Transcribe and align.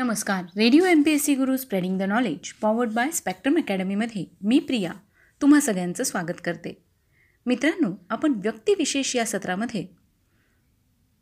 नमस्कार. 0.00 0.44
Radio 0.56 0.84
M 0.84 1.02
P 1.02 1.10
S 1.10 1.24
C 1.24 1.34
Guru 1.34 1.56
spreading 1.56 1.98
the 1.98 2.02
knowledge 2.02 2.52
powered 2.52 2.90
by 2.90 3.10
Spectrum 3.10 3.56
अकॅडमीमध्ये 3.56 4.24
मी 4.42 4.58
प्रिया 4.58 4.92
तुम्हा 5.42 5.60
सगळ्यांचं 5.60 6.04
स्वागत 6.04 6.40
करते. 6.44 6.84
मित्रांनो 7.46 7.92
आपण 8.10 8.32
व्यक्तिविशेष 8.32 9.16
या 9.16 9.26
सत्रामध्ये 9.26 9.86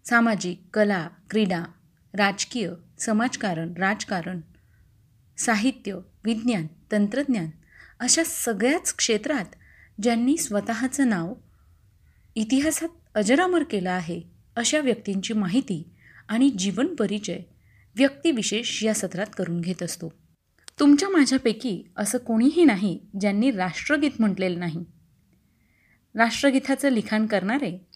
सामाजिक 0.04 0.60
कला 0.74 1.08
क्रीडा 1.30 1.62
राजकीय 2.14 2.70
समाजकारण 2.98 3.72
राजकारण 3.78 4.40
साहित्य 5.38 5.98
विज्ञान 6.24 6.66
तंत्रज्ञान 6.92 7.50
अशा 8.00 8.24
सगळ्याच 8.24 8.94
क्षेत्रात 8.96 9.56
ज्यांनी 10.02 10.36
स्वतःचं 10.36 11.08
नाव 11.08 11.34
इतिहासात 12.34 12.88
अजरामर 13.14 13.62
केलं 13.62 13.90
आहे 13.90 14.22
अशा 14.56 14.80
व्यक्तींची 14.80 15.34
माहिती 15.34 15.82
आणि 16.28 16.50
जीवन 16.50 16.94
परिचय 16.94 17.38
व्यक्तिविशेष 17.98 18.84
या 18.84 18.94
सत्रात 18.94 19.26
करून 19.36 19.60
घेत 19.60 19.82
असतो. 19.82 20.12
तुमच्या 20.80 21.08
माझ्यापैकी 21.08 21.84
असं 21.96 22.18
कोणीही 22.18 22.64
नाही 22.64 23.00
ज्यांनी 23.20 23.50
राष्ट्रगीत 23.50 24.10
म्हटलेलं 24.18 24.58
नाही. 24.58 24.84
राष्ट्रगीताचं 26.14 26.88
लिखाण 26.88 27.26
करणारे 27.26 27.86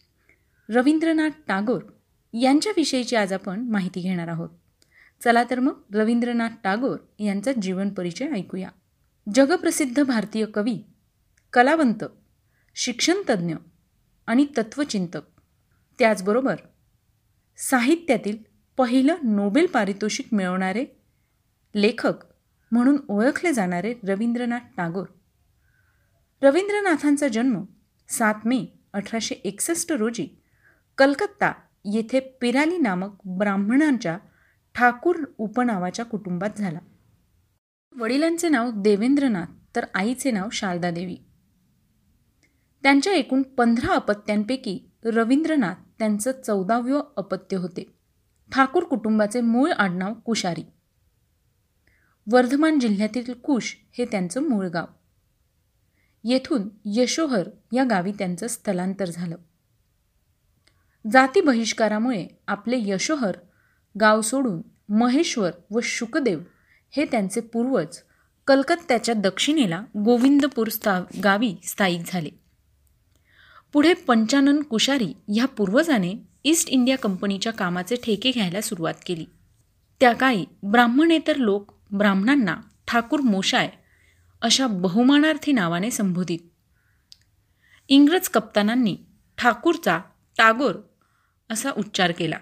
रवींद्रनाथ 0.69 1.29
टागोर 1.47 1.81
यांच्याविषयीची 2.33 3.15
आज 3.15 3.33
आपण 3.33 3.59
माहिती 3.59 4.01
घेणार 4.01 4.27
आहोत. 4.27 4.49
चला 5.23 5.43
तर 5.49 5.59
मग 5.59 5.81
रवींद्रनाथ 5.93 6.49
टागोर 6.63 6.97
यांचा 7.19 7.51
जीवन 7.61 7.89
परिचय 7.89 8.27
ऐकूया. 8.27 8.69
जगप्रसिद्ध 9.35 10.03
भारतीय 10.03 10.45
कवी 10.45 10.83
कलावंत 11.53 12.03
शिक्षणतज्ज्ञ 12.75 13.55
आणि 14.27 14.45
तत्त्वचिंतक 14.57 15.21
त्याचबरोबर 15.99 16.55
साहित्यातील 17.57 18.52
पहिलं 18.77 19.15
नोबेल 19.23 19.65
पारितोषिक 19.65 20.27
मिळवणारे 20.31 20.85
लेखक 21.75 22.13
म्हणून 22.71 22.97
ओळखले 23.09 23.53
जाणारे 23.53 23.93
रवींद्रनाथ 24.07 24.59
टागोर. 24.77 25.05
रवींद्रनाथांचा 26.41 27.27
जन्म 27.27 27.63
सात 28.09 28.35
मे 28.45 28.65
अठराशे 28.93 29.35
एकसष्ट 29.35 29.91
रोजी 29.91 30.27
कलकत्ता 30.97 31.53
येथे 31.85 32.19
पिराली 32.19 32.77
नामक 32.77 33.27
ब्राह्मणांच्या 33.27 34.17
ठाकूर 34.75 35.15
उपनावाच्या 35.37 36.05
कुटुंबात 36.05 36.49
झाला. 36.57 36.79
वडिलांचे 37.97 38.49
नाव 38.49 38.69
देवेंद्रनाथ 38.75 39.75
तर 39.75 39.85
आईचे 39.93 40.31
नाव 40.31 40.49
शारदा 40.51 40.91
देवी. 40.91 41.17
त्यांच्या 42.83 43.13
एकूण 43.13 43.41
पंधरा 43.41 43.95
अपत्यांपैकी 43.95 44.91
रवींद्रनाथ 45.05 45.75
त्यांचं 45.99 46.31
चौदाव्य 46.41 46.99
अपत्य 47.17 47.57
होते. 47.57 47.92
ठाकूर 48.53 48.83
कुटुंबाचे 48.83 49.41
मूळ 49.41 49.71
आडनाव 49.71 50.13
कुशारी. 50.13 50.65
वर्धमान 52.31 52.79
जिल्ह्यातील 52.79 53.33
कुश 53.33 53.77
हे 53.97 54.05
त्यांचं 54.05 54.49
मूळ 54.49 54.67
गाव. 54.67 54.85
येथून 56.23 56.69
यशोहर 56.85 57.49
या 57.73 57.83
गावी 57.83 58.11
त्यांचं 58.11 58.47
स्थलांतर 58.47 59.05
झालं. 59.05 59.35
जाती 61.11 61.41
बहिष्कारामुळे 61.41 62.27
आपले 62.47 62.75
यशोहर 62.79 63.35
गाव 63.99 64.21
सोडून 64.21 64.61
महेश्वर 64.89 65.51
व 65.71 65.79
शुकदेव 65.83 66.39
हे 66.91 67.05
त्यांचे 67.05 67.41
पूर्वज 67.41 67.97
कलकत्त्याच्या 68.47 69.15
दक्षिणेला 69.15 69.83
गोविंदपूर 70.03 70.67
स्था 70.67 71.03
गावी 71.23 71.55
स्थायिक 71.63 72.01
झाले. 72.05 72.29
पुढे 73.73 73.93
पंचानन 73.93 74.61
कुशारी 74.61 75.13
ह्या 75.27 75.45
पूर्वजाने 75.45 76.32
ईस्ट 76.45 76.69
इंडिया 76.69 76.97
कंपनीच्या 76.97 77.53
कामाचे 77.53 77.95
ठेके 77.95 78.31
घ्यायला 78.31 78.61
सुरुवात 78.61 78.93
केली. 79.05 79.25
त्या 79.99 80.13
काळी 80.13 80.45
ब्राह्मणेतर 80.63 81.35
लोक 81.35 81.71
ब्राह्मणांना 81.91 82.57
ठाकूर 82.87 83.19
मोशाय 83.19 83.69
अशा 84.41 84.67
बहुमानार्थी 84.67 85.51
नावाने 85.51 85.91
संबोधित. 85.91 86.39
इंग्रज 87.87 88.29
कप्तानांनी 88.29 88.97
ठाकूरचा 89.37 89.99
टागोर 90.37 90.75
असा 91.49 91.71
उच्चार 91.71 92.11
केला. 92.11 92.37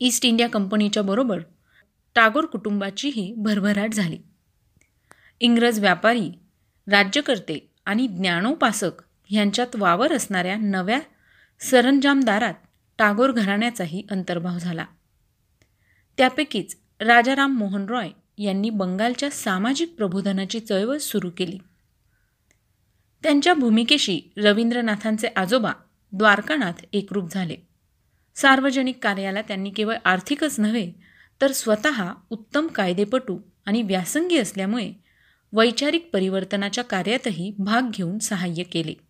ईस्ट 0.00 0.26
इंडिया 0.26 0.48
कंपनीच्या 0.48 1.02
बरोबर 1.02 1.40
टागोर 2.14 2.44
कुटुंबाचीही 2.44 3.34
भरभराट 3.36 3.94
झाली. 3.94 4.18
इंग्रज 5.40 5.80
व्यापारी 5.80 6.30
राज्यकर्ते 6.90 7.74
आणि 7.84 8.06
ज्ञानोपासक 8.06 9.02
ह्यांच्यात 9.24 9.76
वावर 9.76 10.12
असणाऱ्या 10.12 10.56
नव्या 10.56 11.00
सरंजामदारात 11.60 12.54
टागोर 12.98 13.32
घराण्याचाही 13.32 14.02
अंतर्भाव 14.10 14.58
झाला. 14.58 14.86
त्यापैकीच 16.16 16.76
राजाराम 17.00 17.58
मोहन 17.58 17.86
रॉय 17.88 18.10
यांनी 18.38 18.70
बंगालच्या 18.70 19.30
सामाजिक 19.30 19.94
प्रबोधनाची 19.96 20.60
चळवळ 20.60 20.98
सुरू 20.98 21.30
केली. 21.30 21.58
त्यांच्या 23.22 23.54
भूमिकेशी 23.54 24.20
रवींद्रनाथांचे 24.36 25.28
आजोबा 25.36 25.72
द्वारकानाथ 26.12 26.84
एकरूप 26.92 27.30
झाले. 27.30 27.56
सार्वजनिक 28.34 28.98
कार्याला 29.02 29.42
त्यांनी 29.42 29.70
केवळ 29.70 29.96
आर्थिकच 30.04 30.60
नव्हे 30.60 30.92
तर 31.40 31.52
स्वतः 31.52 32.12
उत्तम 32.30 32.66
कायदेपटू 32.66 33.38
आणि 33.66 33.82
व्यासंगी 33.82 34.38
असल्यामुळे 34.38 34.92
वैचारिक 35.52 36.10
परिवर्तनाच्या 36.12 36.84
कार्यातही 36.84 37.54
भाग 37.58 37.90
घेऊन 37.90 38.18
सहाय्य 38.18 38.62
केले. 38.62 39.07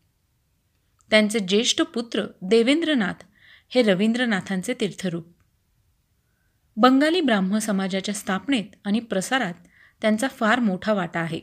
त्यांचे 1.10 1.38
ज्येष्ठ 1.38 1.82
पुत्र 1.82 2.24
देवेंद्रनाथ 2.42 3.24
हे 3.68 3.82
रवींद्रनाथांचे 3.82 4.74
तीर्थरूप. 4.74 5.26
बंगाली 6.76 7.20
ब्राह्म 7.20 7.58
समाजाच्या 7.58 8.14
स्थापनेत 8.14 8.64
आणि 8.84 9.00
प्रसारात 9.00 9.54
त्यांचा 10.00 10.28
फार 10.28 10.60
मोठा 10.60 10.92
वाटा 10.92 11.20
आहे. 11.20 11.40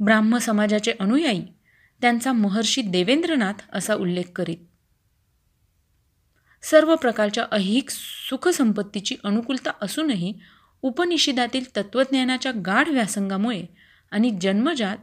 ब्राह्म 0.00 0.36
समाजाचे 0.36 0.92
अनुयायी 1.00 1.46
त्यांचा 2.00 2.32
महर्षी 2.32 2.82
देवेंद्रनाथ 2.82 3.54
असा 3.72 3.94
उल्लेख 3.94 4.24
करीत. 4.36 4.56
सर्व 6.62 6.96
प्रकारच्या 6.96 7.46
अहिक 7.50 7.90
सुखसंपत्तीची 7.90 9.16
अनुकूलता 9.24 9.70
असूनही 9.82 10.34
उपनिषदातील 10.82 11.76
तत्त्वज्ञानाच्या 11.76 12.52
गाढ 12.66 12.88
व्यासंगामुळे 12.88 13.64
आणि 14.10 14.38
जन्मजात 14.40 14.96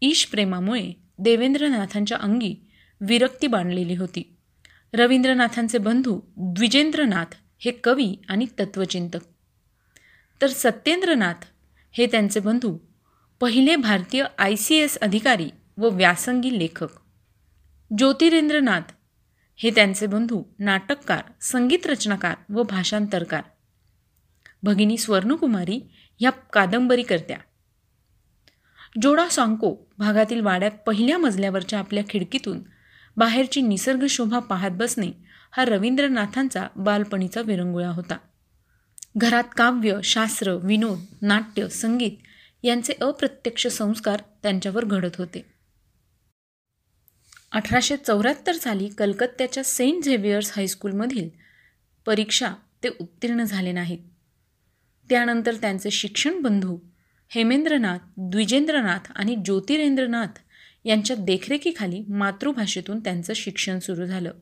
ईशप्रेमामुळे 0.00 1.07
देवेंद्रनाथांच्या 1.18 2.18
अंगी 2.20 2.54
विरक्ती 3.00 3.46
बांधलेली 3.46 3.94
होती. 3.94 4.36
रवींद्रनाथांचे 4.94 5.78
बंधू 5.78 6.20
द्विजेंद्रनाथ 6.36 7.34
हे 7.58 7.70
कवी 7.70 8.16
आणि 8.28 8.46
तत्त्वचिंतक 8.58 9.18
तर 10.42 10.46
सत्येंद्रनाथ 10.46 11.44
हे 11.92 12.06
त्यांचे 12.06 12.40
बंधू 12.40 12.78
पहिले 13.40 13.76
भारतीय 13.76 14.24
आय 14.38 14.56
सी 14.56 14.76
एस 14.76 14.98
अधिकारी 14.98 15.50
व 15.76 15.88
व्यासंगी 15.88 16.58
लेखक. 16.58 16.88
ज्योतिरेंद्रनाथ 17.98 18.80
हे 19.56 19.70
त्यांचे 19.70 20.06
बंधू 20.06 20.42
नाटककार 20.58 21.22
संगीत 21.40 21.86
रचनाकार 21.86 22.34
व 22.54 22.62
भाषांतरकार. 22.62 23.42
भगिनी 24.62 24.96
स्वर्णकुमारी 24.96 25.80
ह्या 26.20 26.30
कादंबरीकर्त्या 26.30 27.36
जोडा 29.02 29.28
सांको 29.28 29.76
भागातील 29.98 30.40
वाड्यात 30.40 30.70
पहिल्या 30.86 31.18
मजल्यावरच्या 31.18 31.78
आपल्या 31.78 32.02
खिडकीतून 32.08 32.60
बाहेरची 33.16 33.60
निसर्ग 33.60 34.06
शोभा 34.10 34.38
पाहत 34.38 34.70
बसणे 34.70 35.10
हा 35.52 35.64
रवींद्रनाथांचा 35.64 36.66
बालपणीचा 36.76 37.40
विरंगुळा 37.40 37.88
होता. 37.88 38.16
घरात 39.16 39.44
काव्य 39.56 39.98
शास्त्र 40.04 40.52
विनोद 40.52 40.98
नाट्य 41.22 41.68
संगीत 41.68 42.10
यांचे 42.62 42.92
अप्रत्यक्ष 43.00 43.66
संस्कार 43.66 44.22
त्यांच्यावर 44.42 44.84
घडत 44.84 45.16
होते. 45.18 45.44
अठराशे 47.52 47.96
चौऱ्याहत्तर 47.96 48.52
साली 48.52 48.88
कलकत्त्याच्या 48.88 49.64
सेंट 49.64 50.04
झेवियर्स 50.04 50.52
हायस्कूलमधील 50.56 51.28
परीक्षा 52.06 52.52
ते 52.82 52.88
उत्तीर्ण 53.00 53.42
झाले 53.42 53.72
नाहीत. 53.72 53.98
त्यानंतर 55.08 55.54
त्यांचे 55.54 55.90
शिक्षण 55.90 56.42
बंधू 56.42 56.78
हेमेंद्रनाथ 57.30 57.98
द्विजेंद्रनाथ 58.16 59.12
आणि 59.14 59.36
ज्योतिरेंद्रनाथ 59.44 60.38
यांच्या 60.84 61.16
देखरेखीखाली 61.16 62.04
मातृभाषेतून 62.08 63.00
त्यांचं 63.00 63.32
शिक्षण 63.36 63.78
सुरू 63.78 64.06
झालं. 64.06 64.32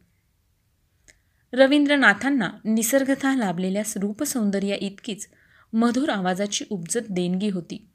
रवींद्रनाथांना 1.52 2.50
निसर्गतः 2.64 3.36
लाभलेल्या 3.36 3.82
रूपसौंदर्या 3.96 4.76
इतकीच 4.80 5.28
मधुर 5.72 6.08
आवाजाची 6.08 6.64
उपजत 6.70 7.00
देणगी 7.10 7.48
होती. 7.48 7.88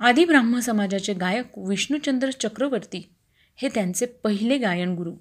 आदी 0.00 0.24
ब्राह्म 0.24 0.58
समाजाचे 0.58 1.12
गायक 1.14 1.58
विष्णुचंद्र 1.58 2.30
चक्रवर्ती 2.30 3.14
हे 3.56 3.68
त्यांचे 3.68 4.06
पहिले 4.06 4.58
गायनगुरू 4.58 5.14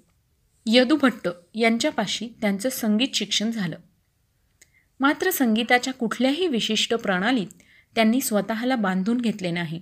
यदुभट्ट 0.65 1.30
यांच्यापाशी 1.56 2.27
त्यांचं 2.42 2.69
संगीत 2.69 3.07
शिक्षण 3.13 3.51
झालं. 3.51 3.75
मात्र 5.00 5.30
संगीताच्या 5.30 5.94
कुठल्याही 5.94 6.48
विशिष्ट 6.48 6.94
प्रणालीत 6.94 7.48
त्यांनी 7.98 8.22
स्वतःला 8.22 8.76
बांधून 8.76 9.18
घेतले 9.18 9.52
नाही. 9.52 9.82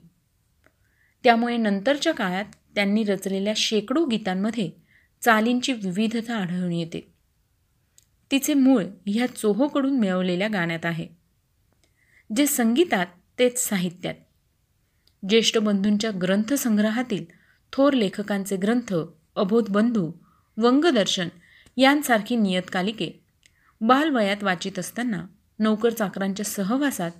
त्यामुळे 1.23 1.57
नंतरच्या 1.57 2.13
काळात 2.13 2.45
त्यांनी 2.75 3.03
रचलेल्या 3.03 3.53
शेकडो 3.57 4.05
गीतांमध्ये 4.05 4.71
चालींची 5.21 5.73
विविधता 5.73 6.35
आढळून 6.35 6.71
येते. 6.71 7.13
तिचे 8.31 8.53
मूळ 8.53 8.83
ह्या 9.05 9.27
चोहोकडून 9.27 9.99
मिळवलेल्या 9.99 10.47
गाण्यात 10.47 10.85
आहे. 10.85 11.07
जे 12.35 12.47
संगीतात 12.47 13.05
तेच 13.39 13.69
साहित्यात. 13.69 14.15
ज्येष्ठ 15.29 15.57
बंधूंच्या 15.57 16.11
ग्रंथसंग्रहातील 16.21 17.25
थोर 17.73 17.93
लेखकांचे 17.93 18.55
ग्रंथ 18.55 18.95
अबोध 19.35 19.69
बंधू 19.69 20.11
वंगदर्शन 20.57 21.27
यांसारखी 21.77 22.35
नियतकालिके 22.35 23.23
बालवयात 23.81 24.43
वाचित 24.43 24.79
असताना 24.79 25.25
नोकर 25.59 25.89
चाकरांच्या 25.89 26.45
सहवासात 26.45 27.11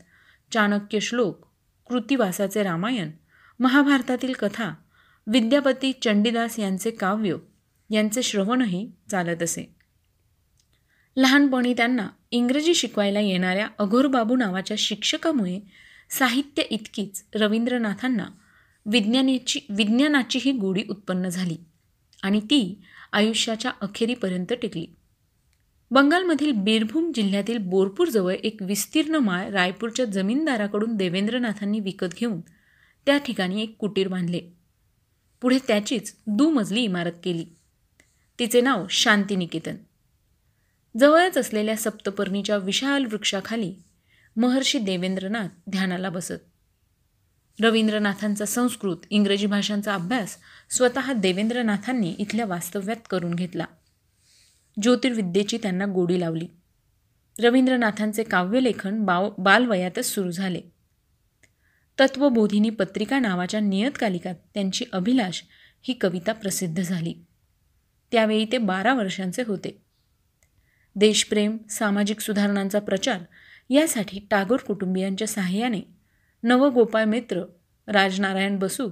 चाणक्य 0.56 1.00
श्लोक 1.00 1.46
कृतिवासाचे 1.88 2.64
रामायण 2.64 3.12
महाभारतातील 3.60 4.34
कथा 4.34 4.74
विद्यापती 5.28 5.92
चंडीदास 6.02 6.60
यांचे 6.60 6.92
काव्य 6.92 7.36
यांचे 7.90 8.24
श्रवणही 8.24 8.92
चालत 9.12 9.44
असे. 9.44 9.76
लहानपणी 11.18 11.74
त्यांना 11.74 12.08
इंग्रजी 12.32 12.76
शिकवायला 12.76 13.20
येणाऱ्या 13.20 13.68
अघोरबाबू 13.80 14.36
नावाच्या 14.36 14.78
शिक्षकामुळे 14.80 15.60
साहित्य 16.10 16.64
इतकीच 16.70 17.26
रवींद्रनाथांना 17.36 18.26
विज्ञानाची 18.86 19.60
विज्ञानाचीही 19.70 20.52
गोडी 20.52 20.84
उत्पन्न 20.90 21.30
झाली 21.30 21.58
आणि 22.24 22.40
ती 22.40 22.82
आयुष्याच्या 23.14 23.72
अखेरीपर्यंत 23.82 24.54
टिकली. 24.62 24.86
बंगालमधील 25.92 26.52
बीरभूम 26.52 27.12
जिल्ह्यातील 27.16 27.58
बोरपूरजवळ 27.58 28.34
एक 28.34 28.58
विस्तीर्ण 28.62 29.16
माळ 29.16 29.50
रायपूरच्या 29.50 30.06
जमीनदाराकडून 30.06 30.96
देवेंद्रनाथांनी 30.96 31.80
विकत 31.80 32.06
घेऊन 32.20 32.42
त्या 33.06 33.18
ठिकाणी 33.18 33.64
एक 33.64 33.78
कुटीर 33.78 34.08
बांधले. 34.08 34.42
पुढे 35.42 35.60
त्याचीच 35.68 36.16
दुमजली 36.28 36.82
इमारत 36.82 37.12
केली. 37.24 37.46
तिचे 38.40 38.62
नाव 38.62 38.86
शांतिनिकेतन. 38.90 39.76
जवळच 41.00 41.38
असलेल्या 41.38 41.76
सप्तपर्णीच्या 41.78 42.58
विशाल 42.58 43.06
वृक्षाखाली 43.06 43.76
महर्षी 44.36 44.80
देवेंद्रनाथ 44.80 45.48
ध्यानाला 45.70 46.10
बसत. 46.10 46.52
रवींद्रनाथांचा 47.62 48.46
संस्कृत 48.46 48.98
इंग्रजी 49.10 49.46
भाषांचा 49.46 49.94
अभ्यास 49.94 50.38
स्वतः 50.70 51.14
देवेंद्रनाथांनी 51.14 52.16
इथल्या 52.20 52.46
वास्तव्यात 52.46 53.08
करून 53.10 53.34
घेतला. 53.34 53.66
ज्योतिर्विद्येची 54.82 55.58
त्यांना 55.58 55.86
गोडी 55.86 56.20
लावली. 56.20 56.48
रवींद्रनाथांचे 57.40 58.24
काव्यलेखन 58.24 59.06
बाव 59.06 59.30
बालवयातच 59.38 60.06
सुरू 60.06 60.32
झाले. 60.32 60.62
तत्वबोधिनी 62.00 62.70
पत्रिका 62.70 63.20
नावाच्या 63.20 63.60
नियतकालिकात 63.60 64.36
त्यांची 64.54 64.86
अभिलाष 64.94 65.42
ही 65.82 65.94
कविता 65.94 66.34
प्रसिद्ध 66.34 66.82
झाली. 66.82 67.14
त्यावेळी 68.12 68.46
ते 68.52 68.58
बारा 68.58 68.94
वर्षांचे 68.94 69.44
होते. 69.48 69.82
देशप्रेम 70.96 71.58
सामाजिक 71.70 72.20
सुधारणांचा 72.20 72.80
प्रचार 72.80 73.20
यासाठी 73.70 74.28
टागोर 74.32 74.60
कुटुंबियांच्या 74.60 75.28
सहाय्याने 75.28 75.82
नवगोपाळ 76.44 77.04
मित्र 77.04 77.44
राजनारायण 77.88 78.58
बसू 78.60 78.90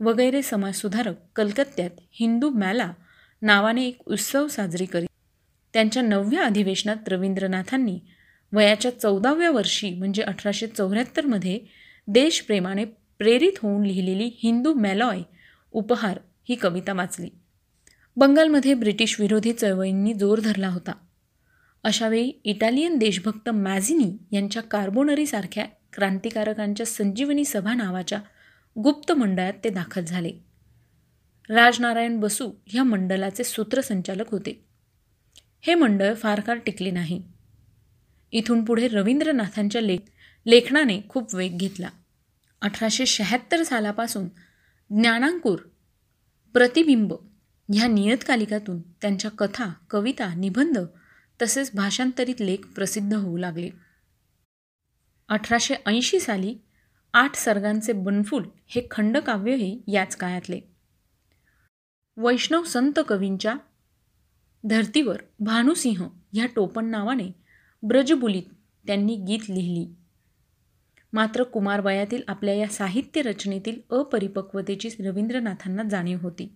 वगैरे 0.00 0.42
समाजसुधारक 0.42 1.14
कलकत्त्यात 1.36 1.90
हिंदू 2.10 2.50
मॅला 2.50 2.92
नावाने 3.42 3.86
एक 3.86 4.08
उत्सव 4.08 4.48
साजरी 4.48 4.86
करीत 4.86 5.07
त्यांच्या 5.78 6.02
नवव्या 6.02 6.42
अधिवेशनात 6.42 7.08
रवींद्रनाथांनी 7.08 7.98
वयाच्या 8.52 8.98
चौदाव्या 8.98 9.50
वर्षी 9.50 9.90
म्हणजे 9.90 10.22
अठराशे 10.22 10.66
चौऱ्याहत्तरमध्ये 10.66 11.60
देशप्रेमाने 12.08 12.84
प्रेरित 13.18 13.52
होऊन 13.62 13.82
लिहिलेली 13.86 14.30
हिंदू 14.42 14.74
मॅलॉय 14.74 15.20
उपहार 15.72 16.18
ही 16.48 16.54
कविता 16.54 16.92
वाचली. 16.92 17.28
बंगालमध्ये 18.16 18.74
ब्रिटिश 18.74 19.20
विरोधी 19.20 19.52
चळवळींनी 19.52 20.14
जोर 20.14 20.40
धरला 20.40 20.68
होता. 20.68 20.92
अशावेळी 21.84 22.32
इटालियन 22.44 22.98
देशभक्त 22.98 23.50
मॅझिनी 23.50 24.36
यांच्या 24.36 24.62
कार्बोनरीसारख्या 24.62 25.66
क्रांतिकारकांच्या 25.92 26.86
संजीवनी 26.86 27.44
सभा 27.44 27.74
नावाच्या 27.74 28.20
गुप्त 28.82 29.12
मंडळात 29.12 29.52
ते 29.64 29.68
दाखल 29.68 30.04
झाले. 30.04 30.32
राजनारायण 31.48 32.20
बसू 32.20 32.50
ह्या 32.66 32.82
मंडळाचे 32.82 33.44
सूत्रसंचालक 33.44 34.30
होते. 34.30 34.67
हे 35.60 35.74
मंडळ 35.74 36.14
फार 36.14 36.40
काळ 36.40 36.58
टिकले 36.58 36.90
नाही. 36.90 37.22
इथून 38.32 38.64
पुढे 38.64 38.88
रवींद्रनाथांच्या 38.88 39.80
लेख 39.80 39.98
लेखनाने 40.46 41.00
खूप 41.08 41.34
वेग 41.34 41.56
घेतला. 41.56 41.88
अठराशे 42.60 43.06
शहात्तर 43.06 43.62
सालापासून 43.62 44.28
ज्ञानांकुर 44.90 45.58
प्रतिबिंब 46.52 47.12
ह्या 47.72 47.86
नियतकालिकातून 47.86 48.80
त्यांच्या 48.80 49.30
कथा 49.30 49.72
कविता 49.90 50.34
निबंध 50.34 50.78
तसेच 51.42 51.70
भाषांतरित 51.74 52.34
लेख 52.40 52.66
प्रसिद्ध 52.74 53.14
होऊ 53.14 53.36
लागले. 53.36 53.70
अठराशे 55.28 55.74
ऐंशी 55.86 56.20
साली 56.20 56.58
आठ 57.12 57.34
सर्गांचे 57.34 57.92
बनफूल 57.92 58.44
हे 58.66 58.82
खंडकाव्यही 58.90 59.82
याच 59.88 60.16
काळातले. 60.16 60.60
वैष्णव 62.16 62.62
संत 62.62 62.98
कवींच्या 63.08 63.54
धर्तीवर 64.64 65.16
भानुसिंह 65.40 66.08
ह्या 66.32 66.46
टोपण 66.46 66.84
नावाने 66.84 67.28
ब्रजबुलीत 67.82 68.42
त्यांनी 68.86 69.16
गीत 69.16 69.50
लिहिली. 69.50 69.86
मात्र 71.12 71.42
कुमारवयातील 71.42 72.22
आपल्या 72.28 72.54
या 72.54 72.68
साहित्य 72.68 73.22
रचनेतील 73.22 73.80
अपरिपक्वतेची 73.90 74.88
रवींद्रनाथांना 75.00 75.82
जाणीव 75.82 76.18
होती. 76.20 76.52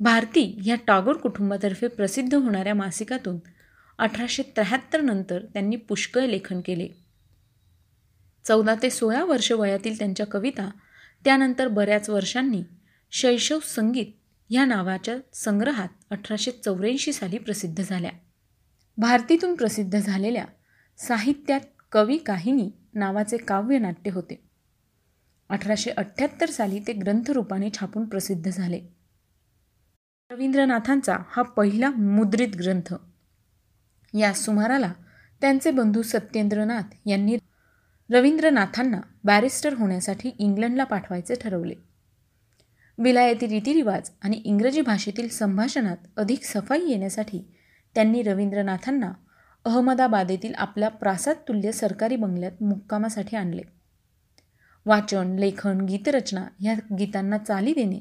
भारती 0.00 0.58
ह्या 0.62 0.76
टागोर 0.86 1.16
कुटुंबातर्फे 1.16 1.88
प्रसिद्ध 1.88 2.34
होणाऱ्या 2.34 2.74
मासिकातून 2.74 3.38
अठराशे 3.98 4.42
त्र्याहत्तर 4.42 5.00
नंतर 5.00 5.44
त्यांनी 5.52 5.76
पुष्कळ 5.76 6.20
लेखन 6.20 6.60
केले. 6.60 6.88
चौदा 8.44 8.74
ते 8.82 8.90
सोळा 8.90 9.24
वर्ष 9.24 9.52
वयातील 9.52 9.98
त्यांच्या 9.98 10.26
कविता 10.26 10.70
त्यानंतर 11.24 11.68
बऱ्याच 11.68 12.10
वर्षांनी 12.10 12.62
शैशव 13.10 13.58
संगीत 13.62 14.06
ह्या 14.50 14.64
नावाच्या 14.64 15.16
संग्रहात 15.32 15.88
अठराशे 16.10 16.50
चौऱ्याऐंशी 16.50 17.12
साली 17.12 17.38
प्रसिद्ध 17.38 17.82
झाल्या. 17.82 18.10
भारतीतून 18.96 19.54
प्रसिद्ध 19.54 19.98
झालेल्या 19.98 20.44
साहित्यात 20.98 21.60
कवी 21.92 22.18
काहिनी 22.18 22.70
नावाचे 22.94 23.36
काव्यनाट्य 23.36 24.10
होते. 24.10 24.48
अठराशे 25.48 25.90
अठ्ठ्याहत्तर 25.90 26.48
साली 26.50 26.80
ते 26.86 26.92
ग्रंथरूपाने 26.92 27.70
छापून 27.70 28.04
प्रसिद्ध 28.04 28.50
झाले. 28.50 28.80
रवींद्रनाथांचा 30.30 31.16
हा 31.30 31.42
पहिला 31.42 31.90
मुद्रित 31.90 32.48
ग्रंथ. 32.48 32.94
या 34.14 34.32
सुमाराला 34.32 34.92
त्यांचे 35.40 35.70
बंधू 35.70 36.02
सत्येंद्रनाथ 36.02 36.94
यांनी 37.06 37.36
रवींद्रनाथांना 38.10 39.00
बॅरिस्टर 39.24 39.74
होण्यासाठी 39.74 40.28
इंग्लंडला 40.38 40.84
पाठवायचे 40.84 41.34
ठरवले. 41.34 41.74
विलायती 42.98 43.46
रीतिरिवाज 43.46 44.10
आणि 44.22 44.42
इंग्रजी 44.44 44.80
भाषेतील 44.80 45.28
संभाषणात 45.28 45.96
अधिक 46.16 46.44
सफाई 46.44 46.80
येण्यासाठी 46.88 47.44
त्यांनी 47.94 48.22
रवींद्रनाथांना 48.22 49.12
अहमदाबादेतील 49.64 50.54
आपल्या 50.54 50.88
प्रासादतुल्य 50.88 51.72
सरकारी 51.72 52.16
बंगल्यात 52.16 52.62
मुक्कामासाठी 52.62 53.36
आणले. 53.36 53.62
वाचन 54.86 55.36
लेखन 55.36 55.80
गीतरचना 55.80 56.46
ह्या 56.60 56.74
गीतांना 56.98 57.38
चाली 57.38 57.72
देणे 57.72 58.00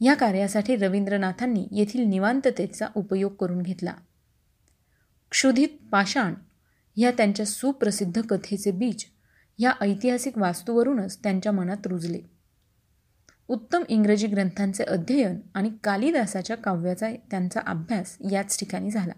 या 0.00 0.14
कार्यासाठी 0.14 0.76
रवींद्रनाथांनी 0.76 1.68
येथील 1.72 2.00
निवांततेचा 2.00 2.86
उपयोग 2.94 3.34
करून 3.34 3.62
घेतला. 3.62 3.94
क्षुधित 5.30 5.68
पाषाण 5.92 6.34
ह्या 6.96 7.10
त्यांच्या 7.10 7.46
सुप्रसिद्ध 7.46 8.22
कथेचे 8.22 8.70
बीज 8.70 9.04
या 9.58 9.72
ऐतिहासिक 9.80 10.38
वास्तूवरूनच 10.38 11.22
त्यांच्या 11.22 11.52
मनात 11.52 11.86
रुजले. 11.86 12.37
उत्तम 13.48 13.82
इंग्रजी 13.88 14.26
ग्रंथांचे 14.26 14.84
अध्ययन 14.84 15.40
आणि 15.54 15.70
कालिदासाच्या 15.84 16.56
काव्याचा 16.56 17.10
त्यांचा 17.30 17.60
अभ्यास 17.66 18.16
याच 18.30 18.58
ठिकाणी 18.58 18.90
झाला. 18.90 19.12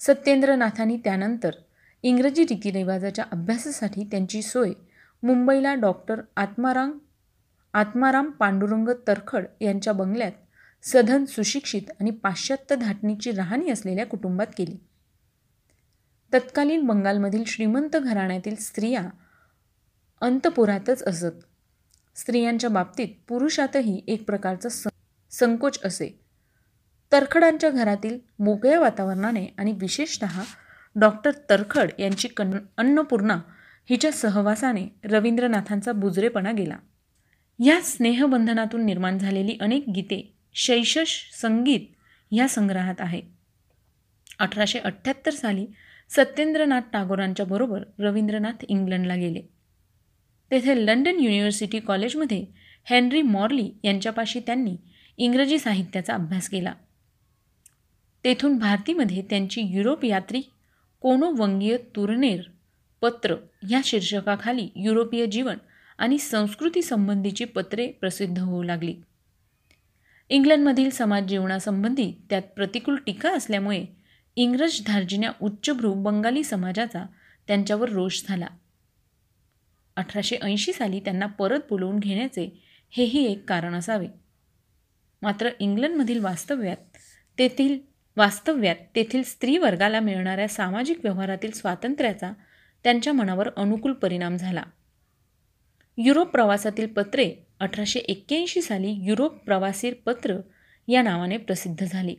सत्येंद्रनाथांनी 0.00 0.96
त्यानंतर 0.96 1.50
इंग्रजी 2.02 2.42
रीतिरिवाजाच्या 2.42 3.24
अभ्यासासाठी 3.32 4.04
त्यांची 4.04 4.42
सोय 4.42 4.72
मुंबईला 5.22 5.74
डॉक्टर 5.74 6.20
आत्माराम 6.36 6.98
आत्माराम 7.74 8.30
पांडुरंग 8.30 8.88
तरखड 9.08 9.44
यांच्या 9.60 9.92
बंगल्यात 9.92 10.32
सधन 10.82 11.24
सुशिक्षित 11.24 11.82
आणि 12.00 12.10
पाश्चात्य 12.10 12.76
धाटणीची 12.76 13.30
राहणी 13.30 13.70
असलेल्या 13.70 14.06
कुटुंबात 14.06 14.46
केली. 14.58 14.76
तत्कालीन 16.32 16.86
बंगालमधील 16.86 17.44
श्रीमंत 17.46 17.96
घराण्यातील 17.96 18.54
स्त्रिया 18.54 19.02
अंतपुरातच 20.20 21.02
असत. 21.02 21.44
स्त्रियांच्या 22.16 22.70
बाबतीत 22.70 23.08
पुरुषातही 23.28 24.04
एक 24.08 24.24
प्रकारचा 24.24 24.88
संकोच 25.30 25.78
असे. 25.84 26.20
तरखडांच्या 27.12 27.70
घरातील 27.70 28.18
मोकळ्या 28.38 28.80
वातावरणाने 28.80 29.46
आणि 29.58 29.72
विशेषत 29.72 30.24
डॉक्टर 30.96 31.30
तरखड 31.50 31.90
यांची 31.98 32.28
कन 32.28 32.50
अन्नपूर्णा 32.76 33.38
हिच्या 33.90 34.12
सहवासाने 34.12 35.00
रवींद्रनाथांचा 35.04 35.92
बुजरेपणा 35.92 36.52
गेला. 36.52 36.76
या 37.64 37.80
स्नेहबंधनातून 37.80 38.84
निर्माण 38.84 39.18
झालेली 39.18 39.58
अनेक 39.60 39.84
गीते 39.88 40.38
शैशश 40.54 41.30
संगीत 41.42 41.80
ह्या 42.32 42.48
संग्रहात 42.48 42.94
आहे. 42.98 43.22
अठराशे 44.38 44.78
अठ्ठ्याहत्तर 44.78 45.30
साली 45.30 45.66
सत्येंद्रनाथ 46.10 46.80
टागोरांच्या 46.92 47.46
बरोबर 47.46 47.82
रवींद्रनाथ 47.98 48.64
इंग्लंडला 48.68 49.14
गेले. 49.14 49.55
तेथे 50.50 50.86
लंडन 50.86 51.20
युनिव्हर्सिटी 51.20 51.80
कॉलेजमध्ये 51.80 52.44
हेनरी 52.84 53.22
मॉर्ली 53.22 53.70
यांच्यापाशी 53.84 54.40
त्यांनी 54.40 54.76
इंग्रजी 55.16 55.58
साहित्याचा 55.58 56.14
अभ्यास 56.14 56.48
केला. 56.48 56.74
तेथून 58.24 58.58
भारतीमध्ये 58.58 59.22
त्यांची 59.22 59.62
युरोप 59.64 60.04
यात्री 60.04 60.42
कोणोवंगीय 61.00 61.76
तुरनेर 61.76 62.40
पत्र 63.02 63.34
या 63.70 63.80
शीर्षकाखाली 63.84 64.68
युरोपीय 64.76 65.26
जीवन 65.26 65.56
आणि 65.98 66.18
संस्कृती 66.18 66.82
संबंधीची 66.82 67.44
पत्रे 67.44 67.86
प्रसिद्ध 67.88 68.38
होऊ 68.38 68.62
लागली. 68.62 68.96
इंग्लंडमधील 70.28 70.90
समाज 70.90 71.24
जीवनासंबंधी 71.24 72.12
त्यात 72.30 72.42
प्रतिकूल 72.42 72.96
टीका 72.96 73.36
असल्यामुळे 73.36 73.84
इंग्रज 74.36 74.80
धार्जिन्या 74.86 75.32
उच्चभ्रू 75.42 75.94
बंगाली 75.94 76.44
समाजाचा 76.44 77.06
त्यांच्यावर 77.46 77.88
रोष 77.88 78.22
झाला. 78.28 78.46
अठराशे 79.96 80.36
ऐंशी 80.42 80.72
साली 80.72 81.00
त्यांना 81.00 81.26
परत 81.26 81.60
बोलवून 81.70 81.98
घेण्याचे 81.98 82.62
हेही 82.90 83.32
एक 83.32 83.48
कारण 83.48 83.74
असावे. 83.74 84.06
मात्र 85.22 85.48
इंग्लंडमधील 85.60 86.20
वास्तव्यात 86.20 86.76
तेथील 87.38 87.78
वास्तव्यात 88.16 88.76
तेथील 88.96 89.22
स्त्री 89.22 89.58
वर्गाला 89.58 90.00
मिळणाऱ्या 90.00 90.48
सामाजिक 90.48 90.98
व्यवहारातील 91.02 91.50
स्वातंत्र्याचा 91.50 92.32
त्यांच्या 92.84 93.12
मनावर 93.12 93.48
अनुकूल 93.56 93.92
परिणाम 93.92 94.36
झाला. 94.36 94.62
युरोप 95.98 96.28
प्रवासातील 96.28 96.86
पत्रे 96.86 97.34
अठराशे 97.60 97.98
एक्क्याऐंशी 97.98 98.62
साली 98.62 98.90
युरोप 98.90 99.44
प्रवासी 99.44 99.90
पत्र 99.90 100.36
या 100.88 101.02
नावाने 101.02 101.36
प्रसिद्ध 101.36 101.84
झाली. 101.84 102.16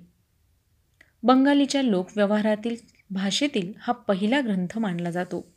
बंगालीच्या 1.23 1.81
लोकव्यवहारातील 1.81 2.75
भाषेतील 3.09 3.73
हा 3.77 3.93
पहिला 3.93 4.41
ग्रंथ 4.41 4.77
मानला 4.77 5.11
जातो. 5.11 5.56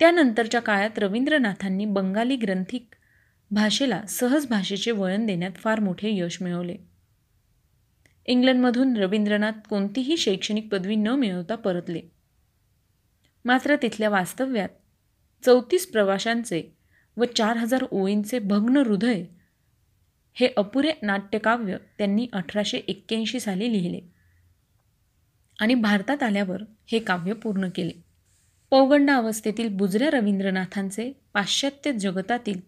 त्यानंतरच्या 0.00 0.60
काळात 0.60 0.98
रवींद्रनाथांनी 0.98 1.84
बंगाली 1.84 2.36
ग्रंथिक 2.36 2.94
भाषेला 3.50 4.02
सहज 4.08 4.46
भाषेचे 4.46 4.90
वळण 4.90 5.26
देण्यात 5.26 5.52
फार 5.56 5.80
मोठे 5.80 6.10
यश 6.12 6.42
मिळवले. 6.42 6.76
इंग्लंडमधून 8.26 8.96
रवींद्रनाथ 8.96 9.68
कोणतीही 9.70 10.16
शैक्षणिक 10.16 10.68
पदवी 10.68 10.96
न 10.96 11.08
मिळवता 11.08 11.54
परतले. 11.54 12.00
मात्र 13.44 13.76
तिथल्या 13.82 14.08
वास्तव्यात 14.08 14.68
चौतीस 15.44 15.86
प्रवाशांचे 15.86 16.62
व 17.16 17.24
चार 17.24 17.56
हजार 17.56 17.84
ओळींचे 17.90 18.38
भग्न 18.38 18.76
हृदय 18.76 19.24
हे 20.34 20.48
अपुरे 20.56 20.92
नाट्यकाव्य 21.02 21.76
त्यांनी 21.98 22.26
अठराशे 22.32 22.78
एक्क्याऐंशी 22.78 23.40
साली 23.40 23.72
लिहिले 23.72 24.00
आणि 25.60 25.74
भारतात 25.74 26.22
आल्यावर 26.22 26.62
हे 26.86 26.98
काव्य 26.98 27.32
पूर्ण 27.32 27.68
केले. 27.74 28.07
पौगंड 28.70 29.10
अवस्थेतील 29.10 29.68
बुजऱ्या 29.68 30.10
रवींद्रनाथांचे 30.10 31.12
पाश्चात्य 31.32 31.92
जगतातील 31.92 32.60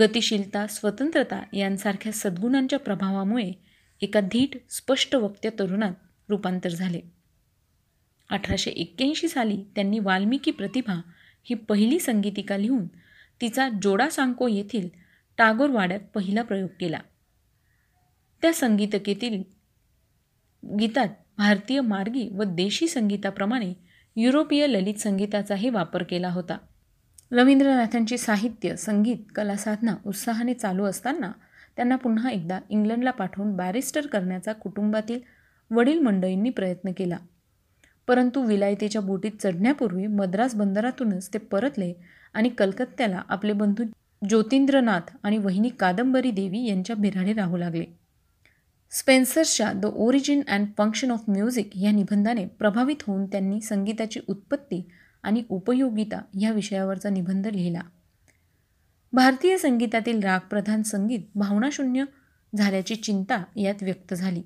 गतिशीलता 0.00 0.66
स्वतंत्रता 0.66 1.42
यांसारख्या 1.52 2.12
सद्गुणांच्या 2.12 2.78
प्रभावामुळे 2.78 3.52
एका 4.00 4.20
धीट 4.20 4.56
स्पष्ट 4.70 5.14
वक्त्या 5.14 5.50
तरुणात 5.58 5.92
रूपांतर 6.28 6.68
झाले. 6.68 7.00
अठराशे 8.30 8.70
एक्क्याऐंशी 8.70 9.28
साली 9.28 9.62
त्यांनी 9.74 9.98
वाल्मिकी 9.98 10.50
प्रतिभा 10.50 11.00
ही 11.42 11.54
पहिली 11.54 11.98
संगीतिका 11.98 12.56
लिहून 12.56 12.86
तिचा 13.40 13.68
जोडा 13.82 14.08
सांको 14.08 14.48
येथील 14.48 14.88
टागोर 15.38 15.70
वाड्यात 15.70 16.00
पहिला 16.14 16.42
प्रयोग 16.42 16.68
केला. 16.80 16.98
त्या 18.42 18.52
संगीतकेतील 18.52 19.42
गीतात 20.80 21.08
भारतीय 21.38 21.80
मार्गी 21.80 22.28
व 22.28 22.42
देशी 22.42 22.88
संगीताप्रमाणे 22.88 23.91
युरोपीय 24.16 24.66
ललित 24.66 24.94
संगीताचाही 24.94 25.70
वापर 25.70 26.02
केला 26.02 26.28
होता. 26.28 26.56
रवींद्रनाथांची 27.32 28.18
साहित्य 28.18 28.76
संगीत 28.76 29.16
कला 29.34 29.56
साधना 29.56 29.94
उत्साहाने 30.06 30.54
चालू 30.54 30.84
असताना 30.84 31.32
त्यांना 31.76 31.96
पुन्हा 31.96 32.30
एकदा 32.30 32.60
इंग्लंडला 32.70 33.10
पाठवून 33.10 33.56
बॅरिस्टर 33.56 34.06
करण्याचा 34.06 34.52
कुटुंबातील 34.52 35.20
वडील 35.70 35.98
मंडळींनी 35.98 36.50
प्रयत्न 36.50 36.90
केला. 36.96 37.16
परंतु 38.06 38.42
विलायतेच्या 38.42 39.02
बोटीत 39.02 39.30
चढण्यापूर्वी 39.42 40.06
मद्रास 40.06 40.54
बंदरातूनच 40.54 41.28
ते 41.34 41.38
परतले 41.38 41.92
आणि 42.34 42.48
कलकत्त्याला 42.48 43.22
आपले 43.28 43.52
बंधू 43.52 43.84
ज्योतिंद्रनाथ 44.28 45.16
आणि 45.22 45.38
वहिनी 45.38 45.68
कादंबरी 45.68 46.30
देवी 46.30 46.68
यांच्या 46.68 46.96
बिराडे 46.96 47.32
राहू 47.32 47.56
लागले. 47.56 48.01
स्पेन्सर्सच्या 48.92 49.72
the 49.72 49.86
origin 49.86 50.42
and 50.48 50.66
function 50.78 51.10
of 51.10 51.24
music 51.28 51.70
या 51.76 51.90
निबंधाने 51.90 52.46
प्रभावित 52.46 52.96
होऊन 53.06 53.26
त्यांनी 53.26 53.60
संगीताची 53.60 54.20
उत्पत्ती 54.28 54.88
आणि 55.22 55.42
उपयोगिता 55.48 56.22
या 56.40 56.52
विषयावरचा 56.52 57.10
निबंध 57.10 57.46
लिहिला. 57.46 57.80
भारतीय 59.12 59.58
संगीतातील 59.58 60.22
रागप्रधान 60.22 60.82
संगीत 60.82 61.20
भावनाशून्य 61.34 62.04
झाल्याची 62.56 62.94
चिंता 62.96 63.44
यात 63.56 63.82
व्यक्त 63.82 64.14
झाली. 64.14 64.42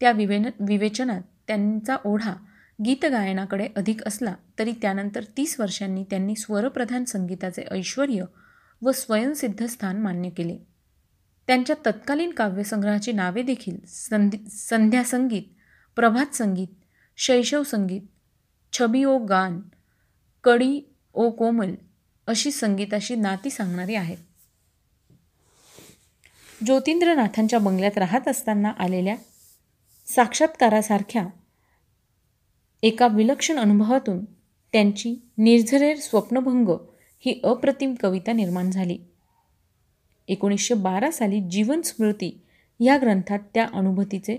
त्या 0.00 0.12
विवेन 0.12 0.46
विवेचनात 0.60 1.22
त्यांचा 1.46 1.96
ओढा 2.04 2.34
गीतगायनाकडे 2.84 3.68
अधिक 3.76 4.02
असला 4.06 4.34
तरी 4.58 4.72
त्यानंतर 4.72 5.24
तीस 5.36 5.60
वर्षांनी 5.60 6.04
त्यांनी 6.10 6.36
स्वरप्रधान 6.36 7.04
संगीताचे 7.04 7.62
ऐश्वर 7.70 8.08
व 8.82 8.92
स्वयंसिद्ध 8.92 9.66
स्थान 9.66 10.00
मान्य 10.00 10.30
केले. 10.30 10.75
त्यांच्या 11.46 11.76
तत्कालीन 11.86 12.30
काव्यसंग्रहाची 12.30 13.12
नावे 13.12 13.42
देखील 13.42 13.76
संधी 13.88 14.38
संध्या 14.50 15.04
संगीत 15.04 15.42
प्रभात 15.96 16.34
संगीत 16.34 16.68
शैशव 17.16 17.62
संगीत 17.62 18.00
छबी 18.72 19.04
ओ 19.04 19.18
गान 19.18 19.60
कडी 20.44 20.80
ओ 21.14 21.30
कोमल 21.30 21.74
अशी 22.26 22.50
संगीताशी 22.50 23.14
नाती 23.14 23.50
सांगणारी 23.50 23.94
आहेत. 23.94 24.16
ज्योतिंद्रनाथांच्या 26.64 27.58
बंगल्यात 27.58 27.98
राहत 27.98 28.28
असताना 28.28 28.72
आलेल्या 28.78 29.16
साक्षात्कारासारख्या 30.06 31.26
एका 32.82 33.06
विलक्षण 33.06 33.58
अनुभवातून 33.58 34.24
त्यांची 34.72 35.28
निर्झरेर 35.38 35.96
स्वप्नभंग 35.96 36.68
ही 37.18 37.40
अप्रतिम 37.44 37.94
कविता 37.94 38.32
निर्माण 38.32 38.70
झाली. 38.70 38.98
एकोणीसशे 40.28 40.74
बारा 40.74 41.10
साली 41.10 41.40
जीवनस्मृती 41.40 42.42
ह्या 42.80 42.94
या 42.94 43.00
ग्रंथात 43.00 43.38
त्या 43.54 43.68
अनुभूतीचे 43.72 44.38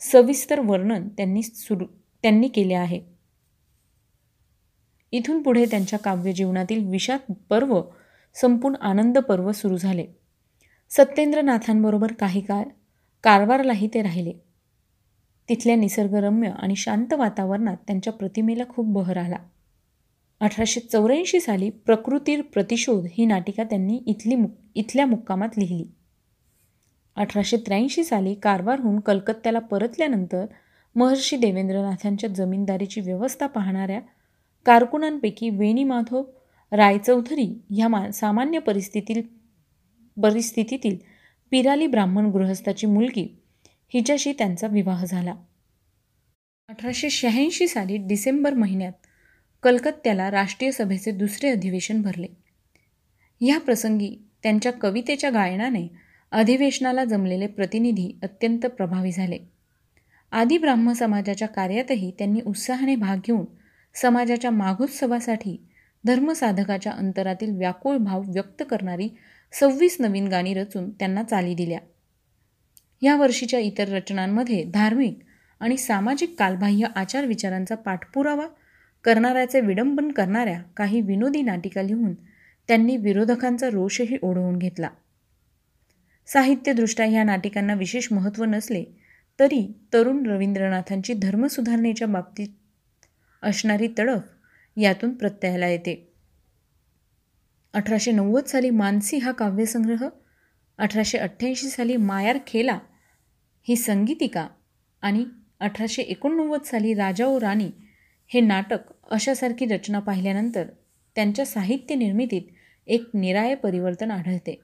सविस्तर 0.00 0.60
वर्णन 0.60 1.08
त्यांनी 1.08 1.42
सुरू 1.42 1.84
त्यांनी 2.22 2.48
केले 2.48 2.74
आहे. 2.74 3.00
इथून 5.12 5.42
पुढे 5.42 5.64
त्यांच्या 5.64 5.98
काव्यजीवनातील 5.98 6.88
विषाद 6.88 7.32
पर्व 7.48 7.82
संपूर्ण 8.34 8.76
आनंद 8.76 9.18
पर्व 9.18 9.52
सुरू 9.52 9.76
झाले. 9.76 10.06
सत्येंद्रनाथांबरोबर 10.90 12.12
काही 12.12 12.40
काळ 12.40 12.64
कारवारलाही 13.22 13.88
ते 13.94 14.02
राहिले. 14.02 14.32
तिथल्या 15.48 15.76
निसर्गरम्य 15.76 16.48
आणि 16.48 16.76
शांत 16.76 17.12
वातावरणात 17.12 17.76
त्यांच्या 17.86 18.12
प्रतिमेला 18.12 18.62
खूप 18.68 18.86
बहर 18.86 19.16
आला. 19.16 19.36
अठराशे 20.44 20.80
चौऱ्याऐंशी 20.80 21.40
साली 21.40 21.70
प्रकृतीर 21.70 22.42
प्रतिशोध 22.42 23.06
ही 23.12 23.26
नाटिका 23.26 23.64
त्यांनी 23.64 24.02
इथली 24.06 24.34
मुक 24.34 24.50
इथल्या 24.74 25.06
मुक्कामात 25.06 25.48
लिहिली. 25.58 25.84
अठराशे 27.16 27.56
त्र्याऐंशी 27.56 28.04
साली 28.04 28.34
कारवारहून 28.34 29.00
कलकत्त्याला 29.00 29.58
परतल्यानंतर 29.58 30.46
महर्षी 30.96 31.36
देवेंद्रनाथांच्या 31.36 32.30
जमीनदारीची 32.30 33.00
व्यवस्था 33.00 33.46
पाहणाऱ्या 33.46 34.00
कारकुनांपैकी 34.66 35.50
वेणी 35.50 35.84
माधव 35.84 36.22
रायचौधरी 36.72 37.62
ह्या 37.70 37.88
मा 37.88 38.10
सामान्य 38.10 38.58
परिस्थितील 38.58 39.22
परिस्थितीतील 40.22 40.96
पिराली 41.50 41.86
ब्राह्मण 41.86 42.26
गृहस्थाची 42.26 42.86
मुलगी 42.86 43.42
हिच्याशी 43.94 44.32
त्यांचा 44.32 44.66
विवाह 44.66 45.04
झाला. 45.04 45.34
अठराशे 46.68 47.10
शहाऐंशी 47.10 47.68
साली 47.68 47.96
डिसेंबर 47.96 48.54
महिन्यात 48.54 49.03
कलकत्त्याला 49.64 50.30
राष्ट्रीय 50.30 50.70
सभेचे 50.70 51.10
दुसरे 51.10 51.50
अधिवेशन 51.50 52.02
भरले. 52.02 52.26
ह्या 53.40 53.58
प्रसंगी 53.58 54.16
त्यांच्या 54.42 54.72
कवितेच्या 54.72 55.30
गायनाने 55.30 55.86
अधिवेशनाला 56.32 57.04
जमलेले 57.04 57.46
प्रतिनिधी 57.46 58.18
अत्यंत 58.22 58.66
प्रभावी 58.66 59.12
झाले. 59.12 59.38
आदी 60.32 60.58
ब्राह्म 60.58 60.92
समाजाच्या 60.92 61.48
कार्यातही 61.48 62.10
त्यांनी 62.10 62.40
उत्साहाने 62.46 62.96
भाग 62.96 63.16
घेऊन 63.16 63.44
समाजाच्या 63.94 64.50
माघोत्सवासाठी 64.50 65.56
धर्मसाधकाच्या 66.04 66.92
अंतरातील 66.92 67.56
व्याकुळ 67.56 67.96
भाव 67.96 68.22
व्यक्त 68.22 68.62
करणारी 68.70 69.08
सव्वीस 69.52 69.96
नवीन 70.00 70.26
गाणी 70.28 70.54
रचून 70.54 70.90
त्यांना 70.90 71.22
चाली 71.22 71.54
दिल्या. 71.54 71.78
या 73.02 73.16
वर्षीच्या 73.16 73.60
इतर 73.60 73.88
रचनांमध्ये 73.88 74.64
धार्मिक 74.64 75.18
आणि 75.60 75.76
सामाजिक 75.76 76.38
कालबाह्य 76.38 76.86
आचार 76.94 77.26
विचारांचा 77.26 77.74
पाठपुरावा 77.74 78.46
करणाऱ्याचे 79.04 79.60
विडंबन 79.60 80.10
करणाऱ्या 80.12 80.62
काही 80.76 81.00
विनोदी 81.00 81.42
नाटिका 81.42 81.82
लिहून 81.82 82.14
त्यांनी 82.68 82.96
विरोधकांचा 82.96 83.70
रोषही 83.70 84.16
ओढवून 84.22 84.58
घेतला. 84.58 84.88
साहित्यदृष्ट्या 86.26 87.06
ह्या 87.06 87.24
नाटिकांना 87.24 87.74
विशेष 87.74 88.08
महत्त्व 88.12 88.44
नसले 88.44 88.84
तरी 89.40 89.72
तरुण 89.92 90.26
रवींद्रनाथांची 90.26 91.14
धर्मसुधारणेच्या 91.14 92.08
बाबतीत 92.08 92.48
असणारी 93.42 93.88
तडफ 93.98 94.20
यातून 94.76 95.14
प्रत्ययाला 95.14 95.68
येते. 95.68 96.14
अठराशे 97.72 98.12
नव्वद 98.12 98.44
साली 98.44 98.70
मानसी 98.70 99.18
हा 99.18 99.32
काव्यसंग्रह 99.32 100.08
अठराशे 100.78 101.18
अठ्ठ्याऐंशी 101.18 101.68
साली 101.68 101.96
मायार 101.96 102.38
खेला 102.46 102.78
ही 103.62 103.76
संगीतिका 103.76 104.48
आणि 105.02 105.24
अठराशे 105.60 106.02
एकोणनव्वद 106.02 106.62
साली 106.62 106.94
राजा 106.94 107.26
ओ 107.26 107.40
राणी 107.40 107.70
हे 108.26 108.40
नाटक 108.40 108.93
अशासारखी 109.10 109.66
रचना 109.66 109.98
पाहिल्यानंतर 109.98 110.66
त्यांच्या 111.14 111.46
साहित्य 111.46 111.94
निर्मितीत 111.94 112.42
एक 112.86 113.04
निराय 113.14 113.54
परिवर्तन 113.54 114.10
आढळते. 114.10 114.60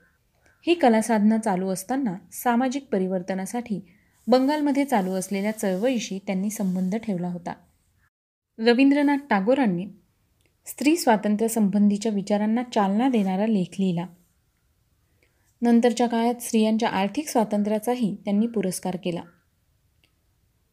ही 0.66 0.74
कलासाधना 0.74 1.38
चालू 1.38 1.68
असताना 1.68 2.14
सामाजिक 2.32 2.84
परिवर्तनासाठी 2.92 3.80
बंगालमध्ये 4.26 4.84
चालू 4.84 5.12
असलेल्या 5.12 5.52
चळवळीशी 5.52 6.18
त्यांनी 6.18 6.50
संबंध 6.50 6.96
ठेवला 6.96 7.28
होता. 7.28 7.52
रवींद्रनाथ 8.58 9.16
टागोरांनी 9.30 9.86
स्त्री 10.66 10.96
स्वातंत्र्यासंबंधीच्या 10.96 12.12
विचारांना 12.12 12.62
चालना 12.74 13.08
देणारा 13.08 13.46
लेख 13.46 13.74
लिहिला. 13.78 14.06
नंतरच्या 15.62 16.06
काळात 16.06 16.34
स्त्रियांच्या 16.34 16.88
आर्थिक 16.88 17.28
स्वातंत्र्याचाही 17.28 18.16
त्यांनी 18.24 18.46
पुरस्कार 18.46 18.96
केला. 19.04 19.20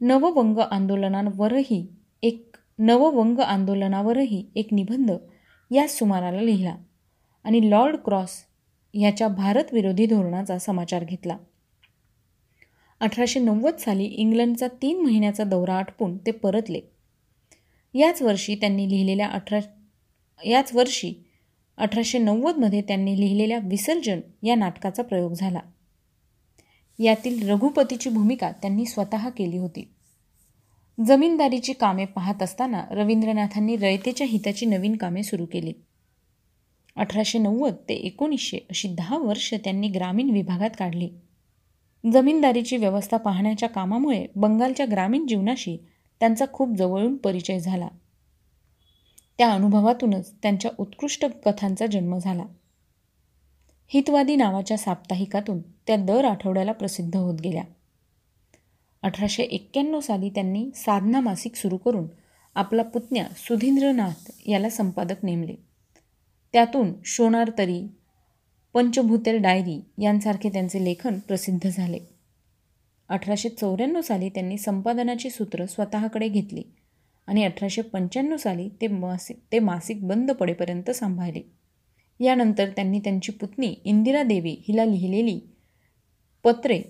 नववंग 0.02 0.58
आंदोलनांवरही 0.58 1.88
एक 2.24 2.47
नववंग 2.80 3.40
आंदोलनावरही 3.40 4.46
एक 4.56 4.68
निबंध 4.72 5.12
याच 5.72 6.00
सुमाराला 6.00 6.42
लिहिला 6.42 6.76
आणि 7.44 7.70
लॉर्ड 7.70 7.96
क्रॉस 7.96 8.30
ह्याच्या 8.94 9.28
भारतविरोधी 9.28 10.06
धोरणाचा 10.06 10.58
समाचार 10.58 11.04
घेतला. 11.04 11.38
अठराशे 13.00 13.40
नव्वद 13.40 13.76
साली 13.76 14.04
इंग्लंडचा 14.04 14.68
तीन 14.82 15.02
महिन्याचा 15.02 15.44
दौरा 15.44 15.76
आटपून 15.76 16.18
ते 16.18 16.32
परतले. 16.32 16.82
याच 17.94 18.22
वर्षी 18.22 18.56
त्यांनी 18.56 18.90
लिहिलेल्या 18.90 19.28
अठरा 19.28 19.60
याच 20.46 20.74
वर्षी 20.74 21.14
अठराशे 21.78 22.18
नव्वदमध्ये 22.18 22.82
त्यांनी 22.82 23.20
लिहिलेल्या 23.20 23.60
विसर्जन 23.64 24.20
या 24.44 24.56
नाटकाचा 24.56 25.04
प्रयोग 25.04 25.34
झाला. 25.34 25.60
यातील 27.00 27.50
रघुपतीची 27.50 28.10
भूमिका 28.10 28.52
त्यांनी 28.52 28.86
स्वतः 28.86 29.30
केली 29.30 29.58
होती. 29.58 29.94
जमीनदारीची 31.06 31.74
कामे 31.74 32.06
पाहत 32.06 32.44
असताना 32.44 32.84
रवींद्रनाथांनी 32.92 33.76
रयतेच्या 33.76 34.28
हिताची 34.28 34.66
नवीन 34.66 34.96
कामे 34.96 35.24
सुरू 35.24 35.46
केली. 35.46 35.74
अठराशे 36.96 37.40
नव्वद 37.40 37.74
ते 37.90 37.94
एकोणीसशे 37.94 38.58
अशी 38.58 38.88
दहा 38.88 39.18
वर्ष 39.18 39.54
त्यांनी 39.54 39.88
ग्रामीण 39.88 40.30
विभागात 40.30 40.70
काढली. 40.80 41.10
जमीनदारीची 42.14 42.78
व्यवस्था 42.78 43.18
पाहण्याच्या 43.18 43.70
कामामुळे 43.70 44.26
बंगालच्या 44.36 44.86
ग्रामीण 44.92 45.28
जीवनाशी 45.28 45.78
त्यांचा 46.20 46.46
खूप 46.54 46.70
जवळून 46.78 47.18
परिचय 47.18 47.60
झाला. 47.60 47.88
त्या 49.38 49.52
अनुभवातूनच 49.52 50.34
त्यांच्या 50.42 50.72
उत्कृष्ट 50.78 51.26
कथांचा 51.26 51.86
जन्म 51.86 52.18
झाला. 52.18 52.46
हितवादी 53.88 54.36
नावाच्या 54.36 54.78
साप्ताहिकातून 54.78 55.62
त्या 55.62 55.96
दर 55.96 56.26
आठवड्याला 56.26 56.72
प्रसिद्ध 56.72 57.18
होत 57.18 57.42
गेल्या. 57.42 57.64
अठराशे 59.08 59.44
एक्क्याण्णव 59.44 60.00
साली 60.00 60.30
त्यांनी 60.30 60.70
साधना 60.76 61.20
मासिक 61.20 61.56
सुरू 61.56 61.78
करून 61.78 62.08
आपला 62.56 62.84
पुतण्या 62.84 63.28
सुधींद्रनाथ 63.36 64.32
याला 64.46 64.70
संपादक 64.70 65.16
नेमले. 65.24 65.56
त्यातून 66.54 66.94
शोणार 67.06 67.52
तरी 67.58 67.88
पंचभूतेर 68.74 69.38
डायरी 69.38 69.82
यांसारखे 70.02 70.50
त्यांचे 70.50 70.84
लेखन 70.84 71.20
प्रसिद्ध 71.20 71.70
झाले. 71.70 72.00
अठराशे 73.10 73.50
चौऱ्याण्णव 73.50 74.02
साली 74.02 74.30
त्यांनी 74.30 74.58
संपादनाची 74.58 75.30
सूत्र 75.30 75.66
स्वतःकडे 75.66 76.28
घेतली 76.28 76.64
आणि 77.28 77.44
अठराशे 77.44 77.82
पंच्याण्णव 77.82 78.38
साली 78.38 78.70
ते 78.70 78.88
मासिक 78.88 79.38
ते 79.52 79.60
मासिक 79.60 80.08
बंद 80.08 80.32
पडेपर्यंत 80.32 80.92
सांभाळले. 80.92 81.52
यानंतर 82.20 82.70
त्यांनी 82.70 83.00
त्यांची 83.00 83.32
पुतणी 83.32 83.76
इंदिरा 83.86 84.24
देवी 84.24 84.58
हिला 84.68 84.86
लिहिलेली 84.86 85.40
पत्रे 86.44 86.82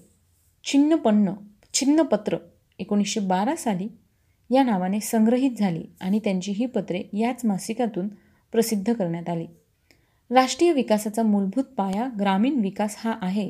छिन्नपन्न 0.63 1.33
छिन्नपत्र 1.79 2.37
एकोणीसशे 2.79 3.19
बारा 3.19 3.55
साली 3.55 3.87
या 4.49 4.63
नावाने 4.63 4.99
संग्रहित 4.99 5.51
झाली 5.51 5.83
आणि 6.01 6.19
त्यांची 6.19 6.51
ही 6.51 6.65
पत्रे 6.65 7.03
याच 7.13 7.45
मासिकातून 7.45 8.07
प्रसिद्ध 8.51 8.93
करण्यात 8.93 9.29
आली. 9.29 9.45
राष्ट्रीय 10.31 10.73
विकासाचा 10.73 11.23
मूलभूत 11.23 11.63
पाया 11.63 12.09
ग्रामीण 12.19 12.59
विकास 12.59 12.95
हा 12.99 13.15
आहे. 13.21 13.49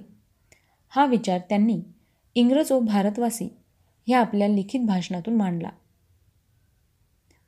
हा 0.89 1.05
विचार 1.05 1.39
त्यांनी 1.39 1.81
इंग्रज 2.35 2.71
व 2.71 2.79
भारतवासी 2.79 3.47
ह्या 4.07 4.19
आपल्या 4.19 4.47
लिखित 4.47 4.79
भाषणातून 4.79 5.35
मांडला. 5.35 5.69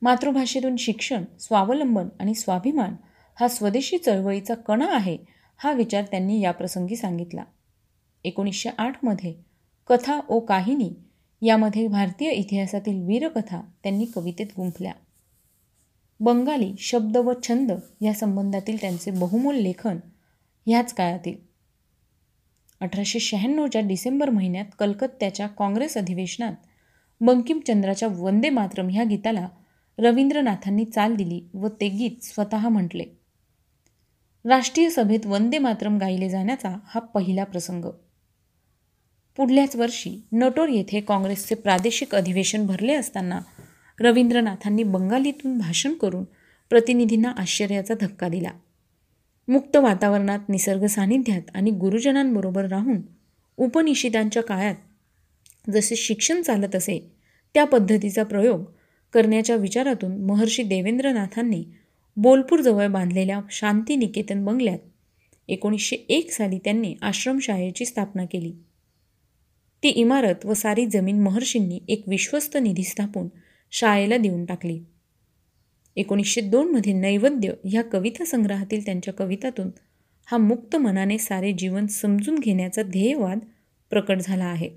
मातृभाषेतून 0.01 0.75
शिक्षण 0.75 1.23
स्वावलंबन 1.39 2.07
आणि 2.19 2.33
स्वाभिमान 2.33 2.95
हा 3.39 3.47
स्वदेशी 3.47 3.97
चळवळीचा 3.97 4.55
कणा 4.55 4.95
आहे 4.95 5.17
हा 5.57 5.71
विचार 5.71 6.03
त्यांनी 6.03 6.41
याप्रसंगी 6.41 6.95
सांगितला. 6.95 7.43
एकोणीसशे 8.23 8.69
आठमध्ये 8.77 9.48
कथा 9.89 10.19
ओ 10.29 10.39
काहिनी 10.39 10.91
यामध्ये 11.41 11.87
भारतीय 11.87 12.31
इतिहासातील 12.31 13.07
वीरकथा 13.07 13.61
त्यांनी 13.83 14.05
कवितेत 14.05 14.45
गुंफल्या. 14.57 14.91
बंगाली 16.19 16.73
शब्द 16.79 17.17
व 17.17 17.33
छंद 17.47 17.71
या 18.01 18.13
संबंधातील 18.13 18.81
त्यांचे 18.81 19.11
बहुमूल 19.11 19.55
लेखन 19.55 19.97
ह्याच 20.65 20.93
काळातील. 20.93 21.35
अठराशे 22.79 23.19
शहाण्णवच्या 23.19 23.81
डिसेंबर 23.81 24.29
महिन्यात 24.29 24.65
कलकत्त्याच्या 24.79 25.47
काँग्रेस 25.47 25.97
अधिवेशनात 25.97 26.53
बंकिमचंद्राच्या 27.21 28.09
वंदे 28.11 28.49
मातरम 28.49 28.89
ह्या 28.89 29.03
गीताला 29.03 29.49
रवींद्रनाथांनी 29.97 30.85
चाल 30.85 31.15
दिली 31.15 31.49
व 31.53 31.67
ते 31.67 31.89
गीत 31.89 32.23
स्वतः 32.23 32.69
म्हटले. 32.69 33.05
राष्ट्रीय 34.45 34.89
सभेत 34.89 35.25
वंदे 35.25 35.57
मातरम 35.57 35.97
गायले 35.97 36.29
जाण्याचा 36.29 36.77
हा 36.85 36.99
पहिला 36.99 37.43
प्रसंग. 37.43 37.85
पुढल्याच 39.39 39.75
वर्षी 39.75 40.23
नटोर 40.31 40.67
येथे 40.67 40.99
काँग्रेसचे 40.99 41.55
प्रादेशिक 41.55 42.15
अधिवेशन 42.15 42.65
भरले 42.65 42.93
असताना 42.93 43.39
रवींद्रनाथांनी 43.99 44.83
बंगालीतून 44.83 45.57
भाषण 45.57 45.93
करून 45.93 46.23
प्रतिनिधींना 46.69 47.31
आश्चर्याचा 47.37 47.93
धक्का 48.01 48.27
दिला. 48.29 48.49
मुक्त 49.47 49.77
वातावरणात 49.77 50.39
निसर्ग 50.49 50.85
सानिध्यात 50.85 51.41
आणि 51.55 51.71
गुरुजनांबरोबर 51.71 52.65
राहून 52.65 53.01
उपनिषितांच्या 53.57 54.43
काळात 54.43 54.75
जसे 55.69 55.95
शिक्षण 55.95 56.41
चालत 56.41 56.75
असे 56.75 57.11
त्या 57.53 57.65
पद्धतीचा 57.65 58.23
प्रयोग 58.23 58.63
करण्याच्या 59.13 59.55
विचारातून 59.55 60.25
महर्षी 60.25 60.63
देवेंद्रनाथांनी 60.63 61.63
बोलपूरजवळ 62.17 62.87
बांधलेल्या 62.87 63.41
शांतिनिकेतन 63.51 64.45
बंगल्यात 64.45 64.79
एकोणीसशे 65.47 65.95
एक 65.95 66.31
साली 66.31 66.57
त्यांनी 66.57 66.95
आश्रमशाळेची 67.01 67.85
स्थापना 67.85 68.25
केली. 68.25 68.53
ती 69.83 69.89
इमारत 69.89 70.45
व 70.45 70.53
सारी 70.53 70.85
जमीन 70.85 71.21
महर्षींनी 71.21 71.79
एक 71.87 72.03
विश्वस्त 72.07 72.57
निधी 72.57 72.83
स्थापून 72.83 73.27
शाळेला 73.71 74.17
देऊन 74.17 74.45
टाकली. 74.45 74.79
एकोणीसशे 75.95 76.41
दोनमध्ये 76.41 76.93
नैवेद्य 76.93 77.53
ह्या 77.65 77.81
कविता 77.81 78.25
संग्रहातील 78.25 78.85
त्यांच्या 78.85 79.13
कवितातून 79.13 79.69
हा 80.25 80.37
मुक्त 80.37 80.75
मनाने 80.75 81.17
सारे 81.17 81.53
जीवन 81.53 81.87
समजून 81.87 82.39
घेण्याचा 82.39 82.81
ध्येयवाद 82.81 83.39
प्रकट 83.89 84.17
झाला 84.21 84.45
आहे. 84.45 84.69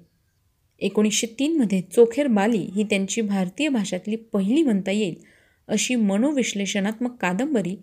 एकोणीसशे 0.78 1.26
तीनमध्ये 1.38 1.80
चोखेर 1.80 2.26
बाली 2.26 2.58
ही 2.58 2.84
त्यांची 2.84 3.20
भारतीय 3.20 3.68
भाषातली 3.68 4.16
पहिली 4.16 4.62
म्हणता 4.62 4.90
येईल 4.90 5.14
अशी 5.68 5.94
मनोविश्लेषणात्मक 5.94 7.16
कादंबरी 7.16 7.76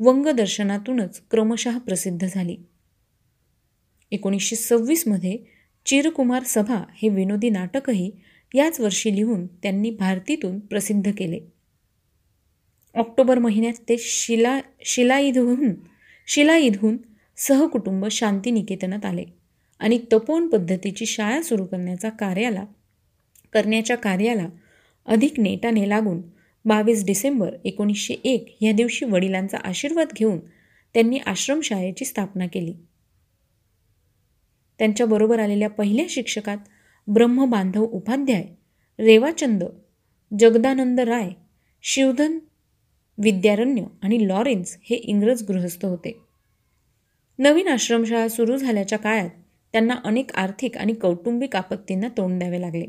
वंगदर्शनातूनच 0.00 1.22
क्रमशः 1.30 1.78
प्रसिद्ध 1.78 2.26
झाली. 2.26 2.56
एकोणीसशे 4.10 4.56
सव्वीसमध्ये 4.56 5.55
चिरकुमार 5.86 6.42
सभा 6.42 6.82
हे 6.94 7.08
विनोदी 7.08 7.50
नाटकही 7.50 8.10
याच 8.54 8.80
वर्षी 8.80 9.16
लिहून 9.16 9.46
त्यांनी 9.46 9.90
भारतीतून 9.90 10.58
प्रसिद्ध 10.58 11.10
केले. 11.18 11.40
ऑक्टोबर 12.94 13.38
महिन्यात 13.38 13.80
ते 13.88 13.96
शिला 13.98 14.60
शिलाईदहून 14.84 15.74
शिलाईदहून 16.26 16.96
सहकुटुंब 17.36 18.06
शांतिनिकेतनात 18.10 19.04
आले 19.04 19.24
आणि 19.78 19.98
तपोवन 20.12 20.48
पद्धतीची 20.48 21.06
शाळा 21.06 21.42
सुरू 21.42 21.64
करण्याचा 21.64 22.08
कार्याला 22.08 22.64
करण्याच्या 23.52 23.96
कार्याला 23.96 24.46
अधिक 25.06 25.40
नेटाने 25.40 25.88
लागून 25.88 26.22
बावीस 26.64 27.04
डिसेंबर 27.04 27.54
एकोणीसशे 27.64 28.14
एक 28.24 28.56
ह्या 28.60 28.72
दिवशी 28.72 29.04
वडिलांचा 29.04 29.58
आशीर्वाद 29.64 30.08
घेऊन 30.16 30.38
त्यांनी 30.94 31.18
आश्रमशाळेची 31.18 32.04
स्थापना 32.04 32.46
केली. 32.46 32.74
त्यांच्याबरोबर 34.78 35.38
आलेल्या 35.38 35.68
पहिल्या 35.68 36.04
शिक्षकात 36.08 36.56
ब्रह्मबांधव 37.08 37.84
उपाध्याय 37.84 38.44
रेवाचंद 38.98 39.64
जगदानंद 40.38 41.00
राय 41.00 41.30
शिवधन 41.82 42.38
विद्यारण्य 43.18 43.84
आणि 44.02 44.28
लॉरेन्स 44.28 44.78
हे 44.82 44.96
इंग्रज 44.96 45.42
गृहस्थ 45.42 45.84
होते. 45.84 46.20
नवीन 47.38 47.68
आश्रमशाळा 47.68 48.28
सुरू 48.28 48.56
झाल्याच्या 48.56 48.98
काळात 48.98 49.30
त्यांना 49.72 49.94
अनेक 50.04 50.32
आर्थिक 50.34 50.76
आणि 50.76 50.92
कौटुंबिक 50.92 51.56
आपत्तींना 51.56 52.08
तोंड 52.08 52.38
द्यावे 52.38 52.60
लागले. 52.60 52.86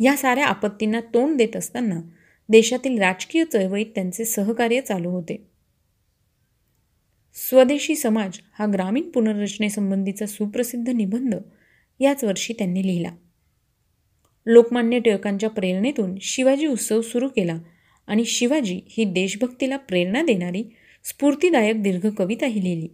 या 0.00 0.16
साऱ्या 0.16 0.46
आपत्तींना 0.46 1.00
तोंड 1.00 1.36
देत 1.36 1.56
असताना 1.56 2.00
देशातील 2.48 2.98
राजकीय 2.98 3.44
चळवळीत 3.44 3.86
त्यांचे 3.94 4.24
सहकार्य 4.24 4.80
चालू 4.80 5.10
होते. 5.10 5.53
स्वदेशी 7.34 7.94
समाज 7.94 8.38
हा 8.58 8.66
ग्रामीण 8.72 9.10
पुनर्रचनेसंबंधीचा 9.10 10.26
सुप्रसिद्ध 10.26 10.88
निबंध 10.88 11.34
याच 12.00 12.24
वर्षी 12.24 12.52
त्यांनी 12.52 12.86
लिहिला. 12.86 13.14
लोकमान्य 14.46 14.98
टिळकांच्या 14.98 15.50
प्रेरणेतून 15.50 16.14
शिवाजी 16.20 16.66
उत्सव 16.66 17.00
सुरू 17.00 17.28
केला 17.28 17.58
आणि 18.06 18.24
शिवाजी 18.24 18.80
ही 18.90 19.04
देशभक्तीला 19.04 19.76
प्रेरणा 19.76 20.22
देणारी 20.22 20.64
स्फूर्तीदायक 21.04 21.82
दीर्घ 21.82 22.06
कविताही 22.18 22.64
लिहिली. 22.64 22.88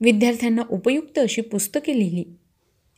विद्यार्थ्यांना 0.00 0.62
उपयुक्त 0.70 1.18
अशी 1.18 1.40
पुस्तके 1.40 1.98
लिहिली. 1.98 2.24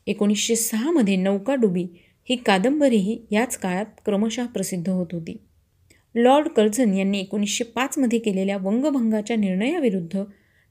एकोणीसशे 0.06 0.56
सहामध्ये 0.56 1.16
नौकाडुबी 1.16 1.86
ही 2.28 2.36
कादंबरीही 2.36 3.26
याच 3.30 3.56
काळात 3.56 3.86
क्रमशः 4.04 4.46
प्रसिद्ध 4.46 4.88
होत 4.88 5.06
होती. 5.12 5.45
लॉर्ड 6.16 6.48
कर्झन 6.48 6.94
यांनी 6.94 7.20
एकोणीसशे 7.20 7.64
पाचमध्ये 7.64 8.18
केलेल्या 8.18 8.56
वंगभंगाच्या 8.56 9.36
निर्णयाविरुद्ध 9.36 10.22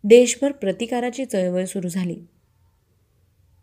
देशभर 0.03 0.51
प्रतिकाराची 0.51 1.25
चळवळ 1.25 1.65
सुरू 1.65 1.87
झाली. 1.87 2.15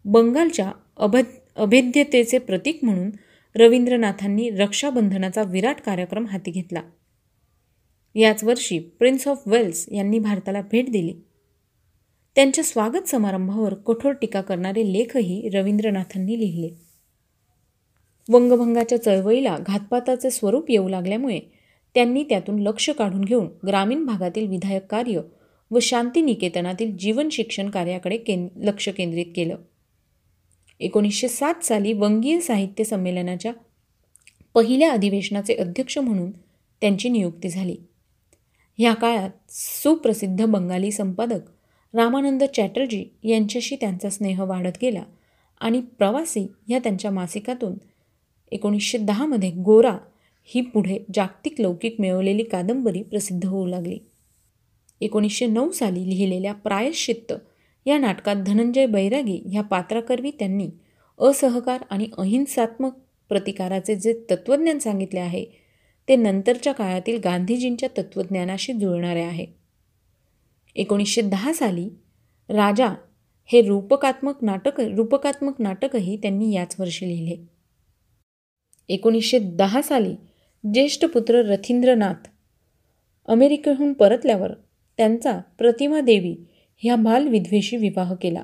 बंगालच्या 0.05 0.73
अभ 0.97 1.17
अभेद्यतेचे 1.57 2.39
प्रतीक 2.39 2.79
म्हणून 2.83 3.11
रवींद्रनाथांनी 3.57 4.51
रक्षाबंधनाचा 4.51 5.43
विराट 5.43 5.81
कार्यक्रम 5.81 6.27
हाती 6.27 6.51
घेतला. 6.51 6.83
याच 8.15 8.45
वर्षी 8.45 8.79
प्रिन्स 8.79 9.29
ऑफ 9.29 9.43
वेल्स 9.47 9.89
यांनी 9.93 10.19
भारताला 10.19 10.61
भेट 10.61 10.91
दिली. 10.91 11.15
त्यांच्या 12.35 12.65
स्वागत 12.65 13.09
समारंभावर 13.09 13.75
कठोर 13.75 14.13
टीका 14.13 14.41
करणारे 14.41 14.93
लेखही 14.93 15.49
रवींद्रनाथांनी 15.49 16.41
लिहिले. 16.41 16.71
वंगभंगाच्या 18.29 19.03
चळवळीला 19.03 19.59
घातपाताचे 19.67 20.31
स्वरूप 20.31 20.71
येऊ 20.71 20.89
लागल्यामुळे 20.89 21.62
त्यांनी 21.95 22.25
त्यातून 22.25 22.59
लक्ष 22.59 22.91
काढून 22.91 23.21
घेऊन 23.21 23.49
ग्रामीण 23.67 24.05
भागातील 24.05 24.47
विधायक 24.47 24.87
कार्य 24.87 25.21
व 25.71 25.79
शांतिनिकेतनातील 25.79 26.97
जीवन 26.97 27.29
शिक्षण 27.29 27.71
कार्याकडे 27.71 28.17
केन 28.17 28.49
लक्ष 28.57 28.89
केंद्रित 28.89 29.27
केलं. 29.37 29.57
एकोणीसशे 30.81 31.29
सात 31.29 31.65
साली 31.65 31.93
वंगीय 31.93 32.41
साहित्य 32.41 32.85
संमेलनाच्या 32.85 33.53
पहिल्या 34.55 34.93
अधिवेशनाचे 34.93 35.55
अध्यक्ष 35.55 35.99
म्हणून 35.99 36.31
त्यांची 36.81 37.09
नियुक्ती 37.09 37.49
झाली. 37.49 37.77
ह्या 38.79 38.95
काळात 38.95 39.31
सुप्रसिद्ध 39.51 40.45
बंगाली 40.45 40.91
संपादक 40.93 41.41
रामानंद 41.95 42.45
चॅटर्जी 42.45 43.05
यांच्याशी 43.25 43.77
त्यांचा 43.77 44.11
स्नेह 44.11 44.43
वाढत 44.43 44.79
गेला 44.83 45.03
आणि 45.61 45.81
प्रवासी 45.81 46.47
ह्या 46.69 46.79
त्यांच्या 46.79 47.11
मासिकातून 47.11 47.75
एकोणीसशे 48.53 48.99
दहामध्ये 48.99 49.51
गोरा 49.51 49.99
ही 50.45 50.61
पुढे 50.61 50.99
जागतिक 51.15 51.61
लौकिक 51.61 51.97
मिळवलेली 51.99 52.45
कादंबरी 52.45 53.03
प्रसिद्ध 53.03 53.45
होऊ 53.47 53.67
लागली. 53.67 53.99
एकोणीसशे 55.01 55.47
नऊ 55.47 55.71
साली 55.71 56.11
लिहिलेल्या 56.11 56.53
प्रायश्चित्त 56.53 57.33
या 57.87 57.99
नाटकात 57.99 58.37
धनंजय 58.37 58.87
बैरागी 58.87 59.43
ह्या 59.53 59.63
पात्राकरवी 59.63 60.31
त्यांनी 60.31 60.71
असहकार 61.19 61.85
आणि 61.91 62.09
अहिंसात्मक 62.19 62.93
प्रतिकाराचे 63.29 63.97
जे 63.97 64.25
तत्त्वज्ञान 64.31 64.79
सांगितले 64.79 65.21
आहे 65.21 65.45
ते 66.09 66.17
नंतरच्या 66.17 66.73
काळातील 66.73 67.21
गांधीजींच्या 67.25 67.89
तत्त्वज्ञानाशी 67.99 68.73
जुळणारे 68.73 69.23
आहे. 69.23 69.47
एकोणीसशे 70.75 71.21
दहा 71.21 71.53
साली 71.53 71.89
राजा 72.49 72.89
हे 73.45 73.63
रूपकात्मक 73.63 74.45
नाटक 74.45 74.81
रूपकात्मक 74.81 75.55
नाटकही 75.59 76.17
त्यांनी 76.17 76.55
याच 76.55 76.77
वर्षी 76.79 77.09
लिहिले. 77.09 77.37
एकोणीसशे 78.89 79.39
दहा 79.39 79.83
साली 79.83 80.15
ज्येष्ठ 80.65 81.05
पुत्र 81.05 81.35
रथींद्रनाथ. 81.35 82.29
अमेरिकेहून 83.29 83.93
परतल्यावर 83.93 84.53
त्यांचा 84.97 85.41
प्रतिमा 85.59 86.01
देवी 86.01 86.37
ह्या 86.77 86.97
बालविधवेशी 86.97 87.77
विवाह 87.77 88.15
केला. 88.15 88.43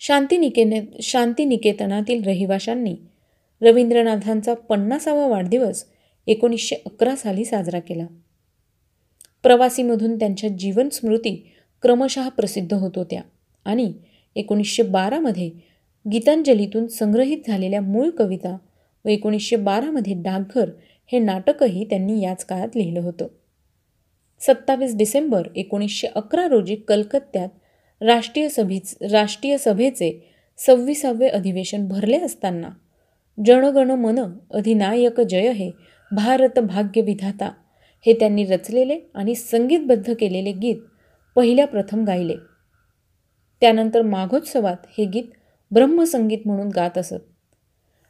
शांतिनिकेने 0.00 0.80
शांतिनिकेतनातील 1.02 2.24
रहिवाशांनी 2.24 2.96
रवींद्रनाथांचा 3.62 4.54
पन्नासावा 4.54 5.26
वाढदिवस 5.26 5.84
एकोणीसशे 6.26 6.76
अकरा 6.86 7.16
साली 7.16 7.44
साजरा 7.44 7.80
केला. 7.80 8.06
प्रवासीमधून 9.42 10.18
त्यांच्या 10.18 10.50
जीवनस्मृती 10.50 11.52
क्रमशः 11.82 12.28
प्रसिद्ध 12.28 12.74
होत 12.74 12.92
होत्या 12.96 13.22
आणि 13.64 13.92
एकोणीसशे 14.34 14.82
बारामध्ये 14.82 15.50
गीतांजलीतून 16.12 16.86
संग्रहित 16.86 17.38
झालेल्या 17.46 17.80
मूळ 17.80 18.10
कविता 18.10 18.58
व 19.04 19.08
एकोणीसशे 19.08 19.56
बारामध्ये 19.56 20.14
डाकघर 20.16 20.70
हे 21.12 21.18
नाटकही 21.18 21.84
त्यांनी 21.84 22.20
याच 22.22 22.44
काळात 22.44 22.76
लिहिलं 22.76 23.00
होतं. 23.00 23.26
सत्तावीस 24.40 24.96
डिसेंबर 24.96 25.48
एकोणीसशे 25.56 26.06
अकरा 26.06 26.46
रोजी 26.48 26.74
कलकत्त्यात 26.74 27.48
राष्ट्रीय 28.00 28.48
सभेच 28.48 28.96
राष्ट्रीय 29.10 29.58
सभेचे 29.58 30.34
सव्वीसावे 30.58 31.28
अधिवेशन 31.28 31.86
भरले 31.88 32.18
असताना 32.18 32.68
जनगण 33.44 33.90
मन 33.90 34.18
अधिनायक 34.50 35.20
जय 35.20 35.52
हे 35.52 35.70
भारत 36.12 36.58
भाग्य 36.58 37.00
विधाता 37.00 37.52
हे 38.06 38.12
त्यांनी 38.12 38.44
रचलेले 38.44 38.98
आणि 39.14 39.34
संगीतबद्ध 39.34 40.14
केलेले 40.20 40.52
गीत 40.52 40.76
पहिल्या 41.36 41.66
प्रथम 41.66 42.04
गायले. 42.04 42.34
त्यानंतर 43.60 44.02
माघोत्सवात 44.02 44.76
हे 44.98 45.04
गीत 45.04 45.24
ब्रह्मसंगीत 45.70 46.38
म्हणून 46.46 46.68
गात 46.68 46.98
असत. 46.98 47.24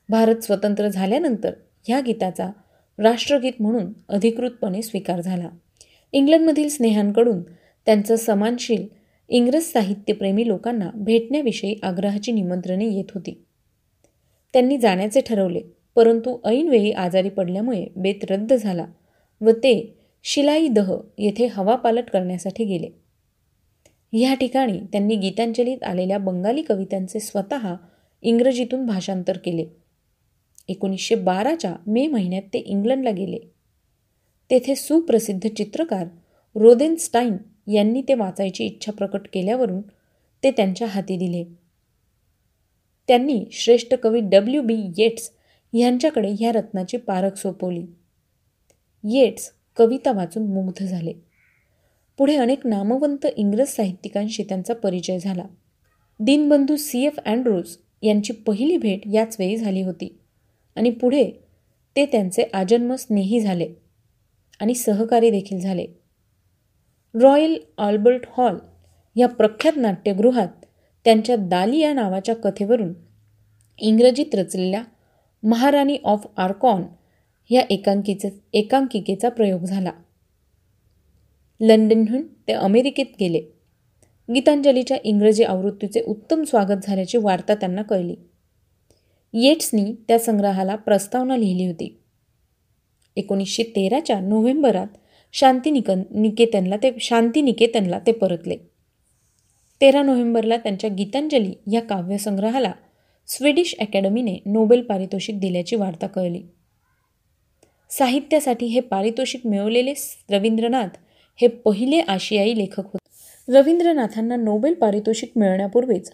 भारत 0.09 0.37
स्वतंत्र 0.37 0.89
झाल्यानंतर 0.89 1.53
ह्या 1.89 2.01
गीताचा 2.01 2.51
राष्ट्रगीत 2.99 3.53
म्हणून 3.61 3.93
अधिकृतपणे 4.09 4.83
स्वीकार 4.83 5.21
झाला. 5.21 5.49
इंग्लंडमधील 6.13 6.69
स्नेहांकडून 6.69 7.43
त्यांचं 7.87 8.17
समानशील 8.17 8.87
इंग्रज 9.29 9.63
साहित्यप्रेमी 9.63 10.49
लोकांना 10.49 10.91
भेटण्याविषयी 10.95 11.77
आग्रहाची 11.83 12.33
निमंत्रणे 12.33 12.87
येत 12.87 13.05
होती. 13.15 13.45
त्यांनी 14.53 14.79
जाण्याचे 14.79 15.21
ठरवले 15.21 15.61
परंतु 15.95 16.39
ऐनवेळी 16.45 16.93
आजारी 16.93 17.29
पडल्यामुळे 17.29 17.87
बेत 17.97 18.25
रद्द 18.31 18.53
झाला 18.53 18.87
व 19.41 19.51
ते 19.51 19.99
शिलाई 20.23 20.69
दह 20.69 20.97
येथे 21.19 21.47
हवापालट 21.47 22.11
करण्यासाठी 22.11 22.65
गेले. 22.65 22.89
ह्या 24.13 24.35
ठिकाणी 24.35 24.81
त्यांनी 24.93 25.17
गीतांजलीत 25.17 25.85
आलेल्या 25.85 26.19
बंगाली 26.19 26.63
कवितांचे 26.63 27.21
स्वतः 27.21 27.75
इंग्रजीतून 28.23 28.87
भाषांतर 28.87 29.37
केले. 29.37 29.86
एकोणीसशे 30.69 31.15
बाराच्या 31.15 31.77
मे 31.87 32.07
महिन्यात 32.07 32.43
ते 32.43 32.59
इंग्लंडला 32.59 33.11
गेले. 33.11 33.39
तेथे 34.51 34.75
सुप्रसिद्ध 34.75 35.49
चित्रकार 35.49 36.07
रोदेनस्टाईन 36.55 37.37
यांनी 37.73 38.03
ते 38.03 38.15
वाचायची 38.15 38.65
इच्छा 38.65 38.93
प्रकट 38.93 39.21
केल्यावरून 39.33 39.81
ते 40.43 40.51
त्यांच्या 40.51 40.89
हाती 40.89 41.17
दिले. 41.17 41.45
त्यांनी 43.09 43.45
श्रेष्ठ 43.53 43.95
कवी 43.95 44.21
डब्ल्यू 44.21 44.63
बी. 44.63 44.77
येट्स 44.99 45.33
यांच्याकडे 45.73 46.35
ह्या 46.39 46.53
रत्नाची 46.53 46.97
पारख 46.97 47.35
सोपवली. 47.35 47.87
येट्स 49.11 49.53
कविता 49.77 50.13
वाचून 50.13 50.47
मुग्ध 50.47 50.85
झाले. 50.85 51.13
पुढे 52.19 52.37
अनेक 52.37 52.67
नामवंत 52.67 53.27
इंग्रज 53.37 53.69
साहित्यिकांशी 53.69 54.43
त्यांचा 54.43 54.75
परिचय 54.75 55.19
झाला. 55.19 55.45
दीनबंधू 56.21 56.77
सी. 56.77 57.07
एफ. 57.07 57.19
अँड्रोज 57.27 57.77
यांची 58.03 58.33
पहिली 58.33 58.77
भेट 58.77 59.01
याच 59.13 59.37
वेळी 59.39 59.57
झाली 59.57 59.83
होती. 59.83 60.19
आणि 60.77 60.91
पुढे 60.91 61.31
ते 61.97 62.07
त्यांचे 62.07 62.43
आजन्म 62.55 62.95
स्नेही 62.95 63.41
झाले 63.41 63.69
आणि 64.61 64.75
सहकारी 64.75 65.31
देखील 65.31 65.61
झाले. 65.61 65.87
रॉयल 67.15 67.59
आल्बर्ट 67.79 68.21
हॉल 68.37 68.57
या 69.17 69.29
प्रख्यात 69.29 69.77
नाट्यगृहात 69.77 70.49
त्यांच्या 71.05 71.37
दाली 71.37 71.79
या 71.79 71.93
नावाच्या 71.93 72.35
कथेवरून 72.37 72.93
इंग्रजीत 73.79 74.35
रचलेल्या 74.35 74.83
महाराणी 75.43 75.99
ऑफ 76.05 76.27
आर्कॉन 76.37 76.83
या 77.51 77.63
एकांकीचे 77.71 78.29
एकांकिकेचा 78.53 79.29
प्रयोग 79.29 79.65
झाला. 79.65 79.93
लंडनहून 81.61 82.23
ते 82.49 82.53
अमेरिकेत 82.53 83.07
गेले. 83.21 83.41
गीतांजलीच्या 84.35 84.97
इंग्रजी 85.05 85.45
आवृत्तीचे 85.45 86.01
उत्तम 86.01 86.43
स्वागत 86.43 86.79
झाल्याची 86.83 87.19
वार्ता 87.19 87.55
त्यांना 87.55 87.83
कळली. 87.83 88.17
येट्सनी 89.37 89.95
त्या 90.09 90.19
संग्रहाला 90.19 90.77
प्रस्तावना 90.77 91.37
लिहिली 91.37 91.67
होती. 91.67 92.03
एकोणीसशे 93.17 93.63
तेराच्या 93.63 94.21
नोव्हेंबरात 94.21 94.87
शांतिनिकन 95.33 96.03
निकेतनला 96.11 96.77
ते 96.77 96.91
शांतिनिकेतनला 97.01 97.99
ते 97.99 98.13
परतले. 98.13 98.57
तेरा 99.81 100.03
नोव्हेंबरला 100.03 100.57
त्यांच्या 100.57 100.91
गीतांजली 100.91 101.53
या 101.73 101.81
काव्यसंग्रहाला 101.81 102.73
स्वीडिश 103.27 103.75
अकॅडमीने 103.81 104.39
नोबेल 104.47 104.83
पारितोषिक 104.83 105.41
दिल्याची 105.41 105.77
वार्ता 105.77 106.07
कळली. 106.07 106.43
साहित्यासाठी 107.91 108.67
हे 108.67 108.81
पारितोषिक 108.81 109.47
मिळवलेले 109.47 109.93
रवींद्रनाथ 110.31 110.89
हे 111.37 111.47
पहिले 111.47 112.01
आशियाई 112.01 112.59
लेखक 112.59 112.87
होते. 112.87 113.53
रवींद्रनाथांना 113.53 114.37
नोबेल 114.37 114.75
पारितोषिक 114.75 115.33
मिळण्यापूर्वीच 115.37 116.11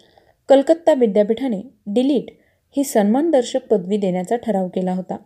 कलकत्ता 0.49 0.93
विद्यापीठाने 0.93 1.61
डिलीट 1.87 2.42
ही 2.77 2.83
सन्मानदर्शक 2.83 3.59
पदवी 3.71 3.97
देण्याचा 3.97 4.35
ठराव 4.35 4.67
केला 4.67 4.93
होता. 4.93 5.17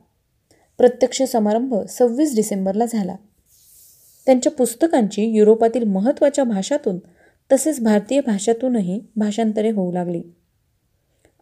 प्रत्यक्ष 0.78 1.24
समारंभ 1.24 1.76
सव्वीस 1.90 2.36
डिसेंबरला 2.36 2.86
झाला. 2.86 3.16
त्यांच्या 4.26 4.52
पुस्तकांची 4.52 5.26
युरोपातील 5.26 5.84
महत्त्वाच्या 5.84 6.44
भाषातून 6.44 7.00
तसेच 7.52 7.80
भारतीय 7.80 8.22
भाषातूनही 8.22 9.02
भाषांतरे 9.16 9.72
होऊ 9.72 9.92
लागली. 9.92 10.22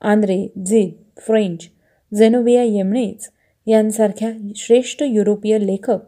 आंद्रे 0.02 0.48
झिद 0.66 0.92
फ्रेंच 1.18 1.70
झेनोविया 2.16 2.64
येमणेच 2.64 3.30
यांसारख्या 3.68 4.32
श्रेष्ठ 4.56 5.04
युरोपीय 5.04 5.58
लेखक 5.58 6.00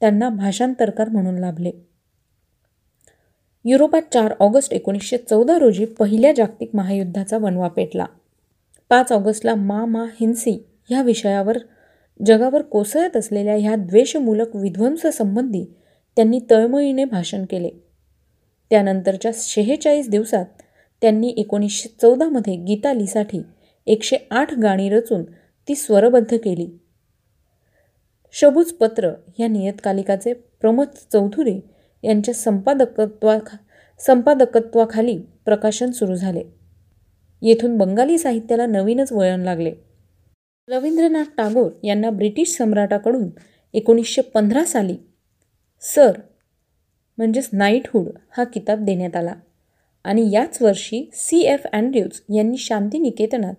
त्यांना 0.00 0.28
भाषांतरकार 0.28 1.08
म्हणून 1.08 1.38
लाभले. 1.38 1.70
युरोपात 3.64 4.02
चार 4.12 4.34
ऑगस्ट 4.40 4.72
एकोणीसशे 4.72 5.16
चौदा 5.16 5.58
रोजी 5.58 5.84
पहिल्या 5.84 6.32
जागतिक 6.36 6.70
महायुद्धाचा 6.74 7.38
वनवा 7.38 7.68
पेटला. 7.68 8.06
पाच 8.88 9.12
ऑगस्टला 9.12 9.54
मा 9.54 9.84
मा 9.84 10.04
हिंसी 10.20 10.66
ह्या 10.88 11.02
विषयावर 11.02 11.58
जगावर 12.26 12.62
कोसळत 12.62 13.16
असलेल्या 13.16 13.54
ह्या 13.54 13.74
द्वेषमूलक 13.76 14.56
विध्वंससंबंधी 14.56 15.64
त्यांनी 16.16 16.40
तळमळीने 16.50 17.04
भाषण 17.04 17.44
केले. 17.44 17.70
त्यानंतरच्या 18.70 19.30
शेहेचाळीस 19.34 20.08
दिवसात 20.08 20.46
त्यांनी 21.02 21.28
एकोणीसशे 21.36 21.88
चौदामध्ये 22.02 22.56
गीतालीसाठी 22.56 23.42
एकशे 23.86 24.16
आठ 24.30 24.54
गाणी 24.54 24.88
रचून 24.90 25.24
ती 25.68 25.74
स्वरबद्ध 25.74 26.36
केली. 26.36 26.78
शबूज 28.32 28.72
पत्र 28.72 29.10
या 29.38 29.48
नियतकालिकाचे 29.48 30.32
प्रमोद 30.32 30.88
चौधुरी 31.12 31.60
यांच्या 32.02 32.34
संपादकत्वा 32.34 33.38
संपादकत्वाखाली 34.00 35.18
प्रकाशन 35.44 35.90
सुरू 35.90 36.14
झाले. 36.14 36.42
येथून 37.44 37.76
बंगाली 37.78 38.18
साहित्याला 38.18 38.66
नवीनच 38.66 39.12
वळण 39.12 39.40
लागले. 39.40 39.72
रवींद्रनाथ 40.68 41.24
टागोर 41.36 41.70
यांना 41.82 42.10
ब्रिटिश 42.10 42.56
सम्राटाकडून 42.56 43.28
एकोणीसशे 43.74 44.22
पंधरा 44.22 44.64
साली 44.64 44.96
सर 45.82 46.20
म्हणजेच 47.18 47.48
नाईटहूड 47.52 48.08
हा 48.36 48.44
किताब 48.44 48.84
देण्यात 48.84 49.16
आला. 49.16 49.34
आणि 50.04 50.30
याच 50.32 50.62
वर्षी 50.62 51.10
सी 51.14 51.40
एफ 51.40 51.66
अँड्र्यूज 51.72 52.20
यांनी 52.34 52.56
शांतिनिकेतनात 52.56 53.54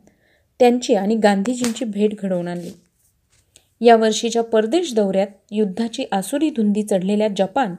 त्यांची 0.59 0.95
आणि 0.95 1.15
गांधीजींची 1.15 1.85
भेट 1.85 2.21
घडवून 2.21 2.47
आणली. 2.47 2.71
या 3.81 3.95
वर्षीच्या 3.95 4.43
परदेश 4.43 4.93
दौऱ्यात 4.93 5.27
युद्धाची 5.51 6.05
आसुरी 6.11 6.49
धुंदी 6.49 6.83
चढलेल्या 6.83 7.27
जपान 7.37 7.75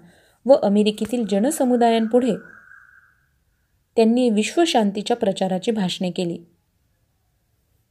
व 0.46 0.54
अमेरिकेतील 0.54 1.24
जनसमुदायांपुढे 1.26 2.34
त्यांनी 3.96 4.28
विश्वशांतीच्या 4.30 5.16
प्रचाराची 5.16 5.70
भाषणे 5.70 6.10
केली. 6.10 6.38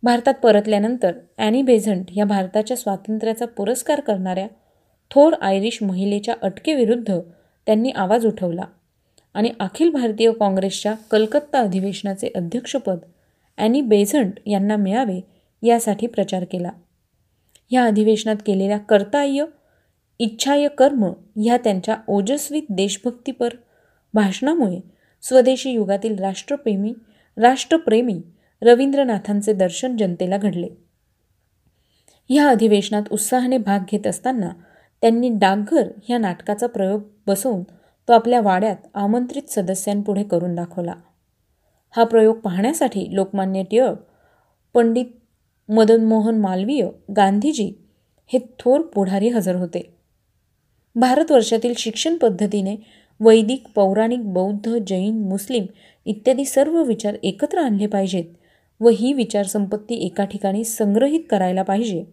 भारतात 0.04 0.34
परतल्यानंतर 0.34 1.12
ॲनी 1.38 1.62
बेझंट 1.62 2.12
या 2.16 2.26
भारताच्या 2.26 2.78
स्वातंत्र्याचा 2.78 3.46
पुरस्कार 3.48 4.00
करणाऱ्या 4.00 4.48
थोर 5.12 5.34
आयरिश 5.42 5.82
महिलेच्या 5.84 6.36
अटकेविरुद्ध 6.42 7.20
त्यांनी 7.68 7.92
आवाज 7.92 8.26
उठवला 8.26 8.66
आणि 9.36 9.52
अखिल 9.60 9.90
भारतीय 9.90 10.32
काँग्रेसच्या 10.32 10.94
कलकत्ता 11.12 11.60
अधिवेशनाचे 11.60 12.30
अध्यक्षपद 12.36 13.00
ॲनी 13.58 13.82
बेझंट 13.82 14.40
यांना 14.46 14.76
मिळावे 14.76 15.20
यासाठी 15.64 16.08
प्रचार 16.08 16.44
केला. 16.44 16.70
या 17.72 17.84
अधिवेशनात 17.84 18.36
केलेल्या 18.46 18.78
कर्ताय्य 18.80 19.46
इच्छाय 20.20 20.68
कर्म 20.78 21.04
ह्या 21.36 21.58
त्यांच्या 21.58 21.96
ओजस्वी 22.08 22.62
देशभक्तीपर 22.70 23.56
भाषणामुळे 24.14 24.80
स्वदेशी 25.28 25.70
युगातील 25.70 26.20
राष्ट्रप्रेमी 26.20 26.94
राष्ट्रप्रेमी 27.38 28.22
रवींद्रनाथांचे 28.62 29.54
दर्शन 29.54 29.98
जनतेला 29.98 30.38
घडले. 30.38 30.68
ह्या 32.30 32.48
अधिवेशनात 32.50 33.04
उत्साहाने 33.12 33.58
भाग 33.58 33.80
घेत 33.92 34.08
असताना 34.08 34.50
त्यांनी 35.02 35.30
डाकघर 35.30 35.88
ह्या 36.04 36.18
नाटकाचा 36.18 36.68
प्रयोग 36.68 37.02
बसवून 37.28 37.64
तो 38.08 38.14
आपल्या 38.14 38.42
वाड्यात 38.42 38.76
आमंत्रित 38.94 39.50
सदस्यांपुढे 39.50 40.24
करून 40.24 40.56
दाखवला. 40.56 40.94
हा 41.96 42.04
प्रयोग 42.04 42.40
पाहण्यासाठी 42.40 43.08
लोकमान्य 43.12 43.64
टिळक 43.64 43.98
पंडित 44.74 45.06
मदन 45.70 46.04
मोहन 46.06 46.38
मालवीय 46.38 46.88
गांधीजी 47.18 47.74
हे 48.28 48.40
थोर 48.60 48.82
पुढारी 48.82 49.30
हजर 49.30 49.56
होते. 49.56 49.96
भारतवर्षातील 50.96 51.74
शिक्षण 51.78 52.18
पद्धतीने 52.18 52.76
वैदिक 53.20 53.68
पौराणिक 53.76 54.34
बौद्ध 54.34 54.78
जैन 54.88 55.18
मुस्लिम 55.20 55.66
इत्यादी 56.06 56.46
सर्व 56.46 56.82
विचार 56.84 57.16
एकत्र 57.24 57.60
आणले 57.60 57.88
पाहिजेत 57.88 58.34
व 58.80 58.90
ही 58.90 59.14
विचारसंपत्ती 59.14 59.96
एका 60.06 60.26
ठिकाणी 60.26 60.64
संग्रहित 60.64 61.22
करायला 61.30 61.64
पाहिजे. 61.64 62.04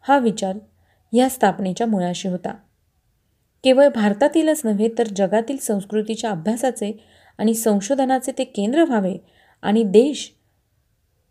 हा 0.00 0.18
विचार 0.18 0.58
या 1.12 1.28
स्थापनेच्या 1.28 1.86
मुळाशी 1.86 2.28
होता. 2.28 2.54
केवळ 3.64 3.88
भारतातीलच 3.88 4.60
नव्हे 4.64 4.88
तर 4.98 5.08
जगातील 5.16 5.56
संस्कृतीच्या 5.56 6.30
अभ्यासाचे 6.30 6.92
आणि 7.38 7.54
संशोधनाचे 7.54 8.32
ते 8.38 8.44
केंद्र 8.44 8.84
व्हावे 8.84 9.16
आणि 9.62 9.82
देश 9.82 10.30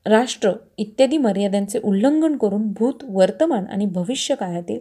राष्ट्र 0.06 0.52
इत्यादी 0.78 1.18
मर्यादांचे 1.18 1.80
उल्लंघन 1.84 2.38
करून 2.38 2.68
भूत 2.72 3.04
वर्तमान 3.04 3.66
आणि 3.66 3.86
भविष्य 3.86 4.36
काळातील 4.36 4.80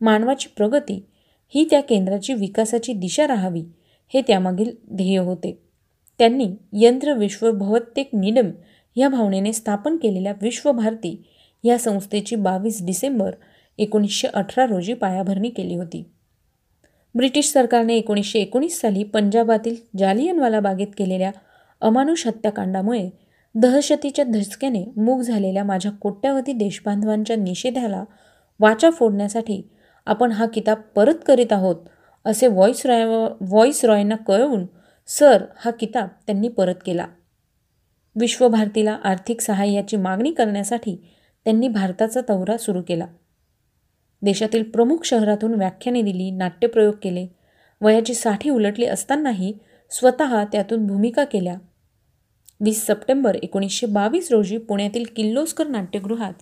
मानवाची 0.00 0.48
प्रगती 0.56 1.00
ही 1.54 1.66
त्या 1.70 1.80
केंद्राची 1.80 2.34
विकासाची 2.34 2.92
दिशा 2.92 3.26
राहावी 3.26 3.62
हे 4.14 4.20
त्यामागील 4.20 4.70
ध्येय 4.92 5.18
होते. 5.18 5.58
त्यांनी 6.18 6.48
यंत्र 6.72 7.12
विश्व 7.12 7.50
भवत्तेक 7.50 8.10
निडम 8.12 8.50
या 8.96 9.08
भावनेने 9.08 9.52
स्थापन 9.52 9.96
केलेल्या 9.96 10.32
विश्वभारती 10.42 11.22
या 11.64 11.78
संस्थेची 11.78 12.36
बावीस 12.36 12.84
डिसेंबर 12.86 13.30
एकोणीसशे 13.78 14.28
अठरा 14.28 14.66
रोजी 14.66 14.94
पायाभरणी 14.94 15.48
केली 15.48 15.76
होती. 15.76 16.04
ब्रिटिश 17.14 17.52
सरकारने 17.52 17.96
एकोणीसशे 17.96 18.38
एकोणीस 18.38 18.80
साली 18.80 19.04
पंजाबातील 19.04 19.76
जालियनवाला 19.98 20.60
बागेत 20.60 20.86
केलेल्या 20.98 21.30
अमानुष 21.80 22.26
हत्याकांडामुळे 22.26 23.10
दहशतीच्या 23.54 24.24
धसक्याने 24.24 24.84
मूग 24.96 25.20
झालेल्या 25.20 25.64
माझ्या 25.64 25.92
कोट्यावधी 25.92 26.52
देशबांधवांच्या 26.52 27.36
निषेधाला 27.36 28.04
वाचा 28.60 28.90
फोडण्यासाठी 28.90 29.62
आपण 30.06 30.32
हा 30.32 30.46
किताब 30.46 30.80
परत 30.94 31.14
करीत 31.26 31.52
आहोत. 31.52 31.76
असे 32.26 32.46
व्हॉइस 32.46 32.86
रॉय 32.86 33.04
व्हॉइस 33.40 33.84
रॉयना 33.84 34.16
कळवून 34.16 34.66
सर 35.06 35.44
हा 35.56 35.70
किताब 35.70 36.08
त्यांनी 36.26 36.48
परत 36.48 36.74
केला. 36.86 37.06
विश्वभारतीला 38.16 38.98
आर्थिक 39.04 39.40
सहाय्याची 39.40 39.96
मागणी 39.96 40.32
करण्यासाठी 40.32 40.96
त्यांनी 41.44 41.68
भारताचा 41.68 42.20
दौरा 42.20 42.56
सुरू 42.56 42.82
केला. 42.82 43.06
देशातील 44.22 44.62
प्रमुख 44.62 44.96
शहरातून 45.04 45.54
व्याख्याने 45.54 46.02
दिली 46.02 46.30
नाट्यप्रयोग 46.30 46.94
केले 47.02 47.26
वयाची 47.80 48.14
साठी 48.14 48.50
उलटली 48.50 48.86
असतानाही 48.86 49.52
स्वतः 49.90 50.44
त्यातून 50.44 50.86
भूमिका 50.86 51.24
केल्या. 51.24 51.54
वीस 52.60 52.86
सप्टेंबर 52.86 53.34
एकोणीसशे 53.34 53.86
बावीस 53.86 54.32
रोजी 54.32 54.58
पुण्यातील 54.58 55.04
किल्लोस्कर 55.16 55.66
नाट्यगृहात 55.66 56.34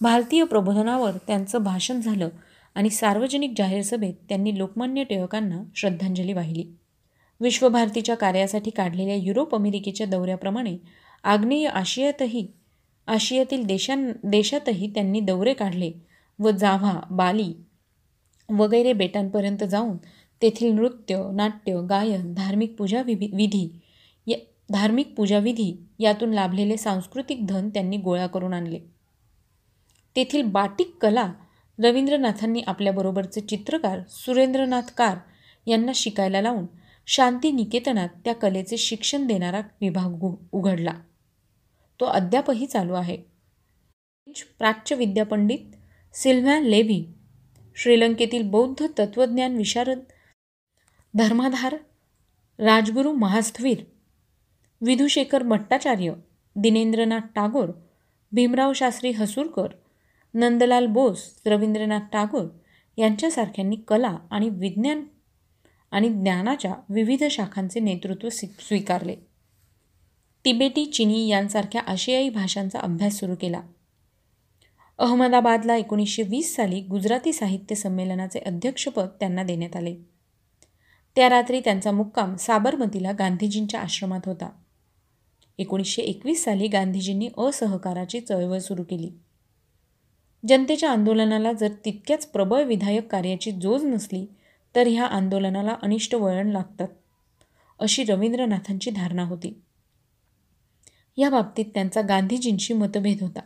भारतीय 0.00 0.44
प्रबोधनावर 0.44 1.10
त्यांचं 1.26 1.62
भाषण 1.62 2.00
झालं. 2.00 2.28
आणि 2.74 2.90
सार्वजनिक 2.90 3.52
जाहीर 3.56 3.82
सभेत 3.82 4.14
त्यांनी 4.28 4.58
लोकमान्य 4.58 5.04
टिळकांना 5.04 5.62
श्रद्धांजली 5.76 6.32
वाहिली. 6.32 6.64
विश्वभारतीच्या 7.40 8.14
कार्यासाठी 8.14 8.70
काढलेल्या 8.70 9.14
युरोप 9.14 9.54
अमेरिकेच्या 9.54 10.06
दौऱ्याप्रमाणे 10.06 10.76
आग्नेय 11.24 11.66
आशियातही 11.66 12.46
आशियातील 13.06 13.64
देशां 13.64 14.12
देशातही 14.24 14.90
त्यांनी 14.94 15.20
दौरे 15.20 15.54
काढले 15.54 15.90
व 16.38 16.50
जाव्हा 16.50 17.00
बाली 17.10 17.52
वगैरे 18.50 18.92
बेटांपर्यंत 18.92 19.64
जाऊन 19.64 19.96
तेथील 20.42 20.72
नृत्य 20.72 21.22
नाट्य 21.32 21.80
गायन 21.90 22.34
धार्मिक 22.34 22.74
पूजा 22.78 23.02
विधी 23.02 23.68
या 24.26 24.38
धार्मिक 24.70 25.14
पूजाविधी 25.16 25.76
यातून 25.98 26.30
लाभलेले 26.30 26.76
सांस्कृतिक 26.76 27.46
धन 27.46 27.68
त्यांनी 27.68 27.96
गोळा 27.96 28.26
करून 28.26 28.54
आणले. 28.54 28.80
तेथील 30.16 30.42
बाटिक 30.42 30.96
कला 31.00 31.32
रवींद्रनाथांनी 31.78 32.62
आपल्याबरोबरचे 32.66 33.40
चित्रकार 33.40 34.00
सुरेंद्रनाथ 34.08 34.90
कार 34.96 35.18
यांना 35.66 35.92
शिकायला 35.94 36.40
लावून 36.40 36.66
शांती 37.06 37.50
निकेतनात 37.52 38.08
त्या 38.24 38.34
कलेचे 38.34 38.76
शिक्षण 38.76 39.26
देणारा 39.26 39.60
विभाग 39.80 40.24
उघडला. 40.52 40.92
तो 42.00 42.04
अद्यापही 42.04 42.66
चालू 42.66 42.92
आहे. 42.92 43.16
प्राच्य 44.58 44.96
विद्यापंडित 44.96 45.58
सिल्व्हॅ 46.14 46.60
लेव्ही 46.60 47.04
श्रीलंकेतील 47.76 48.42
बौद्ध 48.42 48.86
तत्त्वज्ञान 48.98 49.56
विशारद 49.56 49.98
धर्माधार 51.14 51.76
राजगुरू 52.58 53.12
महास्थवीर 53.12 53.82
विधुशेखर 54.80 55.42
भट्टाचार्य 55.42 56.12
दिनेंद्रनाथ 56.56 57.20
टागोर 57.34 57.70
भीमराव 58.32 58.72
शास्त्री 58.72 59.10
हसूरकर 59.10 59.66
नंदलाल 60.34 60.86
बोस 60.86 61.40
रवींद्रनाथ 61.46 62.00
टागोर 62.12 62.44
यांच्यासारख्यांनी 62.96 63.76
कला 63.76 64.16
आणि 64.30 64.48
विज्ञान 64.48 65.04
आणि 65.90 66.08
ज्ञानाच्या 66.08 66.74
विविध 66.88 67.24
शाखांचे 67.30 67.80
नेतृत्व 67.80 68.28
स्वीकारले. 68.28 69.16
तिबेटी 70.44 70.86
चिनी 70.86 71.28
यांसारख्या 71.28 71.80
आशियाई 71.80 72.28
भाषांचा 72.28 72.78
अभ्यास 72.78 73.18
सुरू 73.18 73.34
केला. 73.40 73.60
अहमदाबादला 74.98 75.76
एकोणीसशे 75.76 76.22
वीस 76.22 76.56
साली 76.56 76.80
गुजराती 76.80 77.32
साहित्य 77.32 77.74
संमेलनाचे 77.74 78.38
अध्यक्षपद 78.38 79.06
त्यांना 79.20 79.42
देण्यात 79.42 79.76
आले. 79.76 79.96
त्या 81.16 81.28
रात्री 81.28 81.60
त्यांचा 81.60 81.92
मुक्काम 81.92 82.36
साबरमतीला 82.36 83.12
गांधीजींच्या 83.12 83.80
आश्रमात 83.80 84.20
होता. 84.26 84.48
एकोणीसशे 85.58 86.02
एकवीस 86.02 86.44
साली 86.44 86.66
गांधीजींनी 86.68 87.28
असहकाराची 87.38 88.20
चळवळ 88.20 88.58
सुरू 88.58 88.82
केली. 88.82 89.10
जनतेच्या 90.48 90.90
आंदोलनाला 90.90 91.52
जर 91.52 91.68
तितक्याच 91.84 92.26
प्रबळ 92.26 92.64
विधायक 92.64 93.08
कार्याची 93.08 93.52
जोज 93.52 93.84
नसली 93.84 94.26
तर 94.76 94.86
ह्या 94.86 95.06
आंदोलनाला 95.06 95.76
अनिष्ट 95.82 96.14
वळण 96.14 96.50
लागतात 96.50 96.88
अशी 97.78 98.04
रवींद्रनाथांची 98.04 98.90
धारणा 98.90 99.24
होती. 99.24 99.60
या 101.16 101.30
बाबतीत 101.30 101.64
त्यांचा 101.74 102.00
गांधीजींशी 102.00 102.74
मतभेद 102.74 103.22
होता. 103.22 103.40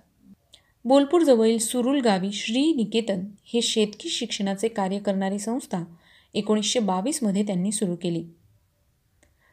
बोलपूरजवळील 0.85 1.59
सुरुल 1.59 2.01
गावी 2.01 2.33
श्री 2.33 2.73
निकेतन 2.73 3.25
हे 3.45 3.63
शेतकी 3.63 4.09
शिक्षणाचे 4.09 4.69
कार्य 4.69 4.99
करणारी 4.99 5.39
संस्था 5.39 5.85
एकोणीसशे 6.35 6.79
बावीसमध्ये 6.79 7.47
त्यांनी 7.47 7.73
सुरू 7.73 7.97
केली. 7.97 8.25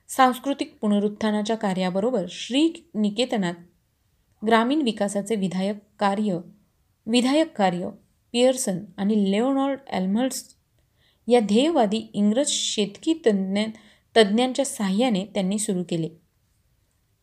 सांस्कृतिक 0.08 0.78
पुनरुत्थानाच्या 0.82 1.56
कार्याबरोबर 1.56 2.26
श्री 2.30 2.72
निकेतनात 2.96 3.54
ग्रामीण 4.46 4.82
विकासाचे 4.82 5.36
विधायक 5.36 5.76
कार्य 6.00 6.40
विधायक 7.08 7.56
कार्य 7.58 7.89
पियर्सन 8.34 8.80
आणि 8.98 9.32
लेओनॉल्ड 9.32 9.80
ॲल्मर्स 9.88 10.44
या 11.28 11.39
ध्येयवादी 11.39 11.98
इंग्रज 12.13 12.48
शेतकी 12.48 13.13
तज्ज्ञ 13.26 13.62
तज्ज्ञांच्या 14.16 14.66
साह्याने 14.66 15.26
त्यांनी 15.26 15.60
सुरू 15.60 15.84
केले. 15.89 16.10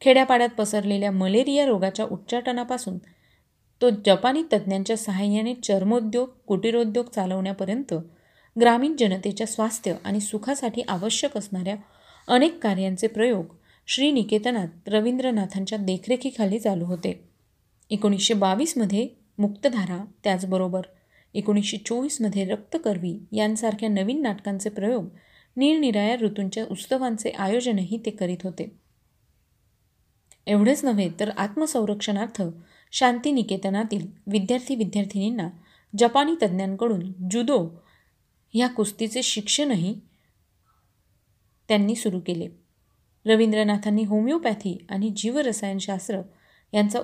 खेड्यापाड्यात 0.01 0.49
पसरलेल्या 0.49 1.11
मलेरिया 1.11 1.65
रोगाच्या 1.67 2.05
उच्चाटनापासून 2.05 2.99
तो 3.81 3.91
जपानी 4.07 4.43
तज्ज्ञांच्या 4.53 4.97
सहाय्याने 4.97 5.55
चर्मोद्योग 5.55 6.29
कुटीरोद्योग 6.47 7.07
चालवण्यापर्यंत 7.07 7.95
ग्रामीण 8.57 8.97
जनतेच्या 8.97 9.47
स्वास्थ्य 9.47 9.95
आणि 10.05 10.21
सुखासाठी 10.21 10.83
आवश्यक 10.89 11.37
असणाऱ्या 11.37 11.77
अनेक 12.29 12.59
कार्यांचे 12.63 13.07
प्रयोग 13.07 13.45
श्रीनिकेतनात 13.87 14.89
रवींद्रनाथांच्या 14.89 15.79
देखरेखीखाली 15.79 16.59
चालू 16.59 16.85
होते. 16.85 17.29
एकोणीसशे 17.91 18.35
बावीसमध्ये 18.35 19.09
मुक्तधारा 19.41 20.05
त्याचबरोबर 20.25 20.83
एकोणीसशे 21.35 21.77
चोवीसमध्ये 21.77 22.45
रक्तकर्वी 22.45 23.19
यांसारख्या 23.33 23.89
नवीन 23.89 24.23
नाटकांचे 24.23 24.71
प्रयोग 24.71 25.09
निरनिराळ्या 25.57 26.17
ऋतूंच्या 26.17 26.65
उत्सवांचे 26.71 27.31
आयोजनही 27.31 27.99
ते 28.07 28.11
करीत 28.11 28.37
होते. 28.45 28.77
एवढेच 30.47 30.85
नव्हे 30.85 31.09
तर 31.21 31.31
आत्मसंरक्षणार्थ 31.31 32.43
शांतिनिकेतनातील 32.93 34.07
विद्यार्थी 34.27 34.75
विद्यार्थिनींना 34.75 35.49
जपानी 35.99 36.35
तज्ज्ञांकडून 36.43 37.13
जुदो 37.31 37.59
ह्या 38.55 38.69
कुस्तीचे 38.69 39.23
शिक्षणही 39.23 39.95
त्यांनी 41.69 41.95
सुरू 41.95 42.21
केले. 42.21 42.49
रवींद्रनाथांनी 43.27 44.05
होमिओपॅथी 44.05 44.87
आणि 44.91 45.13
जीवरसायनशास्त्र 45.17 46.21
यांचा 46.73 47.01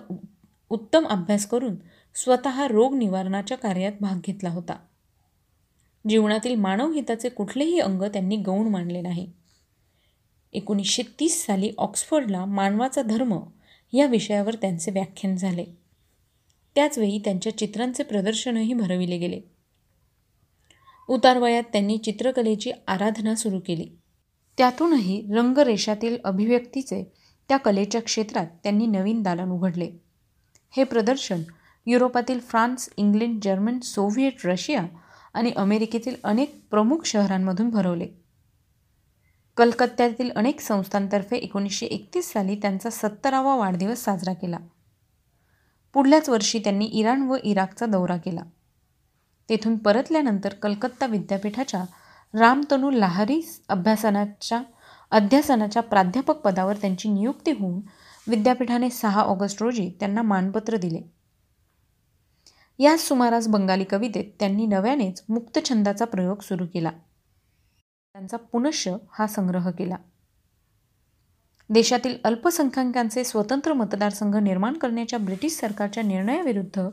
उत्तम 0.70 1.06
अभ्यास 1.06 1.46
करून 1.46 1.76
स्वतः 2.16 2.68
रोग 2.68 2.94
निवारणाच्या 2.94 3.56
कार्यात 3.56 3.92
भाग 4.00 4.20
घेतला 4.26 4.50
होता. 4.50 4.76
जीवनातील 6.08 6.54
मानवहिताचे 6.54 7.28
कुठलेही 7.28 7.78
अंग 7.78 8.02
त्यांनी 8.02 8.36
गौण 8.36 8.68
मानले 8.68 9.00
नाही. 9.00 9.32
एकोणीसशे 10.52 11.02
तीस 11.20 11.46
साली 11.46 11.70
ऑक्सफर्डला 11.78 12.44
मानवाचा 12.44 13.02
धर्म 13.02 13.38
या 13.92 14.06
विषयावर 14.06 14.54
त्यांचे 14.54 14.90
व्याख्यान 14.90 15.36
झाले. 15.36 15.64
त्याचवेळी 16.74 17.18
त्यांच्या 17.18 17.58
चित्रांचे 17.58 18.02
प्रदर्शनही 18.02 18.74
भरविले 18.74 19.18
गेले. 19.18 19.40
उतारवयात 21.08 21.62
त्यांनी 21.62 21.98
चित्रकलेची 21.98 22.72
आराधना 22.88 23.34
सुरू 23.34 23.60
केली. 23.66 23.88
त्यातूनही 24.58 25.26
रंगरेषातील 25.34 26.16
अभिव्यक्तीचे 26.24 27.12
त्या 27.48 27.56
कलेच्या 27.56 28.02
क्षेत्रात 28.02 28.46
त्यांनी 28.62 28.86
नवीन 28.86 29.22
दालन 29.22 29.50
उघडले. 29.50 29.90
हे 30.76 30.84
प्रदर्शन 30.84 31.42
युरोपातील 31.86 32.40
France 32.40 32.88
England 32.96 33.40
German 33.42 33.80
Soviet 33.80 34.36
Russia 34.44 34.86
आणि 35.34 35.52
अमेरिकेतील 35.56 36.16
अनेक 36.24 36.66
प्रमुख 36.70 37.04
शहरांमधून 37.04 37.70
भरवले. 37.70 38.08
कलकत्त्यातील 39.56 40.30
अनेक 40.30 40.60
संस्थांतर्फे 40.60 41.36
एकोणीसशे 41.36 41.86
एकतीस 41.86 42.32
साली 42.32 42.56
त्यांचा 42.56 42.90
सत्तरावा 42.90 43.56
वाढदिवस 43.56 44.04
साजरा 44.04 44.32
केला. 44.32 44.58
पुढल्याच 45.92 46.28
वर्षी 46.28 46.58
त्यांनी 46.58 46.84
इराण 46.84 47.22
व 47.22 47.36
इराकचा 47.44 47.86
दौरा 47.86 48.16
केला. 48.16 48.40
तेथून 49.48 49.76
परतल्यानंतर 49.76 50.54
कलकत्ता 50.54 51.06
विद्यापीठाच्या 51.06 51.84
रामतनू 52.34 52.90
लाहारी 52.90 53.40
अभ्यासनाच्या 53.68 54.62
अध्यासनाच्या 55.10 55.82
प्राध्यापक 55.82 56.36
पदावर 56.36 56.76
त्यांची 56.76 57.08
नियुक्ती 57.08 57.50
होऊन 57.50 57.80
विद्यापीठाने 58.28 58.90
सहा 58.90 59.20
ऑगस्ट 59.20 59.62
रोजी 59.62 59.90
त्यांना 60.00 60.22
मानपत्र 60.22 60.76
दिले. 60.76 61.15
याच 62.78 63.00
सुमारास 63.00 63.48
बंगाली 63.48 63.84
कवितेत 63.84 64.24
त्यांनी 64.40 64.66
नव्यानेच 64.66 65.24
मुक्तछंदाचा 65.28 66.04
प्रयोग 66.04 66.40
सुरू 66.40 66.66
केला. 66.74 66.90
त्यांचा 68.12 68.36
पुनश्य 68.36 68.96
हा 69.12 69.26
संग्रह 69.26 69.70
केला. 69.70 69.96
देशातील 71.70 72.16
अल्पसंख्याकांचे 72.24 73.24
स्वतंत्र 73.24 73.72
मतदारसंघ 73.72 74.36
निर्माण 74.36 74.74
करण्याच्या 74.74 75.18
ब्रिटिश 75.18 75.52
सरकारच्या 75.52 76.02
निर्णयाविरुद्ध 76.02 76.88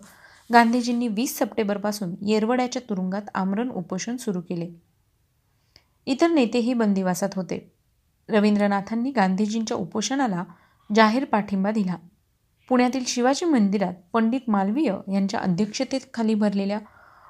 गांधीजींनी 0.53 1.07
वीस 1.07 1.39
सप्टेंबरपासून 1.39 2.15
येरवड्याच्या 2.21 2.81
तुरुंगात 2.89 3.21
आमरण 3.35 3.69
उपोषण 3.69 4.17
सुरू 4.17 4.41
केले. 4.41 4.71
इतर 6.05 6.31
नेतेही 6.31 6.73
बंदिवासात 6.73 7.29
होते. 7.35 7.71
रवींद्रनाथांनी 8.29 9.11
गांधीजींच्या 9.11 9.77
उपोषणाला 9.77 10.43
जाहीर 10.95 11.25
पाठिंबा 11.25 11.71
दिला. 11.71 11.95
पुण्यातील 12.69 13.03
शिवाजी 13.07 13.45
मंदिरात 13.45 13.93
पंडित 14.13 14.41
मालवीय 14.47 14.93
यांच्या 15.13 15.39
अध्यक्षतेखाली 15.39 16.33
भरलेल्या 16.33 16.79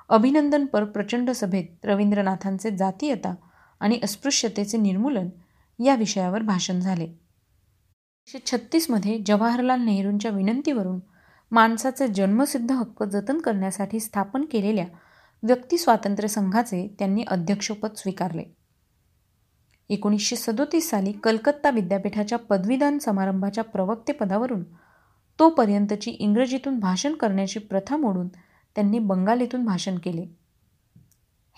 अभिनंदनपर 0.10 0.84
प्रचंड 0.84 1.32
सभेत 1.32 1.86
रवींद्रनाथांचे 1.86 2.72
जातीयता 2.72 3.36
आणि 3.80 4.00
अस्पृश्यतेचे 4.04 4.78
निर्मूलन 4.78 5.30
या 5.84 5.96
विषयावर 5.96 6.42
भाषण 6.42 6.80
झाले. 6.80 7.04
एकोणीसशे 7.04 8.40
छत्तीसमध्ये 8.46 9.24
जवाहरलाल 9.26 9.82
नेहरूंच्या 9.82 10.32
विनंतीवरून 10.32 11.00
माणसाचे 11.52 12.08
जन्मसिद्ध 12.08 12.72
हक्क 12.72 13.04
जतन 13.04 13.38
करण्यासाठी 13.38 14.00
स्थापन 14.00 14.46
केलेल्या 14.46 14.86
व्यक्ती 15.44 15.78
स्वातंत्र्य 15.78 16.28
संघाचे 16.28 16.96
त्यांनी 17.00 17.24
अध्यक्षपद 17.28 17.96
स्वीकारले. 17.98 18.44
एकोणीसशे 19.90 20.36
सदोतीस 20.36 20.90
साली 20.90 21.12
कलकत्ता 21.12 21.70
विद्यापीठाच्या 21.70 22.38
पदवीदान 22.38 22.98
समारंभाच्या 22.98 23.64
प्रवक्तेपदावरून 23.64 24.64
तोपर्यंतची 25.40 26.12
इंग्रजीतून 26.12 26.80
भाषण 26.80 27.14
करण्याची 27.14 27.60
प्रथा 27.60 27.98
मोडून 27.98 28.28
त्यांनी 28.76 29.00
बंगालीतून 29.00 29.66
भाषण 29.66 29.98
केले. 29.98 30.26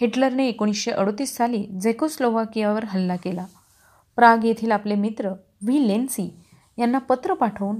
हिटलरने 0.01 0.47
एकोणीसशे 0.47 0.91
अडोतीस 0.91 1.35
साली 1.35 1.67
झेकोस्लोवाकियावर 1.81 2.83
हल्ला 2.83 3.15
केला. 3.15 3.45
प्राग 4.15 4.45
येथील 4.45 4.71
आपले 4.71 4.95
मित्र 4.95 5.29
व्ही. 5.61 5.87
लेन्सी 5.87 6.29
यांना 6.77 6.97
पत्र 6.97 7.33
पाठवून 7.33 7.79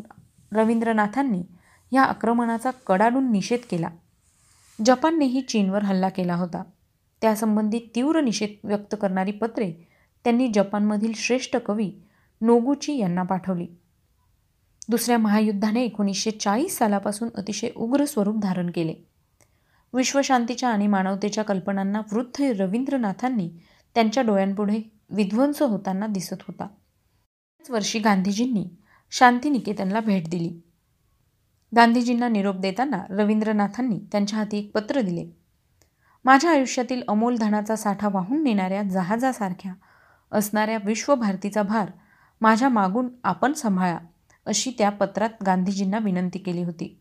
रवींद्रनाथांनी 0.52 1.44
या 1.92 2.04
आक्रमणाचा 2.04 2.72
कडाडून 2.72 3.32
निषेध 3.32 3.60
केला. 3.72 3.90
जपाननेही 4.86 5.42
चीनवर 5.42 5.84
हल्ला 5.84 6.10
केला 6.10 6.36
होता. 6.36 6.64
त्यासंबंधी 7.22 7.80
तीव्र 7.96 8.22
निषेध 8.22 8.50
व्यक्त 8.64 8.96
करणारी 9.02 9.32
पत्रे 9.32 9.74
त्यांनी 10.24 10.48
जपानमधील 10.48 11.12
श्रेष्ठ 11.16 11.56
कवी 11.56 11.92
नोगुची 12.42 12.98
यांना 12.98 13.24
पाठवली. 13.24 13.68
दुसऱ्या 14.90 15.18
महायुद्धाने 15.18 15.84
एकोणीसशे 15.84 16.32
चाळीस 16.32 16.78
सालापासून 16.78 17.30
अतिशय 17.36 17.70
उग्र 17.76 18.06
स्वरूप 18.06 18.40
धारण 18.40 18.72
केले. 18.76 18.94
विश्वशांतीच्या 19.94 20.70
आणि 20.70 20.88
मानवतेच्या 20.88 21.44
कल्पनांना 21.44 22.02
वृद्ध 22.12 22.42
रवींद्रनाथांनी 22.60 23.50
त्यांच्या 23.96 24.24
डोळ्यांपुढे 24.24 24.82
विध्वंस 25.10 25.62
होताना 25.62 26.08
दिसत 26.08 26.34
होता. 26.34 26.66
त्याच 26.66 27.70
वर्षी 27.70 28.00
गांधीजींनी 28.00 28.66
शांतिनिकेतनला 29.12 30.00
भेट 30.00 30.30
दिली. 30.30 30.62
गांधीजींना 31.76 32.28
निरोप 32.28 32.56
देताना 32.56 33.04
रवींद्रनाथांनी 33.10 34.00
त्यांच्या 34.12 34.40
हाती 34.40 34.58
एक 34.58 34.72
पत्र 34.72 35.02
दिले. 35.02 35.30
माझ्या 36.26 36.52
आयुष्यातील 36.52 37.02
अमोल 37.08 37.36
धनाचा 37.36 37.76
साठा 37.76 38.10
वाहून 38.10 38.44
नेणाऱ्या 38.44 38.84
जहाजासारख्या 38.84 39.74
असणाऱ्या 40.32 40.78
विश्वभारतीचा 40.86 41.62
भार 41.62 41.92
माझ्या 42.42 42.70
मागून 42.70 43.08
आपण 43.24 43.54
सांभाळा. 43.54 43.98
अशी 44.46 44.72
त्या 44.78 44.90
पत्रात 44.90 45.30
गांधीजींना 45.46 45.98
विनंती 45.98 46.40
केली 46.40 46.64
होती. 46.64 47.00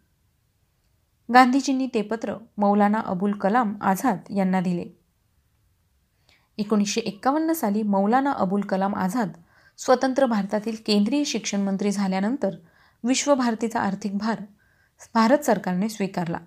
गांधीजींनी 1.34 1.86
ते 1.94 2.02
पत्र 2.02 2.34
मौलाना 2.58 3.00
अबुल 3.00 3.32
कलाम 3.32 3.74
आझाद 3.80 4.18
यांना 4.30 4.60
दिले. 4.60 4.84
एकोणीसशे 6.58 7.00
एक्कावन्न 7.00 7.52
साली 7.52 7.82
मौलाना 7.82 8.32
अबुल 8.32 8.60
कलाम 8.60 8.94
आझाद 8.94 9.32
स्वतंत्र 9.78 10.26
भारतातील 10.26 10.76
केंद्रीय 10.86 11.24
शिक्षण 11.24 11.60
मंत्री 11.60 11.90
झाल्यानंतर 11.90 12.56
विश्वभारतीचा 13.04 13.80
आर्थिक 13.80 14.16
भार 14.18 14.40
भारत 15.14 15.38
सरकारने 15.38 15.88
स्वीकारला. 15.88 16.38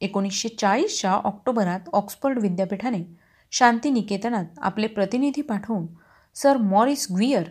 एकोणीसशे 0.00 0.48
चाळीसच्या 0.48 1.12
ऑक्टोबरात 1.12 1.80
ऑक्सफर्ड 1.92 2.38
विद्यापीठाने 2.38 3.04
शांतिनिकेतनात 3.50 4.44
आपले 4.58 4.86
प्रतिनिधी 4.86 5.42
पाठवून 5.42 5.86
सर 6.34 6.56
मॉरिस 6.56 7.06
ग्वियर 7.10 7.44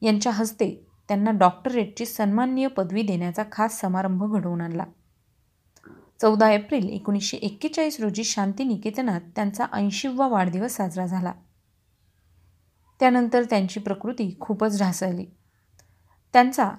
यांच्या 0.00 0.32
हस्ते 0.32 0.89
त्यांना 1.10 1.30
डॉक्टरेटची 1.30 2.06
सन्माननीय 2.06 2.66
पदवी 2.66 3.02
देण्याचा 3.02 3.42
खास 3.52 3.80
समारंभ 3.80 4.36
घडवून 4.36 4.60
आणला. 4.60 4.84
चौदा 6.20 6.50
एप्रिल 6.50 6.88
एकोणीसशे 6.88 7.36
एक्केचाळीस 7.36 8.00
रोजी 8.00 8.24
शांतिनिकेतनात 8.24 9.20
त्यांचा 9.36 9.66
ऐंशीवा 9.72 10.28
वाढदिवस 10.28 10.72
साजरा 10.72 11.06
झाला. 11.06 11.32
त्यानंतर 13.00 13.42
त्यांची 13.42 13.80
प्रकृती 13.80 14.36
खूपच 14.40 14.78
ढासळली. 14.78 15.26
त्यांचा 16.32 16.70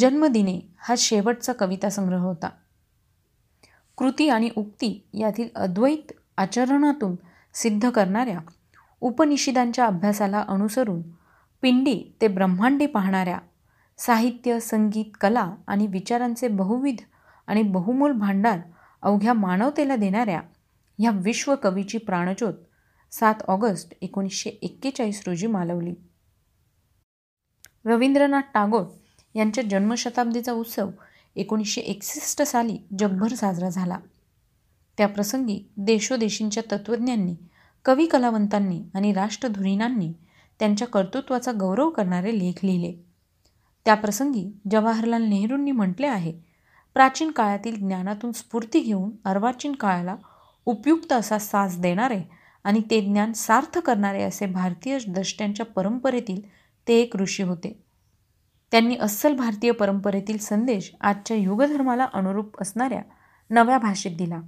जन्मदिने 0.00 0.60
हा 0.78 0.94
शेवटचा 0.98 1.52
कविता 1.52 1.90
संग्रह 1.90 2.22
होता. 2.22 2.48
कृती 3.96 4.28
आणि 4.28 4.50
उक्ती 4.56 5.08
यातील 5.14 5.48
अद्वैत 5.54 6.12
आचरणातून 6.36 7.16
सिद्ध 7.54 7.90
करणाऱ्या 7.90 8.38
उपनिषिदांच्या 9.00 9.86
अभ्यासाला 9.86 10.44
अनुसरून 10.48 11.02
पिंडी 11.64 12.12
ते 12.20 12.28
ब्रह्मांडी 12.28 12.86
पाहणाऱ्या 12.86 13.38
साहित्य 13.98 14.60
संगीत 14.60 15.04
कला 15.20 15.54
आणि 15.66 15.86
विचारांचे 15.86 16.48
बहुविध 16.48 16.96
आणि 17.46 17.62
बहुमूल 17.62 18.12
भांडार 18.12 18.58
अवघ्या 19.02 19.32
मानवतेला 19.32 19.96
देणाऱ्या 19.96 20.40
ह्या 20.98 21.10
विश्वकवीची 21.10 21.98
प्राणज्योत 21.98 22.54
सात 23.12 23.34
ऑगस्ट 23.48 23.94
एकोणीसशे 24.00 24.50
एक्केचाळीस 24.50 25.22
रोजी 25.26 25.46
मालवली. 25.46 25.94
रवींद्रनाथ 27.84 28.42
टागोर 28.54 28.84
यांच्या 29.34 29.64
जन्मशताब्दीचा 29.64 30.52
उत्सव 30.52 30.90
एकोणीसशे 31.36 31.80
एकसष्ट 31.80 32.42
साली 32.42 32.78
जगभर 32.98 33.28
साजरा 33.28 33.68
झाला. 33.68 33.98
त्याप्रसंगी 34.98 35.64
देशोदेशींच्या 35.76 36.62
तत्त्वज्ञांनी 36.72 37.34
कवी 37.84 38.06
कलावंतांनी 38.06 38.82
आणि 38.94 39.12
राष्ट्रधुरीणांनी 39.12 40.12
त्यांच्या 40.64 40.86
कर्तृत्वाचा 40.88 41.52
गौरव 41.52 41.90
करणारे 41.90 42.38
लेख 42.38 42.52
लिहिले. 42.62 42.92
त्याप्रसंगी 43.84 44.44
जवाहरलाल 44.70 45.22
नेहरूंनी 45.22 45.70
म्हटले 45.70 46.06
आहे 46.06 46.32
प्राचीन 46.94 47.30
काळातील 47.30 47.76
ज्ञानातून 47.76 48.32
स्फूर्ती 48.32 48.80
घेऊन 48.80 49.10
अर्वाचीन 49.24 49.72
काळाला 49.72 50.16
उपयुक्त 50.66 51.12
असा 51.12 51.38
साज 51.38 51.78
देणारे 51.80 52.20
आणि 52.64 52.80
ते 52.90 53.00
ज्ञान 53.00 53.32
सार्थ 53.32 53.78
करणारे 53.78 54.22
असे 54.22 54.46
भारतीय 54.46 54.98
द्रष्ट्यांच्या 55.08 55.66
परंपरेतील 55.66 56.40
ते 56.88 56.94
एक 56.94 57.16
ऋषी 57.16 57.42
होते. 57.42 57.80
त्यांनी 58.72 58.96
अस्सल 58.96 59.36
भारतीय 59.36 59.70
परंपरेतील 59.70 60.38
संदेश 60.38 60.94
आजच्या 61.00 61.36
युगधर्माला 61.36 62.06
अनुरूप 62.12 62.62
असणाऱ्या 62.62 63.02
नव्या 63.50 63.78
भाषेत 63.78 64.16
दिला. 64.16 64.40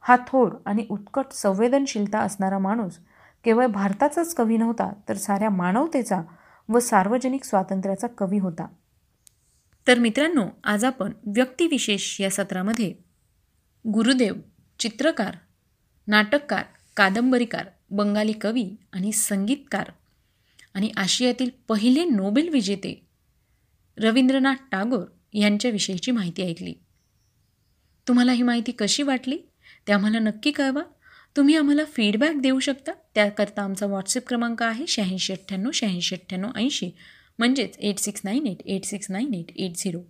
हा 0.00 0.16
थोड 0.28 0.54
आणि 0.66 0.86
उत्कट 0.90 1.32
संवेदनशीलता 1.32 2.18
असणारा 2.18 2.58
माणूस 2.58 2.98
केवळ 3.44 3.66
भारताचाच 3.66 4.34
कवी 4.34 4.56
नव्हता 4.56 4.92
तर 5.08 5.16
साऱ्या 5.16 5.50
मानवतेचा 5.50 6.22
व 6.68 6.78
सार्वजनिक 6.78 7.44
स्वातंत्र्याचा 7.44 8.06
कवी 8.06 8.38
होता. 8.38 8.66
तर 9.86 9.98
मित्रांनो 9.98 10.46
आज 10.64 10.84
आपण 10.84 11.12
व्यक्तिविशेष 11.26 12.20
या 12.20 12.30
सत्रामध्ये 12.30 12.94
गुरुदेव 13.94 14.34
चित्रकार 14.78 15.36
नाटककार 16.06 16.62
कादंबरीकार 16.96 17.66
बंगाली 17.90 18.32
कवी 18.32 18.70
आणि 18.92 19.12
संगीतकार 19.12 19.90
आणि 20.74 20.90
आशियातील 20.96 21.50
पहिले 21.68 22.04
नोबेल 22.04 22.48
विजेते 22.48 23.06
रवींद्रनाथ 23.98 24.54
टागोर 24.72 25.04
यांच्याविषयीची 25.32 26.10
माहिती 26.10 26.42
ऐकली. 26.42 26.74
तुम्हाला 28.08 28.32
ही 28.32 28.42
माहिती 28.42 28.72
कशी 28.72 29.02
वाटली? 29.02 29.38
ते 29.88 29.92
आम्हाला 29.92 30.18
नक्की 30.18 30.50
कळवा. 30.50 30.82
तुम्ही 31.36 31.54
आम्हाला 31.56 31.84
फीडबॅक 31.84 32.36
देऊ 32.36 32.58
शकता. 32.58 32.92
त्याकरता 33.14 33.62
आमचा 33.62 33.86
व्हॉट्सअप 33.86 34.28
क्रमांक 34.28 34.62
आहे 34.62 34.86
शहाऐंशी 34.86 35.32
अठ्ठ्याण्णव 35.32 35.70
शहाऐंशी 35.70 36.14
अठ्ठ्याण्णव 36.14 36.50
ऐंशी. 36.56 36.90
म्हणजेच 37.38 37.76
eight 37.78 37.98
six 37.98 38.20
nine 38.24 38.46
eight 38.46 38.62
eight 38.66 38.84
six 38.84 39.10
nine 39.10 39.34
eight 39.34 39.50
eight 39.56 39.76
zero 39.76 40.00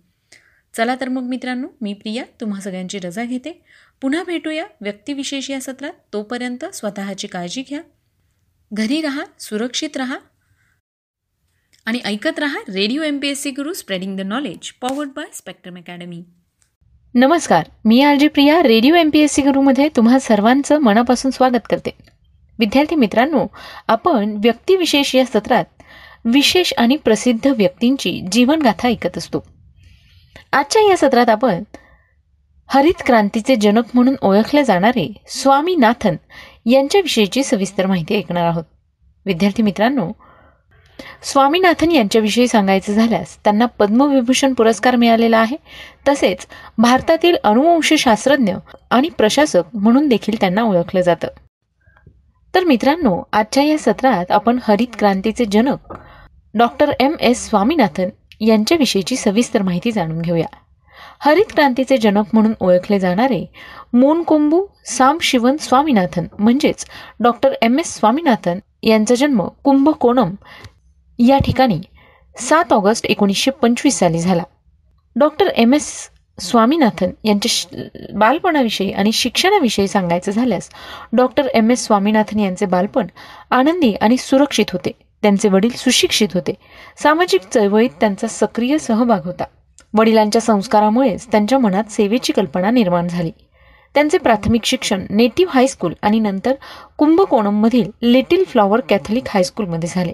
चला 0.73 0.95
तर 1.01 1.09
मग 1.09 1.21
मित्रांनो 1.21 1.67
मी 1.81 1.93
प्रिया 1.93 2.23
तुम्हा 2.41 2.61
सगळ्यांची 2.61 2.99
रजा 2.99 3.23
घेते. 3.23 3.61
पुन्हा 4.01 4.23
भेटूया 4.23 4.65
व्यक्तिविशेष 4.81 5.49
या 5.49 5.61
सत्रात. 5.61 5.93
तोपर्यंत 6.13 6.65
स्वतःची 6.65 7.27
काळजी 7.27 7.61
घ्या. 7.61 7.81
घरी 8.73 9.01
राहा 9.01 9.23
सुरक्षित 9.39 9.97
राहा. 9.97 10.17
आणि 11.85 11.99
ऐकत 12.05 12.39
राहा 12.39 12.59
radio 12.69 13.03
M 13.03 13.19
P 13.19 13.27
S 13.27 13.41
C 13.41 13.51
Guru 13.51 13.73
spreading 13.73 14.17
the 14.17 14.21
knowledge 14.21 14.71
powered 14.71 15.09
by 15.09 15.25
Spectrum 15.33 15.77
academy 15.77 16.23
नमस्कार 17.13 17.63
मी 17.85 18.01
R 18.01 18.15
G 18.15 18.27
Priya 18.27 18.63
radio 18.63 18.95
M 18.95 19.09
P 19.13 19.19
S 19.19 19.33
C 19.33 19.41
गुरुमध्ये 19.41 19.89
तुम्हा 19.95 20.19
सर्वांचं 20.19 20.79
मनापासून 20.79 21.31
स्वागत 21.31 21.67
करते. 21.69 21.89
विद्यार्थी 22.59 22.95
मित्रांनो 22.95 23.47
आपण 23.87 24.37
व्यक्तिविशेष 24.43 25.15
या 25.15 25.25
सत्रात 25.25 25.65
विशेष 26.25 26.73
आणि 26.77 26.95
प्रसिद्ध 26.95 27.47
व्यक्तींची 27.47 28.21
जीवनगाथा 28.31 28.87
ऐकत 28.87 29.17
असतो. 29.17 29.43
आजच्या 30.51 30.81
या 30.81 30.97
सत्रात 30.97 31.29
आपण 31.29 31.63
हरित 32.67 33.03
क्रांतीचे 33.05 33.55
जनक 33.55 33.83
म्हणून 33.93 34.15
ओळखले 34.21 34.63
जाणारे 34.63 35.13
स्वामीनाथन 35.27 36.15
यांच्याविषयीची 36.65 37.43
सविस्तर 37.43 37.85
माहिती 37.85 38.17
ऐकणार 38.17 38.45
आहोत. 38.45 38.63
विद्यार्थी 39.25 39.63
मित्रांनो 39.63 40.11
स्वामीनाथन 41.23 41.91
यांच्याविषयी 41.91 42.47
सांगायचं 42.47 42.93
झाल्यास 42.93 43.37
त्यांना 43.43 43.65
पद्मविभूषण 43.65 44.53
पुरस्कार 44.53 44.95
मिळालेला 44.95 45.37
आहे. 45.37 45.57
तसेच 46.07 46.47
भारतातील 46.77 47.35
अनुवंशशास्त्रज्ञ 47.43 48.53
आणि 48.89 49.09
प्रशासक 49.09 49.63
म्हणून 49.73 50.07
देखील 50.07 50.35
त्यांना 50.39 50.63
ओळखलं 50.63 51.01
जातं. 51.01 51.27
तर 52.55 52.63
मित्रांनो 52.63 53.21
आजच्या 53.33 53.63
या 53.63 53.77
सत्रात 53.77 54.31
आपण 54.31 54.59
हरित 54.63 54.87
क्रांतीचे 54.99 55.45
जनक 55.45 55.93
डॉक्टर 56.53 56.91
एम 56.99 57.15
एस 57.19 57.49
स्वामीनाथन 57.49 58.09
यांच्याविषयीची 58.41 59.15
सविस्तर 59.15 59.61
माहिती 59.61 59.91
जाणून 59.91 60.21
घेऊया. 60.21 60.47
हरित 61.19 61.53
क्रांतीचे 61.53 61.97
जनक 61.97 62.25
म्हणून 62.33 62.53
ओळखले 62.59 62.99
जाणारे 62.99 63.45
मोनकोंबू 63.93 64.65
साम 64.85 65.17
शिवन 65.21 65.57
स्वामीनाथन 65.57 66.25
म्हणजेच 66.39 66.85
डॉक्टर 67.19 67.53
एम 67.61 67.79
एस 67.79 67.95
स्वामीनाथन 67.95 68.59
यांचा 68.83 69.15
जन्म 69.15 69.47
कुंभकोणम 69.63 70.33
या 71.19 71.37
ठिकाणी 71.37 71.79
सात 72.35 72.73
ऑगस्ट 72.73 73.05
एकोणीसशे 73.05 73.51
पंचवीस 73.51 73.97
साली 73.99 74.19
झाला. 74.19 74.43
डॉक्टर 75.15 75.47
एम 75.47 75.73
एस 75.73 76.09
स्वामीनाथन 76.39 77.09
यांच्या 77.23 77.83
बालपणाविषयी 78.13 78.91
आणि 78.91 79.11
शिक्षणाविषयी 79.11 79.87
सांगायचं 79.87 80.31
झाल्यास 80.31 80.69
डॉक्टर 81.13 81.47
एम 81.53 81.71
एस 81.71 81.85
स्वामीनाथन 81.85 82.39
यांचे 82.39 82.65
बालपण 82.65 83.07
आनंदी 83.51 83.93
आणि 83.93 84.17
सुरक्षित 84.17 84.71
होते. 84.73 84.91
त्यांचे 85.21 85.49
वडील 85.49 85.71
सुशिक्षित 85.77 86.27
होते. 86.33 86.53
सामाजिक 86.97 87.41
चळवळीत 87.53 87.89
त्यांचा 87.99 88.27
सक्रिय 88.27 88.77
सहभाग 88.77 89.25
होता. 89.25 89.43
वडिलांच्या 89.93 90.41
संस्कारामुळेच 90.41 91.27
त्यांच्या 91.31 91.59
मनात 91.59 91.91
सेवेची 91.91 92.33
कल्पना 92.33 92.71
निर्माण 92.71 93.07
झाली. 93.07 93.31
त्यांचे 93.93 94.17
प्राथमिक 94.17 94.65
शिक्षण 94.65 95.05
नेटिव्ह 95.09 95.51
हायस्कूल 95.53 95.93
आणि 96.01 96.19
नंतर 96.19 96.53
कुंभकोणममधील 96.97 97.89
लिटिल 98.01 98.43
फ्लॉवर 98.47 98.79
कॅथलिक 98.79 99.23
हायस्कूलमध्ये 99.27 99.89
झाले. 99.95 100.11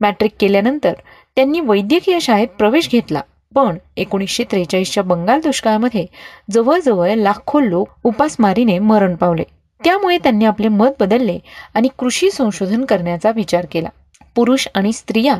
मॅट्रिक 0.00 0.32
केल्यानंतर 0.40 0.92
त्यांनी 1.36 1.60
वैद्यकीय 1.60 2.20
शाळेत 2.20 2.48
प्रवेश 2.48 2.88
घेतला. 2.90 3.20
पण 3.54 3.78
एकोणीसशे 3.96 4.44
त्रेचाळीसच्या 4.44 5.02
बंगाल 5.02 5.40
दुष्काळामध्ये 5.40 6.06
जवळजवळ 6.50 7.14
लाखो 7.14 7.60
लोक 7.60 7.88
उपासमारीने 8.04 8.78
मरण 8.78 9.14
पावले. 9.14 9.42
त्यामुळे 9.84 10.18
त्यांनी 10.18 10.44
आपले 10.44 10.68
मत 10.68 10.90
बदलले 11.00 11.38
आणि 11.74 11.88
कृषी 11.98 12.30
संशोधन 12.30 12.84
करण्याचा 12.84 13.30
विचार 13.30 13.66
केला. 13.70 13.88
पुरुष 14.34 14.66
आणि 14.74 14.92
स्त्रिया 14.92 15.34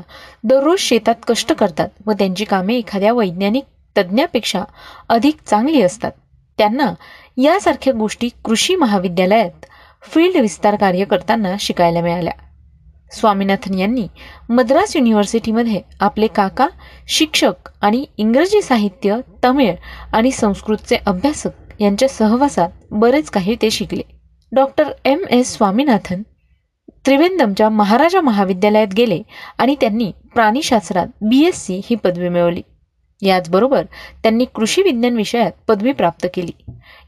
दररोज 0.45 0.79
शेतात 0.79 1.15
कष्ट 1.29 1.53
करतात 1.53 1.89
व 2.07 2.13
त्यांची 2.13 2.45
कामे 2.45 2.75
एखाद्या 2.75 3.13
वैज्ञानिक 3.13 3.65
तज्ज्ञापेक्षा 3.97 4.63
अधिक 5.09 5.37
चांगली 5.47 5.83
असतात. 5.83 6.13
त्यांना 6.59 6.95
यासारख्या 7.37 7.93
गोष्टी 7.93 8.29
कृषी 8.45 8.75
महाविद्यालयात 8.75 9.67
फील्ड 10.03 10.37
विस्तार 10.37 10.77
कार्य 10.77 11.05
करताना 11.05 11.55
शिकायला 11.61 12.01
मिळाल्या. 12.01 12.33
स्वामीनाथन 13.13 13.75
यांनी 13.75 14.07
मद्रास 14.49 14.97
युनिव्हर्सिटीमध्ये 14.97 15.81
आपले 16.01 16.27
काका 16.27 16.67
शिक्षक 17.09 17.69
आणि 17.83 18.05
इंग्रजी 18.19 18.63
साहित्य 18.63 19.17
तमिळ 19.45 19.75
आणि 20.13 20.31
संस्कृतचे 20.31 20.97
अभ्यासक 21.07 21.81
यांच्या 21.81 22.09
सहवासात 22.09 22.69
बरेच 22.91 23.31
काही 23.31 23.57
ते 23.63 23.71
शिकले. 23.71 24.03
डॉक्टर 24.53 24.91
एम 25.05 25.25
एस 25.31 25.57
स्वामीनाथन 25.57 26.23
त्रिवेंदमच्या 27.07 27.69
महाराजा 27.69 28.21
महाविद्यालयात 28.21 28.95
गेले 28.97 29.23
आणि 29.59 29.77
त्यांनी 29.81 30.11
प्राणीशास्त्रात 30.35 31.07
बी 31.21 31.45
एस 31.47 31.65
सी 31.67 31.81
ही 31.85 31.97
पदवी 31.97 32.29
मिळवली. 32.29 32.63
याचबरोबर 33.23 33.83
त्यांनी 34.23 34.45
कृषी 34.45 34.83
विज्ञान 34.83 35.17
विषयात 35.17 35.53
पदवी 35.69 35.93
प्राप्त 35.93 36.27
केली. 36.35 36.53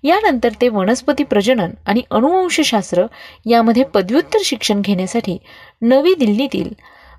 यानंतर 0.03 0.49
ते 0.61 0.69
वनस्पती 0.69 1.25
प्रजनन 1.25 1.71
आणि 1.87 2.03
अनुवंशशास्त्र 2.11 3.05
यामध्ये 3.47 3.85
पदव्युत्तर 3.85 4.39
शिक्षण 4.45 4.81
घेण्यासाठी 4.81 5.39
नवी 5.83 6.15
दिल्लीतील 6.15 6.69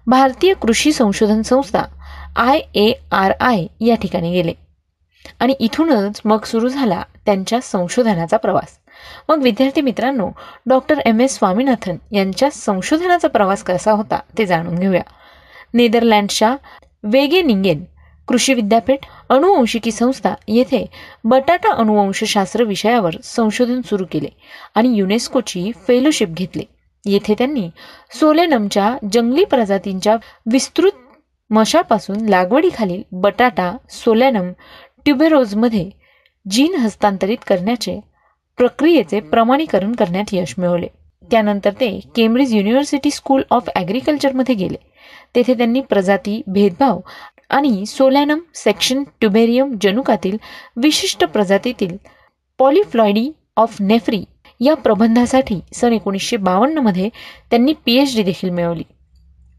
भारतीय 0.08 0.54
कृषी 0.54 0.92
संशोधन 0.92 1.42
संस्था 1.42 1.84
आय 2.36 2.60
ए 2.76 2.92
आर 3.12 3.32
आय 3.40 3.66
या 3.82 3.96
ठिकाणी 3.96 4.32
गेले. 4.32 4.54
आणि 5.40 5.54
इथूनच 5.60 6.22
मग 6.26 6.44
सुरू 6.44 6.68
झाला 6.68 7.04
त्यांच्या 7.26 7.60
संशोधनाचा 7.64 8.38
प्रवास. 8.38 8.78
मग 9.30 9.42
विद्यार्थी 9.44 9.82
मित्रांनो 9.82 10.30
डॉक्टर 10.66 11.00
एम 11.06 11.22
एस 11.22 11.38
स्वामीनाथन 11.38 11.98
यांच्या 12.12 12.50
संशोधनाचा 12.52 13.28
प्रवास 13.28 13.64
कसा 13.64 13.92
होता 13.92 14.20
ते 14.38 14.46
जाणून 14.46 14.80
घेऊया. 14.80 15.02
नेदरलँडच्या 15.74 16.56
वेगेनिंगेन 17.04 17.84
कृषी 18.28 18.54
विद्यापीठ 18.54 19.00
अणुवंशिकी 19.30 19.92
संस्था 19.92 20.34
येथे 20.48 20.86
बटाटा 21.24 21.74
अणुवंशशास्त्र 21.74 22.64
विषयावर 22.64 23.16
संशोधन 23.24 23.82
सुरू 23.82 24.06
केले 24.12 24.30
आणि 24.76 24.96
युनेस्कोची 24.96 25.72
फेलोशिप 25.88 26.30
घेतली. 26.30 26.64
येथे 27.06 27.34
त्यांनी 27.38 27.70
सोलेनमच्या 28.20 28.96
जंगली 29.14 29.44
प्रजातींच्या 29.44 30.16
विस्तृत 30.52 30.92
मशापासून 31.50 32.26
लागवडीखालील 32.30 33.02
बटाटा 33.12 33.72
सोलॅनम 33.92 34.52
ट्युबेरोजमध्ये 35.06 35.90
जीन 36.46 36.76
हस्तांतरित 36.76 37.38
करण्याचे 37.48 38.00
प्रक्रियेचे 38.58 39.20
प्रमाणीकरण 39.20 39.92
करण्यात 39.92 40.34
यश 40.34 40.54
मिळवले. 40.58 40.88
त्यानंतर 41.32 41.72
ते 41.80 41.90
केम्ब्रिज 42.16 42.54
युनिव्हर्सिटी 42.54 43.12
स्कूल 43.12 43.42
ऑफ 43.52 43.70
ॲग्रिकल्चरमध्ये 43.76 44.56
गेले. 44.56 44.78
तेथे 45.36 45.54
त्यांनी 45.54 45.82
प्रजाती 45.82 46.42
भेदभाव 46.48 47.00
आणि 47.50 47.86
सोलॅनम 47.86 48.40
सेक्शन 48.56 49.04
ट्युबेरियम 49.20 49.76
जनुकातील 49.82 50.38
विशिष्ट 50.78 51.24
प्रजातीतील 51.26 51.96
पॉलिफ्लॉइडी 52.60 53.30
ऑफ 53.58 53.78
नेफ्री 53.82 54.24
या 54.64 54.74
प्रबंधासाठी 54.74 55.60
सन 55.74 55.94
एकोणीसशे 55.94 56.38
बावन्नमध्ये 56.38 57.10
त्यांनी 57.52 57.74
पी 57.86 57.96
एच 57.98 58.16
डी 58.16 58.24
देखील 58.24 58.50
मिळवली. 58.50 58.84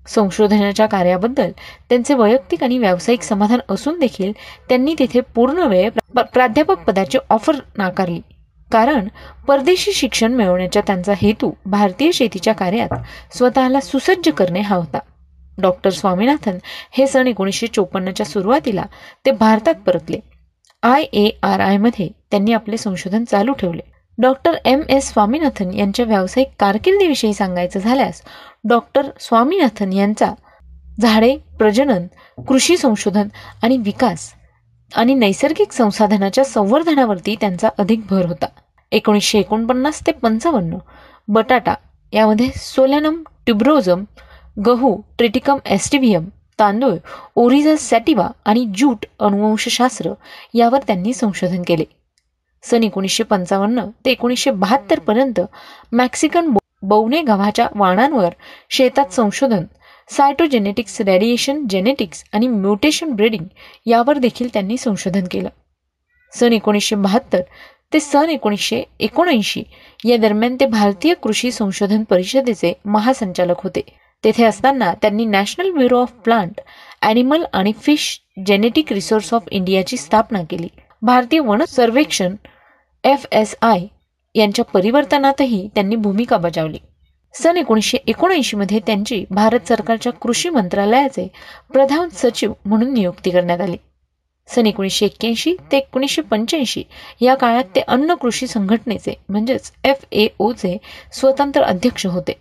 संशोधनाच्या 0.09 0.87
कार्याबद्दल 0.87 1.51
त्यांचे 1.89 2.15
वैयक्तिक 2.15 2.63
आणि 2.65 2.79
व्यावसायिक 2.79 3.23
समाधान 3.23 3.61
असून 3.69 3.99
देखील 3.99 4.33
त्यांनी 4.69 4.95
तेथे 4.99 5.21
पूर्ण 5.35 5.67
वेळ 5.69 5.91
प्राध्यापक 6.17 6.85
पदाची 6.87 7.19
ऑफर 7.31 7.57
नाकारली. 7.77 8.21
कारण 8.71 9.09
परदेशी 9.49 9.93
शिक्षण 9.93 10.35
मिळवण्याचा 10.35 10.81
त्यांचा 10.81 11.13
हेतू 11.17 11.51
भारतीय 11.67 12.11
शेतीच्या 12.13 12.55
कार्यात 12.55 12.95
स्वतःला 13.37 13.81
सुसज्ज 13.81 14.29
करणे 14.29 14.61
हा 14.61 14.77
होता. 14.77 14.99
डॉक्टर 15.59 15.91
स्वामीनाथन 15.91 16.59
हे 16.93 17.07
सन 17.07 17.27
एकोणीसशे 17.27 17.67
चोपन्नच्या 17.67 18.27
सुरुवातीला 18.27 18.85
ते 19.27 19.31
भारतात 19.31 19.75
परतले. 19.87 20.19
आय 20.83 21.03
ए 21.03 21.29
आर 21.43 21.61
आयमध्ये 21.61 22.09
त्यांनी 22.31 22.53
आपले 22.53 22.77
संशोधन 22.77 23.25
चालू 23.25 23.53
ठेवले. 23.53 23.94
Doctor 24.19 24.57
M. 24.65 24.83
एस. 24.89 25.09
स्वामीनाथन 25.13 25.73
यांच्या 25.73 26.05
व्यावसायिक 26.05 26.49
कारकिर्दीविषयी 26.59 27.33
सांगायचं 27.35 27.81
झाल्यास 27.81 28.23
डॉक्टर 28.69 29.07
स्वामीनाथन 29.21 29.93
यांचा 29.93 30.33
झाडे 31.01 31.37
प्रजनन 31.59 32.07
कृषी 32.49 32.77
संशोधन 32.77 33.29
आणि 33.63 33.77
विकास 33.77 34.33
आणि 34.93 35.15
नैसर्गिक 35.15 35.73
संसाधनाच्या 35.73 36.45
संवर्धनावरती 36.45 37.35
त्यांचा 37.41 37.69
अधिक 37.79 38.01
भर 38.11 38.27
होता. 38.27 38.47
एकोणीसशे 38.93 39.39
एकोणपन्नास 39.39 40.01
ते 40.07 40.13
पंचावन्न 40.13 40.77
बटाटा 41.29 41.75
यामध्ये 42.13 42.51
सोलॅनम 42.57 43.23
ट्युब्रोजम 43.47 44.05
गहू 44.67 44.97
ट्रिटिकम 45.19 45.59
एस्टिव्हियम 45.67 46.29
तांदूळ 46.59 46.97
ओरिझा 47.37 47.75
सॅटिवा 47.77 48.29
आणि 48.45 48.65
ज्यूट 48.75 49.07
अनुवंशशास्त्र 49.21 50.13
यावर 50.55 50.79
त्यांनी 50.87 51.13
संशोधन 51.13 51.63
केले. 51.67 51.85
सन 52.65 52.83
एकोणीसशे 52.83 53.25
पंचावन्न 53.25 53.85
ते 54.05 54.11
एकोणीसशे 54.11 54.51
बहात्तरपर्यंत 54.51 55.41
मॅक्सिकन 55.93 56.51
बौने 56.83 57.21
गव्हाच्या 57.23 57.67
वाणांवर 57.75 58.33
शेतात 58.71 59.13
संशोधन 59.13 59.65
सायटोजेनेटिक्स 60.11 61.01
रेडिएशन 61.01 61.67
जेनेटिक्स 61.71 62.25
आणि 62.33 62.47
म्युटेशन 62.49 63.13
ब्रीडिंग 63.17 63.45
यावर 63.87 64.19
देखील 64.19 64.49
त्यांनी 64.53 64.77
संशोधन 64.77 65.25
केलं. 65.31 65.49
सन 66.33 66.53
एकोणीसशे 66.53 66.97
बहात्तर 66.97 67.41
ते 67.93 68.01
सन 68.01 68.31
एकोणीसशे 68.31 68.83
एकोणऐंशी 69.01 69.63
या 70.05 70.17
दरम्यान 70.17 70.57
ते 70.61 70.67
भारतीय 70.67 71.15
कृषी 71.15 71.51
संशोधन 71.53 72.03
परिषदेचे 72.11 72.73
महासंचालक 72.85 73.61
होते. 73.63 73.81
तेथे 74.25 74.45
असताना 74.45 74.93
त्यांनी 75.03 75.25
national 75.25 75.71
bureau 75.71 76.01
of 76.03 76.13
plant 76.25 76.61
animal 77.03 77.45
आणि 77.53 77.73
फिश 77.83 78.19
जेनेटिक 78.47 78.93
रिसोर्स 78.93 79.33
ऑफ 79.35 79.49
इंडियाची 79.51 79.97
स्थापना 79.97 80.43
केली. 80.51 80.69
भारतीय 81.03 81.41
वन 81.41 81.65
सर्वेक्षण 81.69 82.35
एफ 83.05 83.27
एस 83.33 83.55
आय 83.63 83.87
यांच्या 84.35 84.65
परिवर्तनातही 84.65 85.69
त्यांनी 85.75 85.97
भूमिका 85.97 86.37
बजावली. 86.37 86.79
सन 87.35 87.57
एकोणीसशे 87.57 87.99
एकोणऐंशीमध्ये 88.07 88.79
त्यांची 88.87 89.25
भारत 89.31 89.69
सरकारच्या 89.69 90.13
कृषी 90.13 90.49
मंत्रालयाचे 90.49 91.27
प्रधान 91.73 92.09
सचिव 92.13 92.53
म्हणून 92.65 92.93
नियुक्ती 92.95 93.31
करण्यात 93.31 93.61
आली. 93.61 93.77
सन 94.49 94.67
एकोणीसशे 94.67 95.07
एक्क्याऐंशी 95.07 95.55
ते 95.73 95.77
एकोणीसशे 95.77 96.23
पंच्याऐंशी 96.23 96.83
या 97.21 97.35
काळात 97.35 97.65
ते 97.75 97.81
अन्न 97.81 98.15
कृषी 98.15 98.47
संघटनेचे 98.47 99.15
म्हणजेच 99.29 99.73
एफ 99.85 100.05
ए 100.13 100.27
ओचे 100.39 100.77
स्वतंत्र 101.13 101.63
अध्यक्ष 101.63 102.07
होते. 102.07 102.39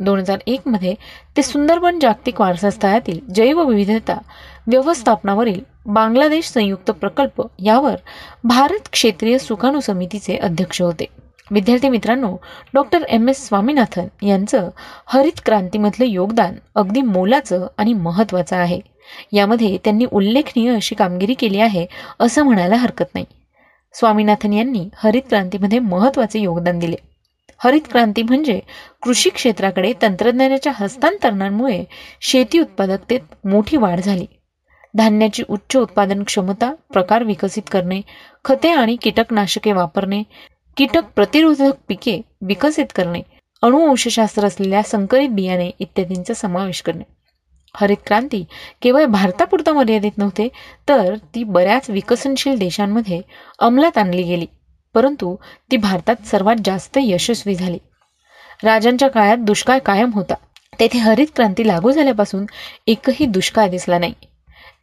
दोन 0.00 0.18
हजार 0.18 0.38
एकमध्ये 0.46 0.94
ते 1.36 1.42
सुंदरबन 1.42 1.98
जागतिक 1.98 2.40
वारसास्थळातील 2.40 3.18
जैवविविधता 3.34 4.18
व्यवस्थापनावरील 4.66 5.60
बांगलादेश 5.86 6.44
संयुक्त 6.44 6.90
प्रकल्प 6.90 7.42
यावर 7.58 7.96
भारत 8.44 8.88
क्षेत्रीय 8.92 9.38
सुकाणू 9.38 9.80
समितीचे 9.80 10.36
अध्यक्ष 10.36 10.82
होते. 10.82 11.04
विद्यार्थी 11.50 11.88
मित्रांनो 11.88 12.36
डॉक्टर 12.74 13.02
एम. 13.02 13.28
एस. 13.28 13.46
स्वामीनाथन 13.48 14.26
यांचं 14.26 14.70
हरित 15.06 15.40
क्रांतीमधलं 15.44 16.04
योगदान 16.04 16.54
अगदी 16.74 17.00
मोलाचं 17.00 17.66
आणि 17.78 17.92
महत्त्वाचं 17.92 18.56
आहे. 18.56 18.80
यामध्ये 19.32 19.78
त्यांनी 19.84 20.06
उल्लेखनीय 20.12 20.74
अशी 20.74 20.94
कामगिरी 20.94 21.34
केली 21.34 21.60
आहे 21.60 21.86
असं 22.20 22.42
म्हणायला 22.42 22.76
हरकत 22.76 23.14
नाही. 23.14 23.26
स्वामीनाथन 23.94 24.52
यांनी 24.52 24.88
हरित 24.96 25.22
क्रांतीमध्ये 25.28 25.78
महत्त्वाचे 25.78 26.38
योगदान 26.38 26.78
दिले. 26.78 26.96
हरित 27.58 27.80
क्रांती 27.90 28.22
म्हणजे 28.22 28.60
कृषी 29.02 29.30
क्षेत्राकडे 29.30 29.92
तंत्रज्ञानाच्या 30.02 30.72
हस्तांतरणामुळे 30.76 31.84
शेती 32.20 32.58
उत्पादकतेत 32.58 33.46
मोठी 33.46 33.76
वाढ 33.76 34.00
झाली. 34.00 34.26
धान्याची 34.94 35.42
उच्च 35.48 35.76
उत्पादन 35.76 36.22
क्षमता 36.22 36.72
प्रकार 36.92 37.22
विकसित 37.24 37.62
करणे 37.70 38.00
खते 38.44 38.70
आणि 38.70 38.96
कीटकनाशके 38.96 39.72
वापरणे 39.72 40.22
कीटक 40.76 41.04
प्रतिरोधक 41.16 41.72
पिके 41.88 42.20
विकसित 42.42 42.92
करणे 42.94 43.20
अणुवंशशास्त्र 43.62 44.46
असलेल्या 44.46 44.82
संकरित 44.82 45.28
बियाणे 45.28 45.70
इत्यादींचा 45.80 46.34
समावेश 46.34 46.80
करणे. 46.82 47.04
हरित 47.74 47.96
क्रांती 48.06 48.44
केवळ 48.82 49.04
भारतापुरता 49.04 49.72
मर्यादित 49.72 50.18
नव्हते 50.18 50.48
तर 50.88 51.14
ती 51.34 51.44
बऱ्याच 51.44 51.88
विकसनशील 51.90 52.58
देशांमध्ये 52.58 53.20
अंमलात 53.58 53.98
आणली 53.98 54.22
गेली 54.22 54.46
परंतु 54.94 55.34
ती 55.70 55.76
भारतात 55.76 56.26
सर्वात 56.26 56.56
जास्त 56.64 56.98
यशस्वी 57.02 57.54
झाली. 57.54 57.78
राजांच्या 58.64 59.08
काळात 59.08 59.36
दुष्काळ 59.36 59.78
कायम 59.78 60.10
होता 60.14 60.34
तेथे 60.80 60.98
हरित 60.98 61.26
क्रांती 61.36 61.66
लागू 61.66 61.90
झाल्यापासून 61.90 62.46
एकही 62.86 63.26
दुष्काळ 63.26 63.68
दिसला 63.70 63.98
नाही. 63.98 64.14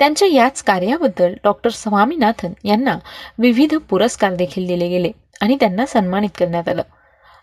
त्यांच्या 0.02 0.28
याच 0.28 0.64
कार्याबद्दल 0.64 1.34
डॉक्टर 1.44 1.70
स्वामीनाथन 1.70 2.54
यांना 2.64 2.98
विविध 3.38 3.76
पुरस्कार 3.90 4.34
देखील 4.36 4.68
दिले 4.68 4.88
गेले 4.90 5.12
आणि 5.42 5.58
त्यांना 5.60 5.86
सन्मानित 5.86 6.30
करण्यात 6.38 6.70
आलं. 6.70 6.82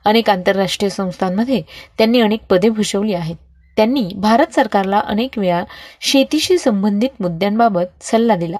अनेक 0.04 0.30
आंतरराष्ट्रीय 0.30 0.88
संस्थांमध्ये 0.88 1.62
त्यांनी 1.98 2.20
अनेक 2.20 2.40
पदे 2.50 2.68
भूषवली 2.68 3.14
आहेत. 3.14 3.36
त्यांनी 3.76 4.08
भारत 4.16 4.54
सरकारला 4.54 4.98
अनेक 4.98 5.38
वेळा 5.38 5.64
शेतीशी 6.00 6.58
संबंधित 6.58 7.08
मुद्द्यांबाबत 7.20 8.02
सल्ला 8.02 8.36
दिला. 8.36 8.56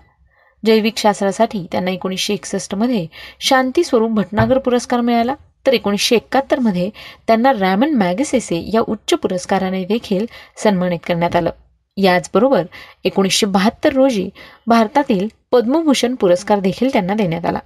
जैविक 0.66 0.96
शास्त्रासाठी 0.96 1.66
त्यांना 1.72 1.90
एकोणीसशे 1.90 2.34
एकसष्टमध्ये 2.34 3.06
शांती 3.40 3.84
स्वरूप 3.84 4.10
भटनागर 4.10 4.58
पुरस्कार 4.58 5.00
मिळाला. 5.00 5.34
तर 5.66 5.72
एकोणीसशे 5.72 6.16
एकाहत्तरमध्ये 6.16 6.90
त्यांना 7.26 7.52
रॅमन 7.52 7.94
मॅगसेसे 7.94 8.70
या 8.74 8.80
उच्च 8.80 9.14
पुरस्काराने 9.14 9.84
देखील 9.84 10.26
सन्मानित 10.56 10.98
करण्यात 11.06 11.36
आलं. 11.36 11.50
याचबरोबर 11.98 12.62
एकोणीसशे 13.04 13.46
बहात्तर 13.46 13.92
रोजी 13.92 14.28
भारतातील 14.66 15.28
पद्मभूषण 15.52 16.14
पुरस्कार 16.14 16.60
देखील 16.60 16.92
त्यांना 16.92 17.14
देण्यात 17.14 17.46
आला. 17.46 17.58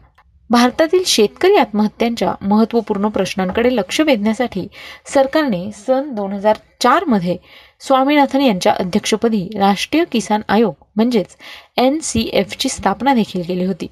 भारतातील 0.51 1.03
शेतकरी 1.07 1.57
आत्महत्यांच्या 1.57 2.35
महत्त्वपूर्ण 2.43 3.09
प्रश्नांकडे 3.09 3.77
लक्ष 3.77 4.01
वेधण्यासाठी 4.01 4.67
सरकारने 5.07 5.71
सन 5.87 6.11
दोन 6.11 6.33
हजार 6.33 6.57
चारमध्ये 6.81 7.37
स्वामीनाथन 7.81 8.41
यांच्या 8.41 8.73
अध्यक्षपदी 8.73 9.49
राष्ट्रीय 9.55 10.05
किसान 10.13 10.41
आयोग 10.49 10.75
म्हणजेच 10.97 11.37
एन 11.77 11.99
सी 12.03 12.31
एफची 12.33 12.69
स्थापना 12.69 13.15
देखील 13.15 13.43
केली 13.43 13.65
होती. 13.65 13.87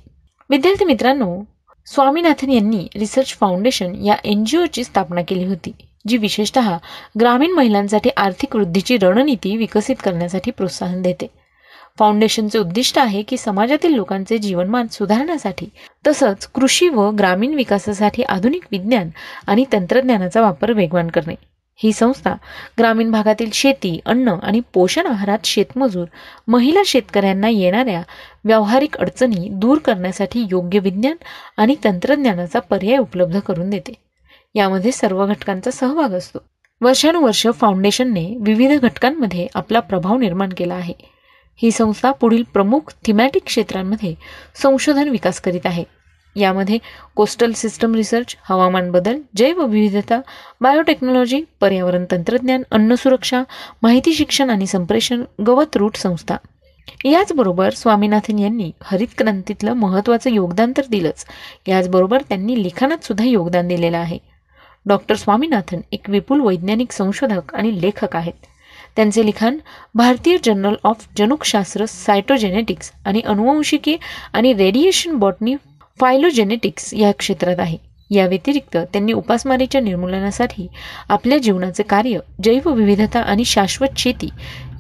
विद्यार्थी 0.51 0.85
मित्रांनो 0.85 1.41
स्वामीनाथन 1.87 2.51
यांनी 2.51 2.87
रिसर्च 2.97 3.35
फाउंडेशन 3.35 3.95
या 3.95 4.17
एन 4.25 4.45
जी 4.45 4.57
ओची 4.57 4.85
स्थापना 4.85 5.21
केली 5.29 5.45
होती. 5.45 5.73
जी 6.09 6.17
विशेषतः 6.17 6.77
ग्रामीण 7.21 7.53
महिलांसाठी 7.53 8.11
आर्थिक 8.17 8.57
वृद्धीची 8.57 8.97
रणनीती 8.97 9.57
विकसित 9.57 9.97
करण्यासाठी 10.05 10.51
प्रोत्साहन 10.51 11.03
देते. 11.03 11.27
फाउंडेशनचे 11.99 12.59
उद्दिष्ट 12.59 12.99
आहे 12.99 13.23
की 13.23 13.37
समाजातील 13.37 13.95
लोकांचे 13.95 14.39
जीवनमान 14.39 14.87
सुधारण्यासाठी 14.87 15.67
तसंच 16.07 16.47
कृषी 16.47 16.89
व 16.89 17.11
ग्रामीण 17.11 17.55
विकासासाठी 17.55 18.23
आधुनिक 18.23 18.65
विज्ञान 18.73 19.11
आणि 19.47 19.65
तंत्रज्ञानाचा 19.73 20.41
वापर 20.41 20.73
वेगवान 20.73 21.09
करणे. 21.09 21.35
ही 21.79 21.93
संस्था 21.93 22.35
ग्रामीण 22.79 23.11
भागातील 23.11 23.51
शेती 23.53 24.01
अन्न 24.07 24.29
आणि 24.43 24.61
पोषण 24.75 25.07
आहारात 25.07 25.45
शेतमजूर 25.45 26.07
महिला 26.49 26.81
शेतकऱ्यांना 26.87 27.49
येणाऱ्या 27.49 28.03
व्यावहारिक 28.45 28.97
अडचणी 28.97 29.49
दूर 29.49 29.79
करण्यासाठी 29.79 30.47
योग्य 30.51 30.79
विज्ञान 30.79 31.17
आणि 31.57 31.77
तंत्रज्ञानाचा 31.85 32.59
पर्याय 32.59 32.97
उपलब्ध 32.97 33.39
करून 33.39 33.71
देते. 33.71 33.93
यामध्ये 34.55 34.93
सर्व 34.93 35.27
घटकांचा 35.27 35.71
सहभाग 35.71 36.11
असतो. 36.11 36.39
वर्षानुवर्ष 36.81 37.47
फाउंडेशनने 37.55 38.37
विविध 38.41 38.81
घटकांमध्ये 38.81 39.47
आपला 39.55 39.81
प्रभाव 39.81 40.19
निर्माण 40.19 40.49
केला 40.57 40.75
आहे. 40.75 40.95
ही 41.57 41.71
संस्था 41.71 42.13
पुढील 42.13 42.43
प्रमुख 42.43 42.81
थिमॅटिक 43.07 43.43
क्षेत्रांमध्ये 43.45 44.15
संशोधन 44.63 45.09
विकास 45.09 45.41
करीत 45.41 45.61
आहे. 45.65 45.85
यामध्ये 46.37 46.79
कोस्टल 47.15 47.53
सिस्टम 47.53 47.95
रिसर्च 47.95 48.37
हवामान 48.49 48.91
बदल 48.91 49.21
जैवविविधता 49.37 50.21
बायोटेक्नॉलॉजी 50.61 51.45
पर्यावरण 51.61 52.05
तंत्रज्ञान 52.11 52.63
अन्न 52.71 52.95
सुरक्षा 52.95 53.43
माहिती 53.83 54.13
शिक्षण 54.13 54.51
आणि 54.51 54.67
संप्रेषण 54.67 55.25
गवत 55.47 55.77
रूट 55.77 55.97
संस्था. 55.97 56.37
याचबरोबर 57.05 57.71
स्वामीनाथन 57.71 58.39
यांनी 58.39 58.71
हरित 58.83 59.09
क्रांतीतलं 59.19 59.73
महत्त्वाचं 59.73 60.31
योगदान 60.31 60.73
तर 60.77 60.83
दिलंच. 60.91 61.25
याचबरोबर 61.69 62.23
त्यांनी 62.29 62.63
लिखाणात 62.63 63.05
सुद्धा 63.05 63.25
योगदान 63.25 63.69
दिलेलं 63.69 63.99
आहे. 63.99 64.30
डॉक्टर 64.87 65.15
स्वामीनाथन 65.15 65.81
एक 65.93 66.11
विपुल 66.11 66.41
वैज्ञानिक 66.41 66.93
संशोधक 66.93 67.55
आणि 67.55 67.83
लेखक 67.83 68.17
आहेत. 68.17 68.33
त्यांचे 68.97 69.27
लिखाण 69.27 69.57
भारतीय 69.95 70.37
जर्नल 70.45 70.75
ऑफ 70.85 71.09
जनुकशास्त्र 71.17 71.85
सायटोजेनेटिक्स 71.85 72.93
आणि 73.05 73.21
अनुवंशिकी 73.21 73.97
आणि 74.33 74.53
रेडिएशन 74.53 75.15
बॉटनी 75.15 75.57
फायलोजेनेटिक्स 76.01 76.95
या 76.95 77.13
क्षेत्रात 77.13 77.61
आहे. 77.61 77.79
या 78.11 78.27
व्यतिरिक्त 78.27 78.77
त्यांनी 78.77 79.13
उपासमारीच्या 79.13 79.81
निर्मूलनासाठी 79.81 80.69
आपल्या 81.09 81.39
जीवनाचे 81.39 81.83
कार्य 81.83 82.19
जैवविविधता 82.45 83.21
आणि 83.21 83.45
शाश्वत 83.45 83.99
शेती 83.99 84.29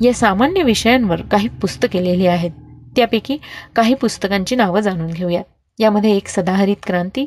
या 0.02 0.14
सामान्य 0.14 0.62
विषयांवर 0.62 1.20
काही 1.20 1.48
पुस्तके 1.48 2.04
लिहिली 2.04 2.26
आहेत. 2.26 2.50
त्यापैकी 2.96 3.38
काही 3.76 3.94
पुस्तकांची 3.94 4.56
नावं 4.56 4.80
जाणून 4.80 5.10
घेऊयात. 5.10 5.44
यामध्ये 5.78 6.14
एक 6.16 6.28
सदाहरित 6.28 6.76
क्रांती. 6.86 7.24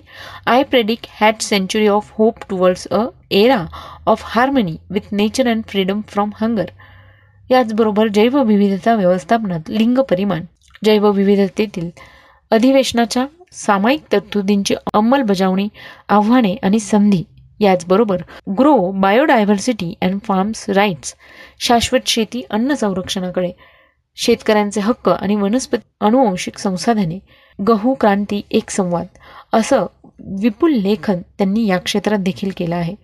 I 0.48 0.64
predict 0.64 1.06
hat 1.22 1.42
century 1.42 1.88
of 1.88 2.12
hope 2.18 2.40
towards 2.50 2.88
a 2.88 3.04
era 3.32 3.64
of 4.08 4.24
harmony 4.26 4.76
with 4.90 5.12
nature 5.12 5.48
and 5.48 5.64
freedom 5.68 6.02
from 6.08 6.32
hunger 6.42 6.70
याचबरोबर 7.50 8.08
जैवविविधता 8.08 8.96
व्यवस्थापनात 8.96 9.70
लिंग 9.70 9.98
परिमाण. 10.10 10.44
जैवविविधतेतील 10.86 11.90
अधिवेशनाच्या 12.52 13.26
सामायिक 13.54 14.02
तरतुदींची 14.12 14.76
अंमलबजावणी 14.94 15.68
आव्हाने 16.10 16.56
आणि 16.64 16.80
संधी 16.80 17.24
याचबरोबर 17.60 18.22
grow 18.60 18.76
biodiversity 19.02 19.94
and 20.02 20.20
farms 20.24 20.70
rights 20.70 21.16
शाश्वत 21.60 22.08
शेती 22.08 22.42
अन्न 22.50 22.74
संरक्षणाकडे 22.74 23.52
शेतकऱ्यांचे 24.18 24.82
हक्क 24.82 25.10
आणि 25.10 25.36
वनस्पती 25.36 25.90
अनुवंशिक 26.02 26.58
संसाधने 26.58 27.20
गहू 27.68 27.94
क्रांती 27.94 28.42
एक 28.52 28.70
संवाद. 28.70 29.06
असं 29.54 29.86
विपुल 30.20 30.74
लेखन 30.74 31.22
त्यांनी 31.38 31.68
या 31.68 31.78
क्षेत्रात 31.78 32.20
देखील 32.20 32.52
केलं 32.58 32.76
आहे. 32.76 32.96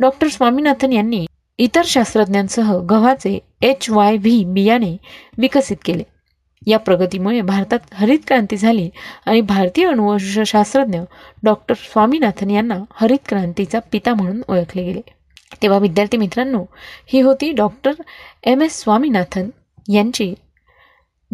डॉक्टर 0.00 0.28
स्वामीनाथन 0.28 0.92
यांनी 0.92 1.26
इतर 1.58 1.82
शास्त्रज्ञांसह 1.84 2.78
गव्हाचे 2.78 3.38
एच 3.62 3.90
वाय 3.90 4.16
व्ही 4.16 4.44
बियाणे 4.44 4.96
विकसित 5.38 5.76
केले. 5.84 6.02
या 6.66 6.78
प्रगतीमुळे 6.78 7.40
भारतात 7.40 7.78
हरित 7.92 8.18
क्रांती 8.26 8.56
झाली 8.56 8.90
आणि 9.26 9.40
भारतीय 9.40 9.86
अणुवंशशास्त्रज्ञ 9.86 11.00
डॉक्टर 11.42 11.74
स्वामीनाथन 11.74 12.50
यांना 12.50 12.78
हरित 12.94 13.18
क्रांतीचा 13.28 13.78
पिता 13.92 14.14
म्हणून 14.14 14.42
ओळखले 14.48 14.82
गेले. 14.82 15.00
तेव्हा 15.62 15.78
विद्यार्थी 15.78 16.16
मित्रांनो 16.16 16.64
ही 17.06 17.20
होती 17.20 17.52
डॉक्टर 17.52 17.92
एम 18.44 18.62
एस 18.62 18.82
स्वामीनाथन 18.82 19.48
यांची 19.88 20.34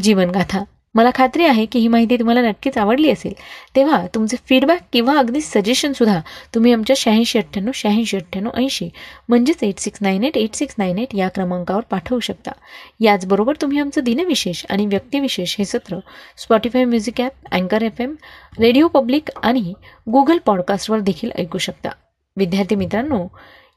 जीवनगाथा. 0.03 0.65
मला 0.97 1.11
खात्री 1.15 1.45
आहे 1.45 1.65
की 1.67 1.79
ही 1.79 1.89
माहिती 1.89 2.17
तुम्हाला 2.19 2.43
नक्कीच 2.43 2.77
आवडली 2.79 3.11
असेल. 3.11 3.33
तेव्हा 3.77 4.07
तुमचे 4.15 4.37
फीडबॅक 4.49 4.81
किंवा 4.93 5.17
अगदी 5.19 5.41
सजेशनसुद्धा 5.41 6.19
तुम्ही 6.55 6.73
आमच्या 6.73 6.95
शहाऐंशी 6.97 7.39
अठ्ठ्याण्णव 7.39 7.73
शहाऐंशी 7.75 8.17
अठ्ठ्याण्णव 8.17 8.59
ऐंशी 8.59 8.89
म्हणजेच 9.29 9.63
eight 9.63 9.79
six 9.79 9.99
nine 10.03 10.25
eight 10.25 10.37
eight 10.37 10.55
six 10.55 10.75
nine 10.79 10.99
eight 10.99 11.15
या 11.15 11.29
क्रमांकावर 11.29 11.83
पाठवू 11.91 12.21
शकता. 12.21 12.53
याचबरोबर 13.01 13.57
तुम्ही 13.61 13.79
आमचं 13.79 14.05
दिनविशेष 14.05 14.65
आणि 14.71 14.87
व्यक्तिविशेष 14.87 15.55
हे 15.59 15.65
सत्र 15.65 15.99
स्पॉटीफाय 16.37 16.85
म्युझिक 16.85 17.21
ॲप 17.21 17.53
अँकर 17.53 17.83
एफ 17.83 18.01
एम 18.01 18.15
रेडिओ 18.59 18.89
पब्लिक 18.89 19.31
आणि 19.43 19.73
गुगल 20.13 20.39
पॉडकास्टवर 20.47 21.01
देखील 21.01 21.31
ऐकू 21.39 21.59
शकता. 21.59 21.91
विद्यार्थी 22.37 22.75
मित्रांनो 22.75 23.27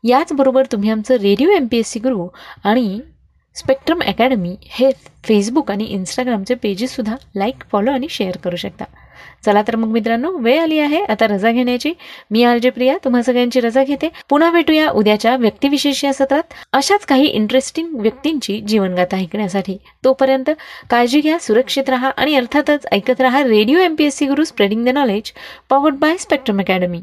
याचबरोबर 0.03 0.65
तुम्ही 0.71 0.89
आमचं 0.89 1.15
radio 1.15 1.49
M 1.49 1.65
P 1.67 1.77
S 1.77 1.87
C 1.87 1.99
Guru 1.99 2.27
आणि 2.63 2.99
स्पेक्ट्रम 3.59 4.01
अकॅडमी 4.01 4.55
हे 4.61 4.91
फेसबुक 5.23 5.71
आणि 5.71 5.83
इंस्टाग्रामचे 5.83 6.55
पेजेससुद्धा 6.55 7.15
लाईक 7.35 7.63
फॉलो 7.71 7.91
आणि 7.91 8.07
शेअर 8.09 8.37
करू 8.37 8.55
शकता. 8.55 8.83
चला 9.45 9.61
तर 9.61 9.75
मग 9.75 9.87
मित्रांनो 9.87 10.31
वेळ 10.31 10.59
आली 10.59 10.79
आहे. 10.79 11.03
आता 11.03 11.27
रजा 11.27 11.51
घेण्याची. 11.51 11.93
मी 12.31 12.43
आरजे 12.43 12.69
प्रिया 12.69 12.97
तुम्हा 13.05 13.21
सगळ्यांची 13.21 13.59
रजा 13.59 13.83
घेते. 13.83 14.09
पुन्हा 14.29 14.51
भेटूया 14.51 14.89
उद्याच्या 14.89 15.35
व्यक्तिविशेष 15.35 16.05
या 16.05 16.13
सत्रात. 16.13 16.43
अशाच 16.73 17.05
काही 17.05 17.25
इंटरेस्टिंग 17.25 17.87
व्यक्तींची 17.93 18.59
जीवनगाथा 18.61 19.17
ऐकण्यासाठी. 19.17 19.77
तोपर्यंत 20.03 20.49
काळजी 20.89 21.21
घ्या 21.21 21.39
सुरक्षित 21.39 21.89
राहा 21.89 22.09
आणि 22.09 22.35
अर्थातच 22.35 22.85
ऐकत 22.91 23.21
राहा 23.21 23.43
radio 23.43 23.79
M 23.79 23.95
P 23.95 24.03
S 24.03 24.17
C 24.17 24.25
Guru 24.25 24.43
spreading 24.43 24.85
the 24.85 24.89
knowledge 24.89 25.31
powered 25.69 25.95
by 25.95 26.17
Spectrum 26.17 26.59
academy 26.59 26.97